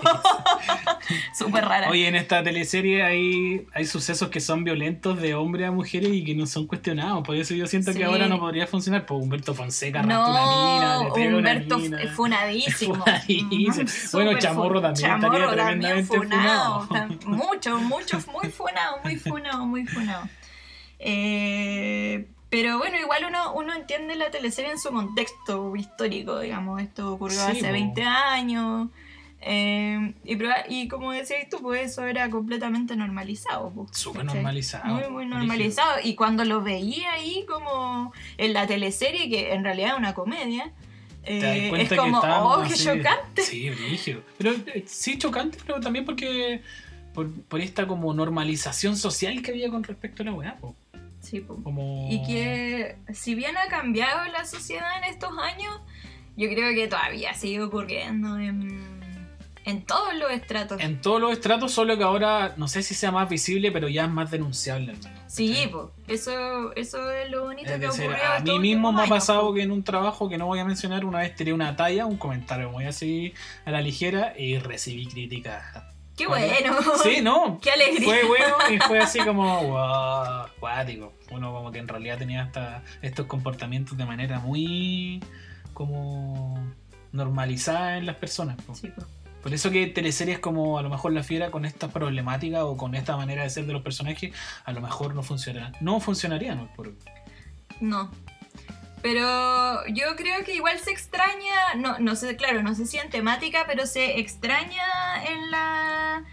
súper 1.38 1.66
rara. 1.66 1.90
Oye, 1.90 2.08
en 2.08 2.16
esta 2.16 2.42
teleserie 2.44 3.04
hay, 3.04 3.68
hay 3.74 3.86
sucesos 3.86 4.30
que 4.30 4.40
son 4.40 4.64
violentos 4.64 5.20
de 5.22 5.36
hombres 5.36 5.68
a 5.68 5.72
mujeres 5.72 6.12
y 6.14 6.24
que 6.24 6.34
no 6.36 6.46
son 6.48 6.68
cuestionados. 6.68 7.24
Por 7.26 7.36
eso 7.36 7.54
yo 7.54 7.68
siento 7.68 7.92
Sí. 7.92 8.00
que 8.00 8.06
ahora 8.06 8.28
no 8.28 8.40
podría 8.40 8.66
funcionar. 8.68 9.06
Pues 9.06 9.22
Humberto 9.22 9.54
Fonseca 9.54 10.00
arrastra 10.00 10.30
una 10.30 10.42
mina, 10.42 10.98
le 11.16 11.30
no, 11.30 11.38
una 11.38 11.38
Humberto 11.52 11.78
mina. 11.80 12.02
f- 12.02 12.08
funadísimo. 12.14 12.96
Funadísimo. 12.96 13.84
Mm, 13.84 14.12
Bueno, 14.14 14.40
Chamorro 14.40 14.82
también 14.82 15.12
estaría 15.12 15.30
Chamorro 15.30 15.56
también 15.56 15.78
tremendamente 16.06 16.18
funado. 16.18 16.82
funado. 16.88 17.08
Mucho, 17.26 17.78
mucho, 17.80 18.20
muy 18.34 18.50
funado, 18.50 19.00
muy 19.04 19.16
funado, 19.18 19.66
muy 19.66 19.86
funado. 19.86 20.28
Eh, 21.00 22.28
pero 22.50 22.78
bueno, 22.78 22.98
igual 23.00 23.26
uno, 23.28 23.54
uno 23.56 23.74
entiende 23.74 24.16
la 24.16 24.32
teleserie 24.32 24.72
en 24.72 24.80
su 24.80 24.90
contexto 24.90 25.76
histórico, 25.76 26.40
digamos. 26.40 26.82
Esto 26.82 27.14
ocurrió 27.14 27.38
Sí, 27.46 27.52
hace 27.52 27.66
po. 27.66 27.72
20 27.72 28.04
años. 28.04 28.90
eh, 29.42 30.14
y, 30.24 30.88
como 30.88 31.12
decías 31.12 31.48
tú, 31.50 31.60
pues 31.62 31.92
eso 31.92 32.06
era 32.06 32.30
completamente 32.30 32.96
normalizado. 32.96 33.72
pues, 33.72 33.98
Súper 33.98 34.26
normalizado. 34.26 34.86
Muy, 34.86 35.10
muy 35.10 35.26
normalizado. 35.26 35.98
Y 36.04 36.16
cuando 36.16 36.46
lo 36.46 36.62
veía 36.62 37.12
ahí 37.14 37.46
como 37.48 38.14
en 38.38 38.54
la 38.54 38.66
teleserie, 38.66 39.30
que 39.30 39.54
en 39.54 39.64
realidad 39.64 39.92
es 39.94 39.98
una 39.98 40.14
comedia, 40.14 40.72
eh, 41.24 41.70
es 41.78 41.90
que 41.90 41.98
como, 41.98 42.18
estábamos 42.18 42.58
oh, 42.60 42.62
qué 42.68 42.74
así- 42.74 42.86
chocante. 42.86 43.42
Sí, 43.42 43.70
brígido. 43.70 44.22
Pero 44.38 44.52
eh, 44.74 44.86
sí, 44.88 45.18
chocante, 45.18 45.58
pero 45.66 45.80
también 45.82 46.06
porque. 46.06 46.62
Por, 47.14 47.32
por 47.46 47.62
esta 47.62 47.88
como 47.88 48.14
normalización 48.14 48.96
social 48.96 49.42
que 49.42 49.50
había 49.50 49.72
con 49.72 49.84
respecto 49.84 50.22
a 50.22 50.26
la 50.28 50.34
weá. 50.34 50.58
Po. 51.20 51.26
Sí, 51.26 51.42
po. 51.42 51.64
Como... 51.64 52.08
Y 52.10 52.24
que 52.24 52.98
si 53.14 53.36
bien 53.36 53.58
ha 53.58 53.68
cambiado 53.70 54.26
la 54.32 54.46
sociedad 54.46 54.98
en 54.98 55.06
estos 55.06 55.32
años, 55.38 55.82
yo 56.36 56.48
creo 56.50 56.74
que 56.74 56.88
todavía 56.88 57.34
sigue 57.34 57.62
ocurriendo 57.62 58.38
en, 58.38 59.28
en 59.66 59.86
todos 59.86 60.16
los 60.16 60.32
estratos. 60.32 60.80
En 60.80 61.02
todos 61.02 61.20
los 61.20 61.34
estratos, 61.34 61.74
solo 61.74 61.98
que 61.98 62.04
ahora 62.04 62.54
no 62.58 62.68
sé 62.68 62.84
si 62.84 62.94
sea 62.94 63.12
más 63.12 63.28
visible, 63.28 63.72
pero 63.72 63.90
ya 63.90 64.06
es 64.06 64.10
más 64.10 64.32
denunciable. 64.32 64.94
Sí, 65.28 65.50
¿Cachai? 65.50 65.72
po. 65.72 65.92
Eso, 66.08 66.76
eso 66.76 67.12
es 67.12 67.30
lo 67.30 67.44
bonito 67.46 67.70
Es 67.70 67.80
que 67.80 67.88
decir, 67.88 68.06
ocurrió 68.06 68.32
a 68.32 68.40
mí 68.40 68.60
mismo 68.60 68.94
me 68.94 69.04
ha 69.04 69.08
pasado 69.08 69.42
po. 69.42 69.54
que 69.56 69.64
en 69.64 69.72
un 69.72 69.84
trabajo 69.84 70.30
que 70.30 70.38
no 70.38 70.46
voy 70.46 70.60
a 70.60 70.66
mencionar, 70.66 71.04
una 71.04 71.20
vez 71.20 71.36
tiré 71.36 71.52
una 71.54 71.76
talla, 71.76 72.06
un 72.06 72.18
comentario 72.18 72.72
muy 72.72 72.86
así 72.86 73.34
a 73.66 73.72
la 73.72 73.82
ligera 73.82 74.34
y 74.38 74.58
recibí 74.58 75.08
críticas. 75.08 75.97
¡Qué 76.18 76.26
bueno! 76.26 76.76
Sí, 77.04 77.22
no. 77.22 77.60
¡Qué 77.62 77.72
alegría! 77.72 78.06
Fue 78.06 78.26
bueno 78.26 78.56
y 78.72 78.80
fue 78.80 79.00
así 79.04 79.20
como, 79.20 79.64
wow, 79.64 80.48
cuático. 80.60 81.14
Uno 81.32 81.54
como 81.54 81.72
que 81.72 81.78
en 81.78 81.88
realidad 81.88 82.18
tenía 82.18 82.42
hasta 82.42 82.84
estos 83.04 83.28
comportamientos 83.28 83.96
de 83.98 84.06
manera 84.06 84.40
muy 84.40 85.24
como 85.74 86.60
normalizada 87.12 87.98
en 87.98 88.08
las 88.08 88.16
personas. 88.16 88.58
po. 88.64 88.74
Sí, 88.74 88.88
po. 88.88 89.04
Por 89.44 89.54
eso 89.54 89.70
que 89.70 89.86
teleseries 89.88 90.40
como 90.40 90.80
a 90.80 90.82
lo 90.82 90.90
mejor 90.90 91.14
La 91.14 91.24
Fiera 91.24 91.52
con 91.52 91.66
esta 91.66 91.90
problemática 91.90 92.66
o 92.66 92.76
con 92.76 92.96
esta 92.96 93.16
manera 93.16 93.44
de 93.44 93.50
ser 93.52 93.68
de 93.68 93.74
los 93.74 93.84
personajes, 93.84 94.34
a 94.66 94.72
lo 94.74 94.82
mejor 94.82 95.14
no 95.14 95.22
funcionará. 95.22 95.72
No 95.80 96.00
funcionarían 96.00 96.68
por. 96.76 96.92
No. 97.80 98.10
Pero 99.02 99.86
yo 99.88 100.16
creo 100.16 100.44
que 100.44 100.56
igual 100.56 100.80
se 100.80 100.92
extraña, 100.92 101.76
no, 101.76 102.00
no 102.00 102.16
sé, 102.16 102.36
claro, 102.36 102.64
no 102.64 102.74
sé 102.76 102.86
si 102.86 102.98
en 102.98 103.10
temática, 103.10 103.66
pero 103.68 103.86
se 103.86 104.20
extraña 104.20 104.84
en 105.26 105.52
la 105.52 106.24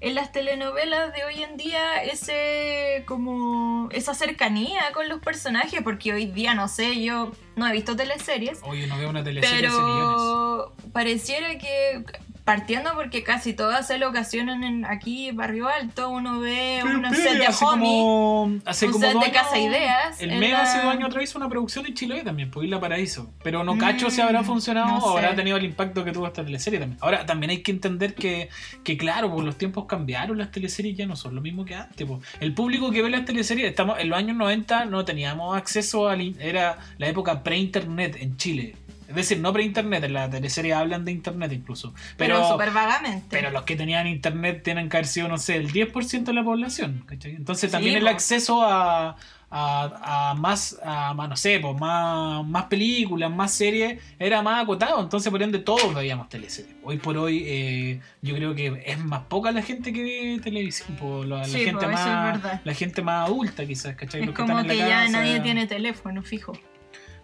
en 0.00 0.14
las 0.14 0.32
telenovelas 0.32 1.14
de 1.14 1.24
hoy 1.24 1.42
en 1.42 1.56
día 1.56 2.02
ese 2.02 3.04
como 3.06 3.88
esa 3.90 4.12
cercanía 4.12 4.92
con 4.92 5.08
los 5.08 5.20
personajes, 5.20 5.80
porque 5.82 6.12
hoy 6.12 6.26
día 6.26 6.54
no 6.54 6.68
sé, 6.68 7.02
yo 7.02 7.32
no 7.56 7.66
he 7.66 7.72
visto 7.72 7.96
teleseries, 7.96 8.60
Oye, 8.64 8.86
no 8.86 8.98
veo 8.98 9.08
una 9.08 9.24
teleserie 9.24 9.66
hace 9.66 9.78
millones. 9.78 10.16
pero 10.18 10.74
pareciera 10.92 11.56
que 11.58 12.04
partiendo 12.44 12.90
porque 12.94 13.22
casi 13.22 13.54
todas 13.54 13.86
se 13.86 13.96
locacionan 13.98 14.64
en 14.64 14.84
aquí 14.84 15.30
Barrio 15.32 15.66
Alto, 15.68 16.10
uno 16.10 16.40
ve 16.40 16.80
Pero 16.82 16.98
un 16.98 17.04
espere, 17.06 17.22
set 17.30 17.38
de 17.38 17.46
hace 17.46 17.64
homie, 17.64 17.88
como, 17.88 18.58
hace 18.66 18.86
un 18.86 18.92
como 18.92 19.06
set 19.06 19.18
de 19.18 19.32
Casa 19.32 19.58
Ideas. 19.58 20.20
El 20.20 20.38
Mega 20.38 20.62
hace 20.62 20.76
la- 20.78 20.84
dos 20.84 20.92
años 20.92 21.08
atrás 21.08 21.24
hizo 21.24 21.38
una 21.38 21.48
producción 21.48 21.86
en 21.86 21.94
Chile 21.94 22.22
también, 22.22 22.50
por 22.50 22.62
Isla 22.62 22.78
Paraíso. 22.78 23.32
Pero 23.42 23.64
no 23.64 23.78
cacho 23.78 24.10
si 24.10 24.20
habrá 24.20 24.42
Mm, 24.42 24.44
funcionado 24.44 24.88
no 24.88 24.98
o 24.98 25.16
habrá 25.16 25.34
tenido 25.34 25.56
el 25.56 25.64
impacto 25.64 26.04
que 26.04 26.12
tuvo 26.12 26.26
esta 26.26 26.44
teleserie 26.44 26.78
también. 26.80 26.98
Ahora, 27.00 27.24
también 27.24 27.50
hay 27.50 27.62
que 27.62 27.70
entender 27.72 28.14
que, 28.14 28.50
que 28.84 28.96
claro, 28.98 29.30
pues 29.32 29.44
los 29.44 29.56
tiempos 29.56 29.86
cambiaron, 29.86 30.36
las 30.36 30.50
teleseries 30.50 30.96
ya 30.96 31.06
no 31.06 31.16
son 31.16 31.34
lo 31.34 31.40
mismo 31.40 31.64
que 31.64 31.74
antes. 31.76 32.06
pues. 32.06 32.20
El 32.40 32.52
público 32.52 32.90
que 32.90 33.00
ve 33.00 33.08
las 33.08 33.24
teleseries, 33.24 33.66
estamos 33.70 33.98
en 33.98 34.10
los 34.10 34.18
años 34.18 34.36
90 34.36 34.84
no 34.84 35.04
teníamos 35.04 35.56
acceso 35.56 36.08
a... 36.08 36.14
Era 36.14 36.78
la 36.98 37.08
época 37.08 37.42
pre-internet 37.42 38.16
en 38.20 38.36
Chile. 38.36 38.76
Es 39.08 39.14
decir, 39.14 39.38
no 39.40 39.52
pre-internet, 39.52 40.04
en 40.04 40.12
la 40.14 40.30
teleserie 40.30 40.72
hablan 40.74 41.04
de 41.04 41.12
internet 41.12 41.52
incluso. 41.52 41.92
pero, 42.16 42.36
Pero, 42.36 42.48
súper 42.48 42.70
vagamente. 42.70 43.26
pero 43.30 43.50
los 43.50 43.62
que 43.64 43.76
tenían 43.76 44.06
internet 44.06 44.62
tienen 44.62 44.88
que 44.88 44.96
haber 44.96 45.06
sido, 45.06 45.28
no 45.28 45.38
sé, 45.38 45.56
el 45.56 45.70
10% 45.72 46.24
de 46.24 46.32
la 46.32 46.42
población. 46.44 47.04
¿cachai? 47.06 47.32
Entonces 47.36 47.70
también 47.70 47.94
Sí, 47.94 47.98
el 47.98 48.04
po. 48.04 48.10
acceso 48.10 48.62
a, 48.62 49.16
a, 49.50 50.30
a 50.30 50.34
más, 50.34 50.78
a, 50.84 51.14
más, 51.14 51.28
no 51.28 51.36
sé, 51.36 51.60
pues 51.60 51.78
más, 51.78 52.44
más 52.46 52.64
películas, 52.64 53.30
más 53.30 53.52
series, 53.52 54.00
era 54.18 54.42
más 54.42 54.62
acotado. 54.64 55.00
Entonces 55.02 55.30
por 55.30 55.42
ende 55.42 55.58
todos 55.58 55.94
veíamos 55.94 56.28
teleseries. 56.28 56.74
Hoy 56.82 56.96
por 56.98 57.16
hoy 57.18 57.44
eh, 57.46 58.00
yo 58.22 58.34
creo 58.34 58.54
que 58.54 58.82
es 58.86 58.98
más 58.98 59.20
poca 59.28 59.52
la 59.52 59.62
gente 59.62 59.92
que 59.92 60.02
ve 60.02 60.40
televisión. 60.42 60.96
la, 61.28 61.44
gente 61.46 61.86
po, 61.86 61.92
más, 61.92 62.40
la 62.64 62.74
gente 62.74 63.02
más 63.02 63.28
adulta 63.28 63.66
quizás, 63.66 63.94
¿cachai? 63.96 64.22
Es 64.22 64.26
Los 64.28 64.34
como 64.34 64.58
están 64.58 64.66
que 64.66 64.72
en 64.72 64.78
la 64.80 64.88
ya 64.88 64.96
casa. 65.06 65.12
nadie 65.12 65.40
tiene 65.40 65.66
teléfono 65.66 66.22
fijo. 66.22 66.52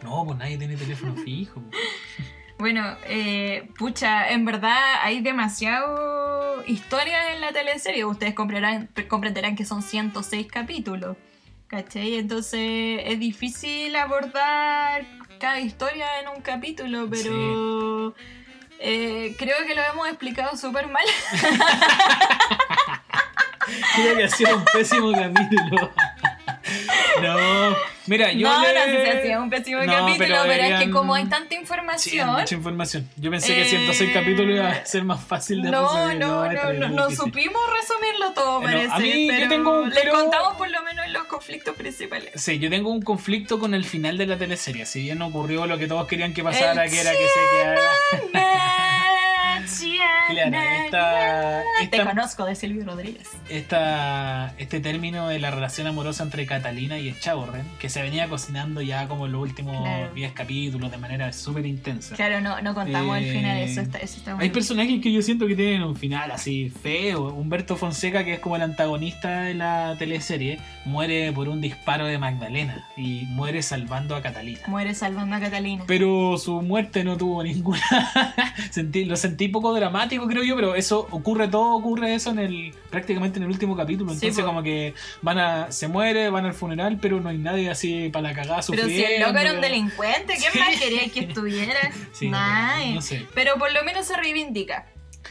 No, 0.03 0.25
pues 0.25 0.39
nadie 0.39 0.59
tiene 0.59 0.77
teléfono 0.77 1.15
fijo. 1.25 1.63
Bueno, 2.59 2.97
eh, 3.07 3.69
pucha, 3.79 4.31
en 4.31 4.45
verdad 4.45 4.79
hay 5.03 5.23
demasiado 5.23 6.63
historias 6.67 7.35
en 7.35 7.41
la 7.41 7.53
teleserie. 7.53 8.05
Ustedes 8.05 8.35
comprenderán, 8.35 8.91
comprenderán 9.09 9.57
que 9.57 9.65
son 9.65 9.83
106 9.83 10.47
capítulos. 10.47 11.17
¿Cachai? 11.69 12.17
Entonces 12.17 13.01
es 13.05 13.19
difícil 13.21 13.95
abordar 13.97 15.07
cada 15.39 15.61
historia 15.61 16.21
en 16.21 16.29
un 16.29 16.43
capítulo, 16.43 17.09
pero 17.09 18.15
eh, 18.81 19.35
creo 19.39 19.57
que 19.67 19.75
lo 19.75 19.83
hemos 19.83 20.09
explicado 20.09 20.57
súper 20.57 20.89
mal. 20.89 21.05
Creo 23.95 24.17
que 24.17 24.25
ha 24.25 24.29
sido 24.29 24.57
un 24.57 24.65
pésimo 24.73 25.13
capítulo. 25.13 25.91
No, 27.23 27.77
mira, 28.11 28.33
yo 28.33 28.49
no, 28.49 28.61
le- 28.63 28.75
no 28.75 29.05
si 29.05 29.09
ha 29.11 29.23
sido 29.23 29.43
un 29.43 29.51
pésimo 29.51 29.81
No, 29.85 29.87
capítulo, 29.93 30.19
pero 30.19 30.43
pero, 30.45 30.65
es 30.65 30.81
que 30.85 30.91
como 30.91 31.15
hay 31.15 31.25
tanta 31.27 31.49
Sí, 31.51 31.61
información, 31.61 32.29
mucha 32.33 32.55
información. 32.55 33.09
Yo 33.17 33.31
pensé 33.31 33.55
que 33.55 33.63
Eh, 33.63 33.65
106 33.67 34.11
capítulos 34.13 34.55
iba 34.57 34.69
a 34.69 34.85
ser 34.85 35.05
más 35.05 35.23
fácil 35.25 35.63
de 35.63 35.71
No, 35.71 35.83
resumir. 35.83 36.19
no, 36.19 36.53
no, 36.53 36.73
no, 36.75 36.89
no 36.89 37.11
supimos 37.11 37.61
resumirlo 37.81 38.33
todo, 38.35 38.59
Eh, 38.59 38.65
no, 38.65 38.67
parece. 38.67 38.93
a 38.93 38.99
mí 38.99 39.27
yo 39.29 39.33
pero 39.35 39.49
tengo 39.49 39.81
un 39.83 39.91
pero- 39.91 40.13
contamos 40.13 40.57
por 40.57 40.71
lo 40.71 40.83
menos 40.83 41.09
los 41.11 41.25
conflictos 41.25 41.75
principales. 41.77 42.33
Sí, 42.35 42.59
yo 42.59 42.69
tengo 42.69 42.91
un 42.91 43.01
conflicto 43.03 43.59
con 43.59 43.73
el 43.75 43.85
final 43.85 44.19
de 44.19 44.27
la 44.27 44.37
teleserie. 44.37 44.85
Si 44.87 45.03
bien 45.03 45.19
no 45.19 45.29
ocurrió 45.29 45.67
lo 45.67 45.79
que 45.79 45.87
todos 45.87 46.07
querían 46.07 46.35
que 46.35 46.43
pasara, 46.43 46.85
El 46.85 46.91
que 46.91 47.01
era 47.01 47.13
que 47.13 47.27
se 47.29 47.41
quedara. 47.57 48.60
Claro, 50.29 50.51
Te 50.51 50.85
esta, 50.87 51.63
esta, 51.83 52.05
conozco 52.05 52.45
de 52.45 52.55
Silvio 52.55 52.85
Rodríguez. 52.85 53.29
esta- 53.49 54.55
este 54.59 54.81
término 54.81 55.29
de 55.29 55.39
la 55.39 55.51
relación 55.51 55.87
amorosa 55.87 56.23
entre 56.23 56.47
Catalina 56.47 56.99
y 56.99 57.09
Echaborren, 57.09 57.65
que 57.79 57.89
se 57.89 58.03
venía 58.03 58.29
cocinando 58.29 58.81
ya 58.83 59.07
como 59.09 59.27
en 59.27 59.33
los 59.33 59.43
últimos 59.43 59.77
Claro. 59.83 60.15
10 60.15 60.33
capítulos 60.33 60.91
de 60.91 60.99
manera 60.99 61.33
súper 61.33 61.67
intensa. 61.67 62.15
Claro, 62.17 62.41
no, 62.41 62.61
no 62.63 62.75
contamos 62.75 63.17
el 63.19 63.25
Eh, 63.25 63.33
final, 63.33 63.59
eso 63.59 63.81
está, 63.81 63.99
eso 63.99 64.17
está 64.19 64.31
Hay 64.33 64.37
bueno. 64.39 64.53
personajes 64.53 65.01
que 65.01 65.13
yo 65.13 65.23
siento 65.23 65.47
que 65.47 65.55
tienen 65.57 65.83
un 65.83 65.97
final 65.97 66.31
así 66.31 66.71
feo. 66.83 67.29
Humberto 67.33 67.77
Fonseca, 67.77 68.25
que 68.25 68.35
es 68.35 68.41
como 68.41 68.57
el 68.57 68.63
antagonista 68.63 69.43
de 69.43 69.55
la 69.55 69.97
teleserie, 69.99 70.59
muere 70.85 71.33
por 71.33 71.49
un 71.49 71.61
disparo 71.61 72.07
de 72.07 72.19
Magdalena 72.19 72.85
y 72.97 73.25
muere 73.29 73.63
salvando 73.63 74.17
a 74.17 74.23
Catalina. 74.23 74.61
Muere 74.67 74.95
salvando 74.95 75.37
a 75.37 75.41
Catalina. 75.41 75.85
Pero 75.87 76.37
su 76.39 76.61
muerte 76.63 77.05
no 77.05 77.17
tuvo 77.17 77.43
ninguna. 77.43 77.81
Sentí- 78.71 79.05
lo 79.05 79.17
sentí 79.17 79.49
poco 79.49 79.60
dramático, 79.75 80.27
creo 80.27 80.43
yo, 80.43 80.57
pero 80.57 80.75
eso 80.75 81.07
ocurre, 81.11 81.49
todo 81.49 81.75
ocurre 81.77 82.15
eso 82.15 82.31
en 82.31 82.39
el. 82.39 82.75
prácticamente 82.91 83.39
en 83.39 83.45
el 83.45 83.51
último 83.51 83.77
capítulo. 83.77 84.11
Sí, 84.13 84.17
Entonces, 84.27 84.43
po. 84.43 84.49
como 84.49 84.63
que 84.63 84.95
van 85.23 85.39
a. 85.39 85.71
se 85.73 85.87
muere, 85.89 86.31
van 86.31 86.47
al 86.47 86.55
funeral, 86.55 86.99
pero 87.01 87.21
no 87.21 87.29
hay 87.29 87.39
nadie 87.39 87.71
así 87.71 88.09
para 88.11 88.29
la 88.31 88.35
cagada 88.35 88.63
Pero 88.69 88.87
si 88.87 89.05
el 89.05 89.21
loco 89.23 89.39
era 89.39 89.53
un 89.53 89.61
delincuente, 89.61 90.35
¿qué 90.35 90.51
Sí. 90.51 90.59
más 90.59 90.79
quería 90.81 91.09
que 91.13 91.21
estuviera? 91.21 91.81
Sí, 92.13 92.29
Nay. 92.29 92.95
no 92.95 93.03
sé. 93.03 93.27
Pero 93.35 93.57
por 93.57 93.73
lo 93.73 93.85
menos 93.85 94.07
se 94.07 94.17
reivindica. 94.17 94.87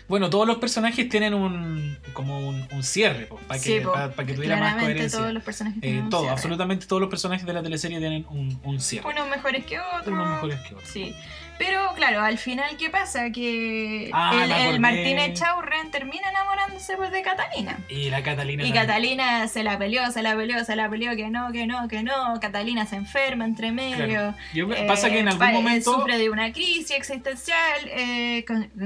Bueno, 0.07 0.29
todos 0.29 0.47
los 0.47 0.57
personajes 0.57 1.07
tienen 1.09 1.33
un 1.33 1.97
como 2.13 2.47
un, 2.47 2.67
un 2.71 2.83
cierre, 2.83 3.27
para 3.47 3.59
que, 3.59 3.79
Sí, 3.79 3.85
pa- 3.85 4.11
pa 4.11 4.25
que 4.25 4.33
tuviera 4.33 4.57
más 4.57 4.75
coherencia. 4.75 5.19
todos 5.19 5.33
los 5.33 5.43
personajes 5.43 5.79
Eh, 5.83 6.03
todo, 6.09 6.21
cierre. 6.21 6.33
absolutamente 6.33 6.85
todos 6.85 6.99
los 6.99 7.09
personajes 7.09 7.45
de 7.45 7.53
la 7.53 7.61
teleserie 7.63 7.99
tienen 7.99 8.25
un, 8.29 8.59
un 8.63 8.79
cierre. 8.79 9.07
Unos 9.07 9.27
mejores 9.29 9.65
que 9.65 9.79
otros. 9.79 10.07
Unos 10.07 10.29
mejores 10.29 10.59
que 10.61 10.73
otros. 10.75 10.89
Sí. 10.89 11.13
Pero 11.57 11.88
claro, 11.99 12.21
al 12.21 12.37
final, 12.37 12.77
¿qué 12.77 12.89
pasa? 12.89 13.31
Que 13.31 14.09
Ah, 14.13 14.31
el, 14.33 14.43
el 14.43 14.51
acordé. 14.51 14.79
Martín 14.79 15.19
Echaurren 15.19 15.91
termina 15.91 16.29
enamorándose 16.29 16.95
pues, 16.97 17.11
de 17.11 17.21
Catalina. 17.21 17.77
Y 17.89 18.09
la 18.09 18.23
Catalina. 18.23 18.63
Y 18.63 18.67
también. 18.67 18.85
Catalina 18.87 19.47
se 19.47 19.63
la 19.63 19.77
peleó, 19.77 20.09
se 20.11 20.23
la 20.23 20.35
peleó, 20.35 20.63
se 20.65 20.75
la 20.75 20.89
peleó, 20.89 21.15
que 21.15 21.29
no, 21.29 21.51
que 21.51 21.67
no, 21.67 21.87
que 21.87 22.01
no. 22.03 22.39
Catalina 22.39 22.85
se 22.85 22.95
enferma 22.95 23.45
entre 23.45 23.71
medio. 23.71 24.33
Claro. 24.53 24.73
Eh, 24.73 24.85
pasa 24.87 25.09
que 25.09 25.19
en 25.19 25.27
algún 25.27 25.39
pa- 25.39 25.51
eh, 25.51 25.53
momento. 25.53 25.93
Sufre 25.93 26.17
de 26.17 26.29
una 26.29 26.51
crisis 26.53 26.91
existencial. 26.91 27.79
Eh, 27.87 28.45
con. 28.47 28.69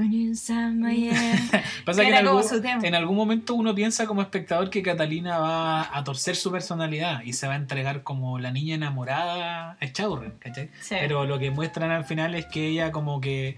Pasa 1.85 2.01
que 2.01 2.07
que 2.07 2.07
en 2.07 2.15
algún, 2.15 2.43
en 2.83 2.95
algún 2.95 3.15
momento 3.15 3.53
uno 3.55 3.75
piensa 3.75 4.05
como 4.07 4.21
espectador 4.21 4.69
que 4.69 4.81
Catalina 4.81 5.37
va 5.39 5.95
a 5.97 6.03
torcer 6.03 6.35
su 6.35 6.51
personalidad 6.51 7.21
y 7.23 7.33
se 7.33 7.47
va 7.47 7.53
a 7.53 7.57
entregar 7.57 8.03
como 8.03 8.39
la 8.39 8.51
niña 8.51 8.75
enamorada 8.75 9.77
a 9.79 9.91
Chaurren, 9.91 10.33
¿cachai? 10.39 10.69
Sí. 10.81 10.95
Pero 10.99 11.25
lo 11.25 11.39
que 11.39 11.51
muestran 11.51 11.91
al 11.91 12.05
final 12.05 12.35
es 12.35 12.45
que 12.47 12.67
ella 12.67 12.91
como 12.91 13.02
que 13.21 13.57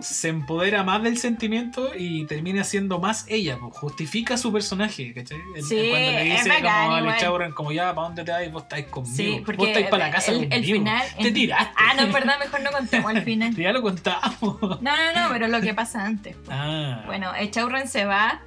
se 0.00 0.28
empodera 0.28 0.82
más 0.82 1.02
del 1.04 1.18
sentimiento 1.18 1.92
y 1.96 2.26
termina 2.26 2.64
siendo 2.64 2.98
más 2.98 3.26
ella, 3.28 3.58
pues, 3.60 3.76
justifica 3.76 4.36
su 4.36 4.52
personaje, 4.52 5.14
¿cachai? 5.14 5.38
En- 5.54 5.62
Sí, 5.64 5.86
Cuando 5.88 6.10
le 6.10 6.24
dice 6.24 6.48
bacán 6.48 6.86
como 6.86 6.98
igual. 6.98 7.54
Como 7.54 7.72
ya, 7.72 7.94
¿para 7.94 8.08
dónde 8.08 8.24
te 8.24 8.32
vas? 8.32 8.52
Vos 8.52 8.62
estáis 8.64 8.86
conmigo. 8.86 9.14
Sí, 9.16 9.42
porque 9.46 9.56
Vos 9.58 9.68
estáis 9.68 9.86
para 9.86 10.06
la 10.06 10.10
casa 10.10 10.32
el, 10.32 10.38
conmigo. 10.38 10.56
el 10.56 10.64
final. 10.64 11.06
Te 11.22 11.30
tiraste. 11.30 11.72
Ah, 11.76 11.94
no, 11.94 12.02
en 12.02 12.12
verdad, 12.12 12.38
mejor 12.40 12.60
no 12.62 12.70
contemos 12.72 13.12
el 13.12 13.22
final. 13.22 13.54
Ya 13.56 13.72
lo 13.72 13.82
contamos. 13.82 14.60
No, 14.60 14.78
no, 14.80 15.12
no, 15.14 15.28
pero 15.32 15.46
lo 15.46 15.60
que 15.60 15.72
pasa 15.74 16.04
antes. 16.04 16.36
Ah. 16.50 17.02
Bueno, 17.06 17.32
Echaurren 17.36 17.86
se 17.88 18.04
va, 18.04 18.42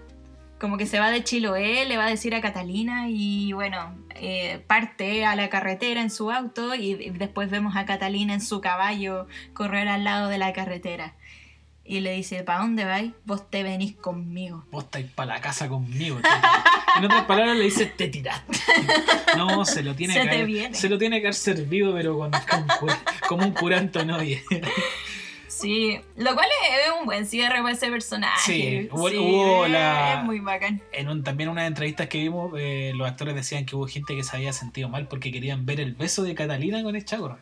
como 0.60 0.78
que 0.78 0.86
se 0.88 1.00
va 1.00 1.12
de 1.12 1.24
Chiloé, 1.24 1.86
le 1.86 1.98
va 1.98 2.06
a 2.06 2.10
decir 2.10 2.34
a 2.36 2.42
Catalina 2.42 3.08
y 3.10 3.54
bueno, 3.54 3.96
eh, 4.16 4.64
parte 4.68 5.26
a 5.26 5.36
la 5.36 5.50
carretera 5.50 6.02
en 6.02 6.10
su 6.10 6.32
auto 6.32 6.74
y, 6.76 6.96
después 7.12 7.50
vemos 7.50 7.76
a 7.76 7.86
Catalina 7.86 8.34
en 8.34 8.42
su 8.42 8.60
caballo 8.62 9.28
correr 9.54 9.88
al 9.88 10.04
lado 10.04 10.30
de 10.30 10.38
la 10.38 10.54
carretera. 10.54 11.14
Y 11.90 12.02
le 12.02 12.12
dice, 12.14 12.44
¿para 12.44 12.60
dónde 12.60 12.84
vais? 12.84 13.14
Vos 13.24 13.50
te 13.50 13.64
venís 13.64 13.96
conmigo. 13.96 14.66
Vos 14.72 14.84
estáis 14.86 15.06
para 15.12 15.36
la 15.36 15.42
casa 15.42 15.70
conmigo. 15.70 16.20
En 16.98 17.06
otras 17.06 17.24
palabras 17.24 17.56
le 17.56 17.64
dices, 17.64 17.96
te 17.96 18.10
tiraste. 18.10 18.60
No, 19.38 19.64
se 19.64 19.84
lo 19.84 19.96
tiene 19.96 20.16
Se 20.16 20.22
que 20.24 20.30
haber, 20.30 20.76
se 20.76 20.90
lo 20.90 20.98
tiene 20.98 21.22
que 21.22 21.28
haber 21.28 21.36
servido, 21.36 21.94
pero 21.94 22.18
con, 22.18 22.32
con 22.32 22.68
cu- 22.80 22.94
como 23.30 23.46
un 23.46 23.52
curanto 23.52 24.04
no 24.04 24.18
oye. 24.18 24.44
Sí, 25.62 26.00
lo 26.16 26.34
cual 26.34 26.48
es, 26.72 26.92
un 27.00 27.06
buen 27.06 27.26
cierre 27.26 27.62
para 27.62 27.72
ese 27.74 27.90
personaje. 27.90 28.42
Sí, 28.52 28.90
hubo- 28.92 29.68
la- 29.68 30.20
es 30.20 30.24
muy 30.24 30.40
bacán. 30.40 30.82
En 30.92 31.10
un, 31.10 31.24
también 31.24 31.50
unas 31.50 31.68
entrevistas 31.68 32.08
que 32.08 32.20
vimos, 32.20 32.52
eh, 32.58 32.92
los 32.96 33.08
actores 33.10 33.36
decían 33.36 33.66
que 33.66 33.76
hubo 33.76 33.88
gente 33.88 34.16
que 34.16 34.24
se 34.24 34.36
había 34.36 34.54
sentido 34.54 34.90
mal 34.90 35.08
porque 35.08 35.32
querían 35.32 35.66
ver 35.66 35.80
el 35.80 35.94
beso 35.96 36.24
de 36.24 36.36
Catalina 36.36 36.84
con 36.84 36.96
Echaurren. 36.96 37.38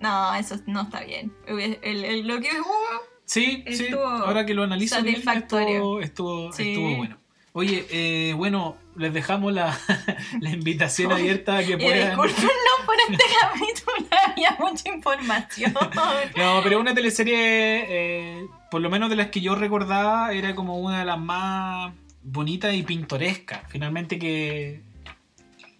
No, 0.00 0.34
eso 0.34 0.56
no 0.66 0.82
está 0.82 1.02
bien. 1.04 1.32
El- 1.46 1.78
el- 1.82 2.26
lo 2.26 2.40
que 2.40 2.48
hubo 2.60 2.74
Sí, 3.24 3.64
sí, 3.72 3.86
ahora 3.94 4.44
que 4.44 4.52
lo 4.52 4.64
analizo 4.64 5.02
bien, 5.02 5.16
estuvo, 5.26 6.00
estuvo, 6.00 6.52
Sí. 6.52 6.70
estuvo 6.72 6.96
bueno. 6.96 7.16
Oye, 7.54 7.86
eh, 7.90 8.34
bueno, 8.34 8.76
les 8.96 9.12
dejamos 9.12 9.52
la, 9.52 9.78
la 10.40 10.50
invitación 10.50 11.12
abierta 11.12 11.58
a 11.58 11.64
que 11.64 11.76
puedan... 11.76 12.08
discúlpenos 12.08 12.48
por 12.86 12.94
este 13.10 13.24
capítulo, 13.40 14.08
había 14.26 14.56
mucha 14.58 14.88
información. 14.88 15.74
No, 16.36 16.60
pero 16.62 16.80
una 16.80 16.94
teleserie, 16.94 17.36
eh, 17.88 18.46
por 18.70 18.80
lo 18.80 18.90
menos 18.90 19.10
de 19.10 19.16
las 19.16 19.28
que 19.28 19.40
yo 19.40 19.54
recordaba, 19.54 20.32
era 20.32 20.54
como 20.54 20.78
una 20.78 21.00
de 21.00 21.04
las 21.04 21.18
más 21.18 21.92
bonitas 22.22 22.74
y 22.74 22.82
pintorescas. 22.82 23.60
Finalmente 23.68 24.18
que, 24.18 24.82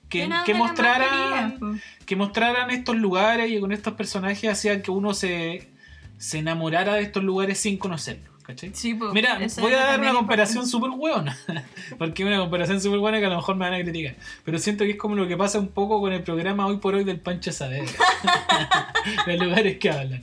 que, 0.08 0.30
que 0.44 0.54
mostraran, 0.54 1.80
que 2.06 2.16
mostraran 2.16 2.70
estos 2.70 2.96
lugares 2.96 3.50
y 3.50 3.60
con 3.60 3.72
estos 3.72 3.94
personajes 3.94 4.50
hacían 4.50 4.82
que 4.82 4.90
uno 4.90 5.14
se, 5.14 5.70
se 6.18 6.38
enamorara 6.38 6.94
de 6.94 7.02
estos 7.02 7.24
lugares 7.24 7.58
sin 7.58 7.78
conocerlos. 7.78 8.34
¿Cachai? 8.45 8.70
Sí, 8.74 8.95
po, 8.95 9.12
Mira, 9.12 9.38
voy 9.61 9.72
a 9.72 9.76
dar 9.76 10.01
una 10.01 10.12
comparación 10.12 10.66
súper 10.66 10.90
hueona. 10.90 11.36
Porque 11.99 12.24
una 12.24 12.38
comparación 12.38 12.80
súper 12.80 12.99
buena 12.99 13.18
que 13.18 13.26
a 13.26 13.30
lo 13.30 13.36
mejor 13.36 13.57
me 13.57 13.68
van 13.68 13.74
a 13.74 13.82
criticar. 13.82 14.14
Pero 14.45 14.59
siento 14.59 14.84
que 14.84 14.92
es 14.92 14.97
como 14.97 15.14
lo 15.14 15.26
que 15.26 15.36
pasa 15.36 15.59
un 15.59 15.68
poco 15.68 16.01
con 16.01 16.12
el 16.12 16.22
programa 16.22 16.66
hoy 16.66 16.76
por 16.78 16.95
hoy 16.95 17.05
del 17.05 17.20
Pancho 17.20 17.53
Saavedra. 17.53 17.92
Los 19.26 19.38
lugares 19.38 19.78
que 19.78 19.90
hablan. 19.90 20.22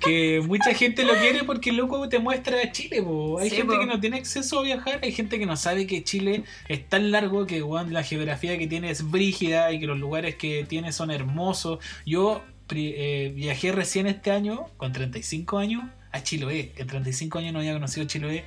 Que 0.00 0.42
mucha 0.46 0.72
gente 0.74 1.04
lo 1.04 1.14
quiere 1.14 1.44
porque 1.44 1.70
el 1.70 1.76
loco 1.76 2.08
te 2.08 2.18
muestra 2.18 2.70
Chile. 2.72 3.02
po. 3.02 3.38
Hay 3.38 3.50
Sí, 3.50 3.56
gente 3.56 3.74
po. 3.74 3.80
que 3.80 3.86
no 3.86 4.00
tiene 4.00 4.18
acceso 4.18 4.60
a 4.60 4.62
viajar. 4.62 5.00
Hay 5.02 5.12
gente 5.12 5.38
que 5.38 5.46
no 5.46 5.56
sabe 5.56 5.86
que 5.86 6.04
Chile 6.04 6.44
es 6.68 6.88
tan 6.88 7.10
largo 7.10 7.46
que 7.46 7.64
la 7.90 8.02
geografía 8.02 8.56
que 8.58 8.66
tiene 8.66 8.90
es 8.90 9.10
brígida 9.10 9.72
y 9.72 9.80
que 9.80 9.86
los 9.86 9.98
lugares 9.98 10.36
que 10.36 10.64
tiene 10.68 10.92
son 10.92 11.10
hermosos. 11.10 11.78
Yo 12.06 12.42
eh, 12.72 13.32
viajé 13.34 13.72
recién 13.72 14.06
este 14.06 14.30
año, 14.30 14.66
con 14.76 14.92
35 14.92 15.58
años, 15.58 15.82
a 16.12 16.22
Chiloé. 16.22 16.72
En 16.76 16.86
35 16.86 17.38
años 17.38 17.52
no 17.52 17.58
había 17.60 17.72
conocido 17.72 18.06
Chiloé. 18.06 18.44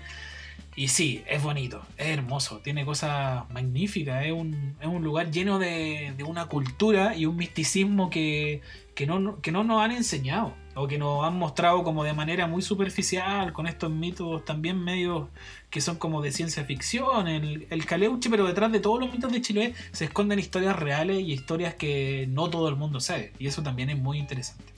Y 0.75 0.87
sí, 0.87 1.23
es 1.27 1.43
bonito, 1.43 1.83
es 1.97 2.07
hermoso, 2.07 2.57
tiene 2.59 2.83
cosas 2.83 3.47
magníficas, 3.51 4.25
es 4.25 4.31
un, 4.31 4.75
es 4.81 4.87
un 4.87 5.03
lugar 5.03 5.29
lleno 5.29 5.59
de, 5.59 6.13
de 6.17 6.23
una 6.23 6.47
cultura 6.47 7.15
y 7.15 7.27
un 7.27 7.35
misticismo 7.35 8.09
que, 8.09 8.61
que, 8.95 9.05
no, 9.05 9.39
que 9.41 9.51
no 9.51 9.63
nos 9.63 9.81
han 9.83 9.91
enseñado 9.91 10.55
o 10.73 10.87
que 10.87 10.97
nos 10.97 11.23
han 11.23 11.37
mostrado 11.37 11.83
como 11.83 12.03
de 12.03 12.13
manera 12.13 12.47
muy 12.47 12.63
superficial 12.63 13.53
con 13.53 13.67
estos 13.67 13.91
mitos 13.91 14.43
también 14.45 14.83
medios 14.83 15.27
que 15.69 15.79
son 15.79 15.97
como 15.97 16.23
de 16.23 16.31
ciencia 16.31 16.65
ficción, 16.65 17.27
el, 17.27 17.67
el 17.69 17.85
caleuche, 17.85 18.31
pero 18.31 18.47
detrás 18.47 18.71
de 18.71 18.79
todos 18.79 18.99
los 18.99 19.11
mitos 19.11 19.31
de 19.31 19.41
Chiloé 19.41 19.75
se 19.91 20.05
esconden 20.05 20.39
historias 20.39 20.75
reales 20.75 21.19
y 21.19 21.33
historias 21.33 21.75
que 21.75 22.25
no 22.29 22.49
todo 22.49 22.67
el 22.67 22.77
mundo 22.77 22.99
sabe 22.99 23.31
y 23.37 23.45
eso 23.45 23.61
también 23.61 23.91
es 23.91 23.99
muy 23.99 24.17
interesante. 24.17 24.73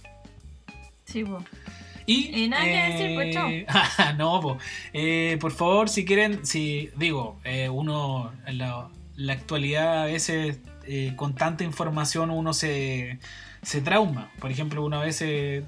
Sí, 1.06 1.24
po. 1.24 1.42
Y, 2.06 2.43
Y 2.43 2.47
nada 2.47 2.64
que 2.64 2.93
decir, 2.93 3.16
pues, 3.16 3.34
chao. 3.34 3.49
ah, 3.68 4.14
no. 4.18 4.58
Eh, 4.93 5.38
por 5.39 5.51
favor, 5.51 5.89
si 5.89 6.06
quieren, 6.06 6.45
si 6.45 6.89
digo, 6.95 7.39
eh, 7.43 7.70
uno 7.70 8.32
en 8.45 8.60
la, 8.60 8.89
la 9.16 9.34
actualidad 9.34 10.03
a 10.03 10.06
veces 10.06 10.60
eh, 10.88 11.14
con 11.16 11.34
tanta 11.34 11.64
información 11.64 12.30
uno 12.30 12.53
se, 12.53 13.18
se 13.66 13.82
trauma. 13.82 14.30
Por 14.39 14.51
ejemplo, 14.51 14.86
una 14.86 14.99
vez 14.99 15.24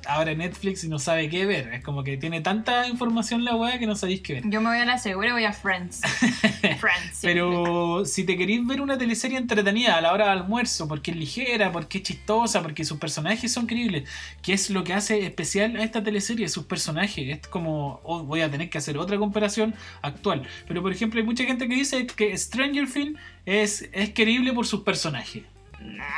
abre 0.07 0.35
Netflix 0.35 0.83
y 0.83 0.87
no 0.87 0.99
sabe 0.99 1.29
qué 1.29 1.45
ver. 1.45 1.73
Es 1.73 1.83
como 1.83 2.03
que 2.03 2.15
tiene 2.17 2.41
tanta 2.41 2.87
información 2.87 3.43
la 3.43 3.55
weá 3.55 3.79
que 3.79 3.87
no 3.87 3.95
sabéis 3.95 4.21
qué 4.21 4.35
ver. 4.35 4.43
Yo 4.45 4.61
me 4.61 4.69
voy 4.69 4.77
a 4.77 4.85
la 4.85 4.99
segura 4.99 5.29
y 5.29 5.31
voy 5.31 5.45
a 5.45 5.51
Friends. 5.51 6.01
Friends. 6.79 7.19
Pero 7.21 8.05
si 8.05 8.23
te 8.23 8.37
queréis 8.37 8.65
ver 8.67 8.81
una 8.81 8.97
teleserie 8.97 9.37
entretenida 9.37 9.97
a 9.97 10.01
la 10.01 10.13
hora 10.13 10.25
de 10.25 10.31
almuerzo, 10.31 10.87
porque 10.87 11.11
es 11.11 11.17
ligera, 11.17 11.71
porque 11.71 11.97
es 11.97 12.03
chistosa, 12.03 12.61
porque 12.61 12.85
sus 12.85 12.99
personajes 12.99 13.51
son 13.51 13.65
creíbles, 13.65 14.07
¿qué 14.43 14.53
es 14.53 14.69
lo 14.69 14.83
que 14.83 14.93
hace 14.93 15.25
especial 15.25 15.75
a 15.77 15.83
esta 15.83 16.03
teleserie? 16.03 16.47
Sus 16.49 16.65
personajes. 16.65 17.37
Es 17.39 17.47
como, 17.47 17.99
oh, 18.03 18.23
voy 18.23 18.41
a 18.41 18.51
tener 18.51 18.69
que 18.69 18.77
hacer 18.77 18.97
otra 18.99 19.17
comparación 19.17 19.73
actual. 20.03 20.47
Pero 20.67 20.83
por 20.83 20.91
ejemplo, 20.91 21.19
hay 21.19 21.25
mucha 21.25 21.45
gente 21.45 21.67
que 21.67 21.75
dice 21.75 22.05
que 22.05 22.37
Stranger 22.37 22.87
Things 22.87 23.19
es, 23.45 23.89
es 23.91 24.11
querible 24.11 24.53
por 24.53 24.67
sus 24.67 24.81
personajes. 24.81 25.43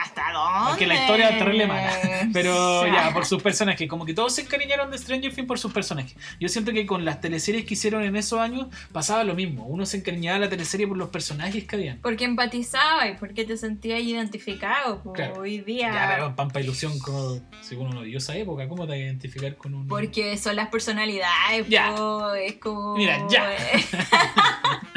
¿Hasta 0.04 0.32
dónde? 0.32 0.70
Porque 0.70 0.88
la 0.88 0.96
historia 0.96 1.30
es 1.30 1.38
terrible 1.40 1.68
mala. 1.68 1.92
Pero 2.34 2.86
ya, 2.88 3.12
por 3.14 3.26
sus 3.26 3.42
personajes. 3.42 3.90
Como 3.90 4.06
que 4.06 4.14
todos 4.14 4.36
se 4.36 4.42
encariñaron 4.42 4.92
de 4.92 4.98
Stranger 4.98 5.34
Things 5.34 5.48
por 5.48 5.60
sus 5.60 5.72
personajes. 5.74 6.16
Yo 6.40 6.50
siento 6.50 6.72
que 6.72 6.86
con 6.86 7.06
las 7.06 7.22
teleseries 7.22 7.66
que 7.66 7.74
hicieron 7.74 8.04
en 8.04 8.16
esos 8.16 8.40
años 8.40 8.68
pasaba 8.92 9.24
lo 9.24 9.34
mismo. 9.34 9.66
Uno 9.66 9.86
se 9.86 9.98
encariñaba 9.98 10.40
de 10.40 10.46
la 10.46 10.50
teleserie 10.50 10.88
por 10.88 10.98
los 10.98 11.10
personajes 11.10 11.66
que 11.66 11.76
habían. 11.76 11.98
Porque 11.98 12.26
empatizaba 12.26 13.08
y 13.08 13.16
porque 13.16 13.46
te 13.46 13.58
sentías 13.58 14.02
identificado. 14.02 15.02
Claro. 15.14 15.42
Hoy 15.42 15.60
día. 15.60 15.92
Ya, 15.92 16.12
pero 16.16 16.36
Pampa 16.36 16.62
Ilusión, 16.62 17.00
como, 17.00 17.40
según 17.62 17.88
uno 17.88 18.04
dio 18.04 18.18
esa 18.20 18.36
época, 18.36 18.68
¿cómo 18.68 18.88
te 18.88 19.00
identificar 19.00 19.56
con 19.56 19.74
un. 19.74 19.88
Porque 19.88 20.38
son 20.38 20.56
las 20.56 20.70
personalidades, 20.70 21.68
Ya. 21.68 21.94
po, 21.96 22.34
es 22.34 22.56
como... 22.56 22.96
Mira, 22.96 23.26
ya. 23.30 23.50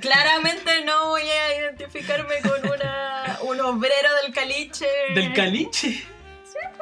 Claramente 0.00 0.84
no 0.84 1.08
voy 1.08 1.22
a 1.22 1.58
identificarme 1.60 2.34
con 2.42 2.70
una, 2.70 3.38
un 3.42 3.60
obrero 3.60 4.08
del 4.22 4.32
caliche. 4.34 4.86
Del 5.14 5.32
caliche. 5.32 6.02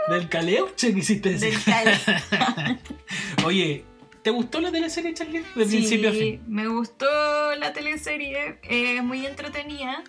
Del 0.08 0.28
caleuche 0.28 0.92
que 0.92 0.98
hiciste 1.00 1.30
decir. 1.30 1.52
Del 1.58 1.62
caliche. 1.64 2.16
Oye, 3.44 3.84
¿te 4.22 4.30
gustó 4.30 4.60
la 4.60 4.70
teleserie, 4.72 5.14
Charlie? 5.14 5.44
De 5.54 5.64
Sí, 5.66 5.76
principio 5.76 6.08
a 6.10 6.12
fin. 6.12 6.42
me 6.46 6.66
gustó 6.66 7.54
la 7.56 7.72
teleserie, 7.72 8.58
es 8.62 9.02
muy 9.02 9.26
entretenida 9.26 10.02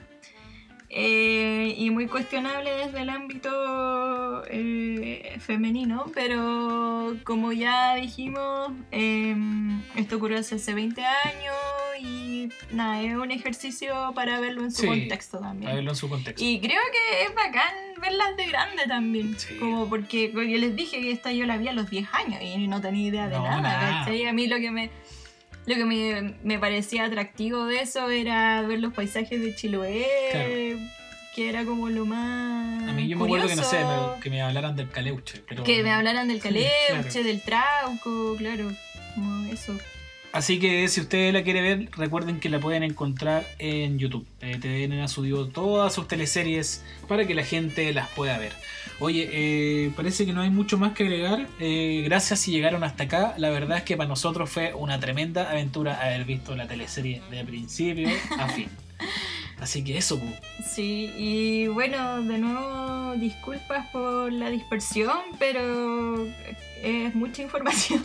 eh, 0.90 1.74
y 1.78 1.90
muy 1.92 2.08
cuestionable 2.08 2.72
desde 2.76 3.02
el 3.02 3.10
ámbito 3.10 4.44
eh, 4.50 5.38
femenino, 5.40 6.10
pero 6.16 7.16
como 7.24 7.52
ya 7.52 7.96
dijimos, 7.96 8.72
eh, 8.92 9.36
esto 9.98 10.16
ocurrió 10.18 10.40
hace 10.40 10.74
20 10.74 11.04
años 11.06 11.56
y 12.46 12.50
nada, 12.76 13.02
es 13.02 13.16
un 13.16 13.32
ejercicio 13.32 14.12
para 14.16 14.40
verlo 14.40 14.64
en 14.64 14.72
su 14.72 14.82
Sí, 14.82 14.88
contexto 14.88 15.40
también. 15.40 15.74
verlo 15.76 15.92
en 15.92 15.96
su 15.96 16.10
contexto. 16.10 16.44
Y 16.44 16.60
creo 16.60 16.80
que 16.92 17.24
es 17.24 17.36
bacán 17.36 17.74
verlas 18.02 18.36
de 18.38 18.46
grande 18.48 18.84
también. 18.88 19.38
Sí. 19.38 19.56
Como 19.58 19.90
porque 19.90 20.32
yo 20.34 20.42
les 20.42 20.76
dije 20.76 21.02
que 21.02 21.12
esta 21.12 21.32
yo 21.32 21.46
la 21.46 21.58
vi 21.58 21.68
a 21.68 21.74
los 21.74 21.90
10 21.90 22.08
años 22.14 22.42
y 22.42 22.68
no 22.68 22.82
tenía 22.82 23.08
idea 23.08 23.28
de 23.28 23.36
No, 23.38 23.44
nada. 23.44 23.62
nada. 23.62 24.00
¿cachai? 24.06 24.26
A 24.26 24.34
mí 24.34 24.48
lo 24.48 24.58
que 24.58 24.72
me. 24.72 24.90
Lo 25.66 25.76
que 25.76 25.86
me, 25.86 26.34
me 26.44 26.58
parecía 26.58 27.06
atractivo 27.06 27.66
de 27.66 27.82
eso 27.82 28.10
era 28.10 28.62
ver 28.64 28.80
los 28.80 28.92
paisajes 28.94 29.40
de 29.40 29.54
Chiloé, 29.54 30.08
Claro. 30.32 30.90
que 31.36 31.50
era 31.50 31.64
como 31.66 31.90
lo 31.90 32.06
más. 32.06 32.90
A 32.90 32.94
mí 32.94 33.08
yo 33.08 33.18
me 33.18 33.26
acuerdo 33.26 33.48
que 33.48 33.56
no 33.56 33.64
sé, 33.64 33.78
me- 33.84 34.20
que 34.24 34.30
me 34.32 34.42
hablaran 34.42 34.76
del 34.76 34.90
caleuche. 34.90 35.44
Pero... 35.48 35.64
Que 35.64 35.84
me 35.84 35.92
hablaran 35.92 36.28
del 36.28 36.40
caleuche, 36.40 36.72
Claro. 36.88 37.24
del 37.24 37.42
trauco, 37.42 38.36
claro. 38.38 38.72
Como 39.14 39.46
eso. 39.54 39.78
Así 40.32 40.60
que 40.60 40.88
si 40.88 41.02
usted 41.02 41.34
la 41.34 41.44
quiere 41.44 41.62
ver, 41.62 41.90
recuerden 41.98 42.40
que 42.40 42.50
la 42.50 42.60
pueden 42.60 42.84
encontrar 42.84 43.48
en 43.58 43.98
YouTube. 43.98 44.28
Eh, 44.42 44.60
TVN 44.60 45.02
ha 45.02 45.08
subido 45.08 45.48
todas 45.48 45.94
sus 45.94 46.08
teleseries 46.08 46.84
para 47.08 47.26
que 47.26 47.34
la 47.34 47.44
gente 47.44 47.92
las 47.94 48.10
pueda 48.10 48.38
ver. 48.38 48.54
Oye, 49.00 49.28
eh, 49.32 49.92
parece 49.96 50.28
que 50.28 50.34
no 50.34 50.42
hay 50.42 50.52
mucho 50.52 50.78
más 50.78 50.94
que 50.94 51.04
agregar. 51.04 51.48
Eh, 51.60 52.04
gracias 52.06 52.42
si 52.42 52.52
llegaron 52.52 52.84
hasta 52.84 53.06
acá. 53.06 53.34
La 53.38 53.50
verdad 53.50 53.78
es 53.78 53.84
que 53.84 53.98
para 53.98 54.08
nosotros 54.08 54.50
fue 54.50 54.74
una 54.76 55.00
tremenda 55.00 55.50
aventura 55.50 56.00
haber 56.00 56.26
visto 56.26 56.56
la 56.56 56.68
teleserie 56.68 57.22
de 57.32 57.44
principio 57.44 58.10
a 58.38 58.48
fin. 58.50 58.70
Así 59.62 59.84
que 59.84 59.98
eso. 59.98 60.20
Sí, 60.66 61.12
y 61.18 61.68
bueno, 61.68 62.22
de 62.24 62.38
nuevo, 62.38 63.14
disculpas 63.18 63.88
por 63.88 64.32
la 64.32 64.50
dispersión, 64.50 65.18
pero 65.38 66.26
es 66.82 67.14
mucha 67.14 67.42
información 67.42 68.02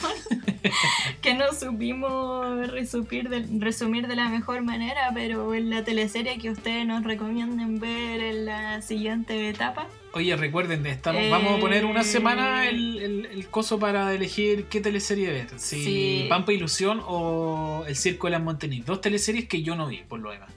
que 1.23 1.35
no 1.35 1.53
supimos 1.53 2.69
resumir 2.73 3.29
de, 3.29 3.47
resumir 3.61 4.09
de 4.09 4.17
la 4.17 4.29
mejor 4.31 4.63
manera, 4.63 5.11
pero 5.15 5.55
en 5.55 5.71
la 5.71 5.85
teleserie 5.85 6.39
que 6.39 6.51
ustedes 6.51 6.85
nos 6.87 7.05
recomienden 7.05 7.79
ver 7.79 8.21
en 8.21 8.47
la 8.47 8.83
siguiente 8.83 9.49
etapa. 9.49 9.87
Oye, 10.13 10.35
recuerden, 10.37 10.85
estamos, 10.87 11.23
Eh, 11.23 11.31
vamos 11.31 11.57
a 11.57 11.61
poner 11.61 11.85
una 11.85 12.03
semana 12.05 12.69
el, 12.69 12.99
el- 13.01 13.27
el 13.27 13.49
coso 13.49 13.79
para 13.79 14.13
elegir 14.13 14.65
qué 14.67 14.81
teleserie 14.81 15.31
ver. 15.31 15.49
Si 15.59 15.85
Sí. 15.85 16.27
Pampa 16.29 16.53
Ilusión 16.53 17.01
o 17.07 17.85
El 17.87 17.97
Circo 17.97 18.27
de 18.29 18.33
las 18.33 18.43
Montenis. 18.43 18.85
Dos 18.87 19.01
teleseries 19.01 19.49
que 19.49 19.63
yo 19.63 19.75
no 19.77 19.87
vi, 19.89 19.99
por 20.09 20.21
lo 20.21 20.31
demás. 20.31 20.53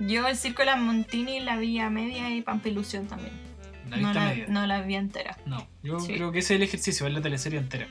Yo 0.00 0.26
el 0.28 0.36
Circo 0.36 0.62
de 0.62 0.66
las 0.66 0.78
Montini 0.80 1.40
la 1.40 1.56
vi 1.56 1.78
a 1.80 1.90
media 1.90 2.30
y 2.30 2.42
Pampa 2.42 2.68
Ilusión 2.68 3.06
también. 3.06 3.32
La 3.90 3.96
No 3.96 4.12
la, 4.12 4.20
media. 4.26 4.44
no 4.48 4.66
la 4.66 4.82
vi 4.82 4.94
entera. 4.96 5.36
No, 5.46 5.66
yo 5.82 5.98
Sí. 6.00 6.14
creo 6.14 6.30
que 6.30 6.40
ese 6.40 6.54
es 6.54 6.58
el 6.58 6.62
ejercicio, 6.62 7.04
ver 7.04 7.14
la 7.14 7.22
teleserie 7.22 7.58
entera. 7.58 7.88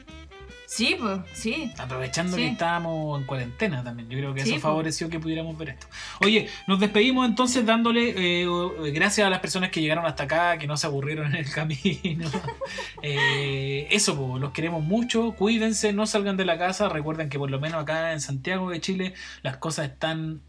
Sí, 0.67 0.97
pues, 0.99 1.19
sí. 1.33 1.71
Aprovechando 1.77 2.35
Sí. 2.35 2.43
que 2.43 2.49
estábamos 2.49 3.19
en 3.21 3.25
cuarentena 3.25 3.83
también. 3.85 4.09
Yo 4.09 4.17
creo 4.17 4.33
que 4.33 4.41
Sí, 4.43 4.51
eso 4.51 4.59
favoreció 4.59 5.09
que 5.09 5.17
pudiéramos 5.17 5.57
ver 5.57 5.69
esto. 5.69 5.87
Oye, 6.19 6.49
nos 6.67 6.79
despedimos 6.81 7.25
entonces 7.27 7.65
dándole 7.65 8.13
eh, 8.43 8.45
gracias 8.93 9.25
a 9.25 9.29
las 9.29 9.39
personas 9.39 9.69
que 9.69 9.79
llegaron 9.79 10.05
hasta 10.05 10.23
acá, 10.23 10.57
que 10.57 10.67
no 10.67 10.75
se 10.75 10.85
aburrieron 10.85 11.27
en 11.27 11.35
el 11.37 11.49
camino. 11.53 12.29
Eh, 13.01 13.87
eso, 13.91 14.17
po, 14.17 14.39
los 14.39 14.51
queremos 14.51 14.83
mucho. 14.83 15.31
Cuídense, 15.33 15.93
no 15.93 16.05
salgan 16.05 16.35
de 16.35 16.43
la 16.45 16.57
casa. 16.57 16.89
Recuerden 16.89 17.29
que 17.29 17.39
por 17.39 17.49
lo 17.49 17.59
menos 17.61 17.81
acá 17.81 18.11
en 18.11 18.19
Santiago 18.19 18.69
de 18.69 18.81
Chile 18.81 19.13
las 19.43 19.57
cosas 19.57 19.85
están 19.89 20.41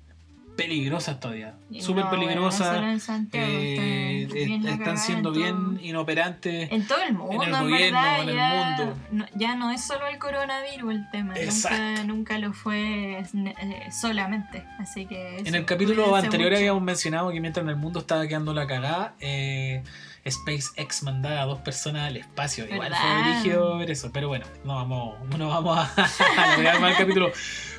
peligrosas 0.59 1.21
todavía. 1.21 1.55
Súper 1.79 2.05
no, 2.07 2.11
peligrosas. 2.11 2.75
solo 2.75 2.89
en 2.89 3.01
Santiago, 3.01 3.47
eh, 3.49 4.29
bien 4.33 4.65
la 4.65 4.73
están 4.73 4.79
cagada 4.79 4.97
siendo 5.07 5.33
todo. 5.33 5.41
bien 5.41 5.79
inoperantes. 5.81 6.71
En 6.73 6.85
todo 6.87 7.01
el 7.01 7.15
mundo, 7.15 7.45
el 7.45 7.51
gobierno, 7.53 8.01
verdad, 8.03 8.23
en 8.23 8.29
el 8.29 8.35
ya, 8.35 8.77
mundo. 8.77 8.99
No, 9.13 9.27
ya 9.37 9.55
no 9.55 9.71
es 9.71 9.85
solo 9.85 10.09
el 10.09 10.19
coronavirus 10.19 10.93
el 10.93 11.11
tema, 11.13 11.35
nunca, 11.35 12.05
nunca 12.05 12.39
lo 12.39 12.53
fue 12.53 13.21
eh, 13.21 13.89
solamente. 13.93 14.65
Así 14.81 15.07
que 15.07 15.39
En 15.39 15.55
el 15.55 15.65
capítulo 15.65 16.17
anterior 16.17 16.51
mucho. 16.51 16.59
habíamos 16.59 16.83
mencionado 16.83 17.31
que 17.31 17.41
mientras 17.41 17.63
en 17.63 17.71
el 17.71 17.77
mundo 17.77 18.01
estaba 18.01 18.27
quedando 18.27 18.53
la 18.53 18.67
cagada, 18.67 19.15
eh, 19.21 19.85
SpaceX 20.31 21.03
mandaba 21.03 21.43
a 21.43 21.47
dos 21.47 21.59
personas 21.61 22.09
al 22.09 22.16
espacio. 22.16 22.66
Igual 22.66 22.95
fue 22.95 23.24
dirigido 23.24 23.79
ver 23.79 23.91
eso, 23.91 24.11
pero 24.12 24.29
bueno, 24.29 24.47
no 24.64 24.74
vamos, 24.74 25.16
no 25.39 25.49
vamos 25.49 25.79
a 25.79 25.93
alargar 26.37 26.81
más 26.81 26.93
el 26.93 26.97
capítulo. 26.99 27.33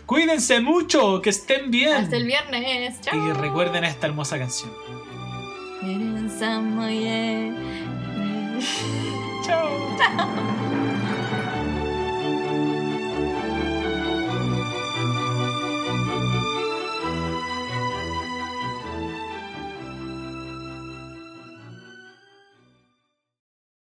Cuídense 0.06 0.60
mucho, 0.60 1.22
que 1.22 1.30
estén 1.30 1.70
bien. 1.70 1.93
Hasta 1.93 2.18
el 2.18 2.26
viernes, 2.26 3.00
chao. 3.02 3.16
y 3.16 3.32
recuerden 3.34 3.84
esta 3.84 4.08
hermosa 4.08 4.39
canción. 4.39 4.72
Yeah. 6.89 7.50
Chao. 9.45 10.70